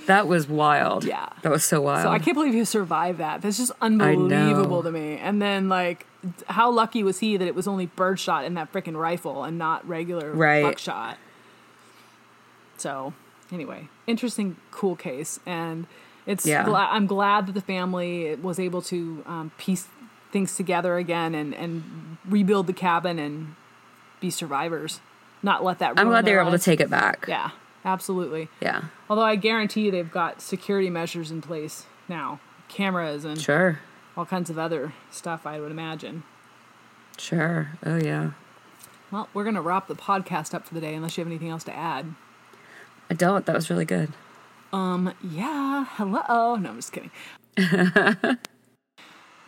That 0.05 0.27
was 0.27 0.47
wild. 0.47 1.03
Yeah. 1.03 1.27
That 1.43 1.51
was 1.51 1.63
so 1.65 1.81
wild. 1.81 2.03
So 2.03 2.09
I 2.09 2.17
can't 2.19 2.35
believe 2.35 2.53
he 2.53 2.63
survived 2.65 3.19
that. 3.19 3.41
That's 3.41 3.57
just 3.57 3.71
unbelievable 3.81 4.81
to 4.83 4.91
me. 4.91 5.17
And 5.17 5.41
then 5.41 5.69
like, 5.69 6.05
how 6.47 6.71
lucky 6.71 7.03
was 7.03 7.19
he 7.19 7.37
that 7.37 7.45
it 7.45 7.53
was 7.55 7.67
only 7.67 7.85
birdshot 7.87 8.45
in 8.45 8.55
that 8.55 8.71
freaking 8.73 8.95
rifle 8.99 9.43
and 9.43 9.57
not 9.59 9.87
regular 9.87 10.31
Right. 10.31 10.63
buckshot? 10.63 11.17
So, 12.77 13.13
anyway, 13.51 13.89
interesting, 14.07 14.55
cool 14.71 14.95
case, 14.95 15.39
and 15.45 15.87
it's. 16.25 16.45
Yeah. 16.45 16.65
Gla- 16.65 16.89
I'm 16.91 17.07
glad 17.07 17.47
that 17.47 17.53
the 17.53 17.61
family 17.61 18.35
was 18.35 18.59
able 18.59 18.81
to 18.83 19.23
um, 19.25 19.51
piece 19.57 19.87
things 20.31 20.55
together 20.55 20.97
again 20.97 21.33
and 21.33 21.55
and 21.55 22.17
rebuild 22.27 22.67
the 22.67 22.73
cabin 22.73 23.17
and 23.19 23.55
be 24.19 24.29
survivors. 24.29 24.99
Not 25.41 25.63
let 25.63 25.79
that. 25.79 25.93
I'm 25.97 26.07
glad 26.09 26.25
they 26.25 26.33
were 26.35 26.41
able 26.41 26.51
to 26.51 26.59
take 26.59 26.79
it 26.81 26.89
back. 26.89 27.25
Yeah, 27.27 27.51
absolutely. 27.85 28.49
Yeah. 28.61 28.83
Although 29.09 29.23
I 29.23 29.35
guarantee 29.37 29.81
you 29.85 29.91
they've 29.91 30.11
got 30.11 30.41
security 30.41 30.89
measures 30.89 31.31
in 31.31 31.41
place 31.41 31.85
now, 32.09 32.39
cameras 32.67 33.23
and 33.25 33.39
Sure. 33.39 33.79
all 34.17 34.25
kinds 34.25 34.49
of 34.49 34.59
other 34.59 34.93
stuff. 35.11 35.45
I 35.47 35.59
would 35.59 35.71
imagine. 35.71 36.23
Sure. 37.17 37.69
Oh 37.85 37.97
yeah. 37.97 38.31
Well, 39.11 39.29
we're 39.33 39.43
gonna 39.45 39.61
wrap 39.61 39.87
the 39.87 39.95
podcast 39.95 40.53
up 40.53 40.67
for 40.67 40.73
the 40.73 40.81
day, 40.81 40.93
unless 40.93 41.17
you 41.17 41.21
have 41.23 41.31
anything 41.31 41.49
else 41.49 41.63
to 41.63 41.75
add. 41.75 42.13
I 43.09 43.13
don't. 43.13 43.45
That 43.45 43.55
was 43.55 43.69
really 43.69 43.85
good. 43.85 44.11
Um, 44.71 45.13
yeah, 45.23 45.85
hello. 45.95 46.55
No, 46.55 46.69
I'm 46.69 46.75
just 46.75 46.91
kidding. 46.91 47.11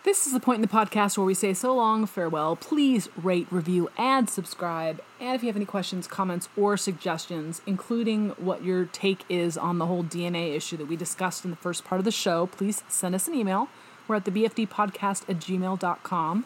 this 0.03 0.26
is 0.26 0.34
the 0.34 0.39
point 0.39 0.57
in 0.57 0.62
the 0.62 0.68
podcast 0.68 1.18
where 1.18 1.26
we 1.26 1.36
say 1.36 1.53
so 1.53 1.76
long, 1.76 2.05
farewell. 2.07 2.55
Please 2.55 3.07
rate, 3.16 3.47
review, 3.51 3.89
and 3.97 4.30
subscribe. 4.30 5.01
And 5.20 5.36
if 5.36 5.43
you 5.43 5.47
have 5.47 5.55
any 5.55 5.66
questions, 5.66 6.07
comments, 6.07 6.49
or 6.57 6.76
suggestions, 6.76 7.62
including 7.68 8.30
what 8.32 8.64
your 8.64 8.86
take 8.86 9.24
is 9.30 9.57
on 9.57 9.78
the 9.78 9.86
whole 9.86 10.03
DNA 10.03 10.55
issue 10.55 10.78
that 10.78 10.88
we 10.88 10.95
discussed 10.95 11.45
in 11.45 11.51
the 11.51 11.57
first 11.57 11.84
part 11.84 11.99
of 11.99 12.05
the 12.05 12.12
show, 12.12 12.47
please 12.47 12.84
send 12.88 13.14
us 13.14 13.28
an 13.28 13.36
email. 13.36 13.68
We're 14.07 14.16
at 14.16 14.26
the 14.26 14.32
BFD 14.32 14.70
podcast 14.70 15.30
at 15.30 15.38
gmail.com. 15.38 16.45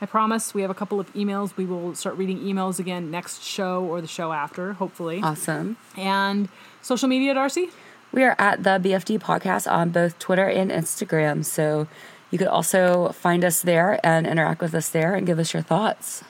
I 0.00 0.06
promise 0.06 0.54
we 0.54 0.62
have 0.62 0.70
a 0.70 0.74
couple 0.74 0.98
of 0.98 1.12
emails. 1.12 1.56
We 1.56 1.66
will 1.66 1.94
start 1.94 2.16
reading 2.16 2.38
emails 2.38 2.78
again 2.78 3.10
next 3.10 3.42
show 3.42 3.84
or 3.84 4.00
the 4.00 4.08
show 4.08 4.32
after, 4.32 4.72
hopefully. 4.74 5.20
Awesome. 5.22 5.76
And 5.96 6.48
social 6.80 7.08
media, 7.08 7.34
Darcy? 7.34 7.68
We 8.12 8.24
are 8.24 8.34
at 8.38 8.62
the 8.62 8.80
BFD 8.82 9.20
podcast 9.20 9.70
on 9.70 9.90
both 9.90 10.18
Twitter 10.18 10.48
and 10.48 10.70
Instagram. 10.70 11.44
So 11.44 11.86
you 12.30 12.38
could 12.38 12.48
also 12.48 13.10
find 13.10 13.44
us 13.44 13.62
there 13.62 14.00
and 14.04 14.26
interact 14.26 14.62
with 14.62 14.74
us 14.74 14.88
there 14.88 15.14
and 15.14 15.26
give 15.26 15.38
us 15.38 15.52
your 15.52 15.62
thoughts. 15.62 16.24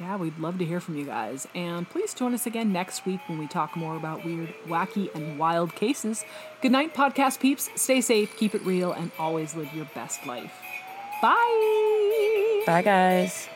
Yeah, 0.00 0.16
we'd 0.16 0.38
love 0.38 0.58
to 0.58 0.64
hear 0.64 0.80
from 0.80 0.96
you 0.96 1.04
guys. 1.04 1.46
And 1.54 1.88
please 1.88 2.14
join 2.14 2.32
us 2.32 2.46
again 2.46 2.72
next 2.72 3.04
week 3.04 3.20
when 3.26 3.38
we 3.38 3.48
talk 3.48 3.76
more 3.76 3.96
about 3.96 4.24
weird, 4.24 4.54
wacky, 4.66 5.12
and 5.14 5.38
wild 5.38 5.74
cases. 5.74 6.24
Good 6.62 6.72
night, 6.72 6.94
podcast 6.94 7.40
peeps. 7.40 7.68
Stay 7.74 8.00
safe, 8.00 8.36
keep 8.36 8.54
it 8.54 8.64
real, 8.64 8.92
and 8.92 9.10
always 9.18 9.54
live 9.54 9.74
your 9.74 9.86
best 9.94 10.24
life. 10.24 10.52
Bye. 11.20 12.62
Bye, 12.66 12.82
guys. 12.82 13.48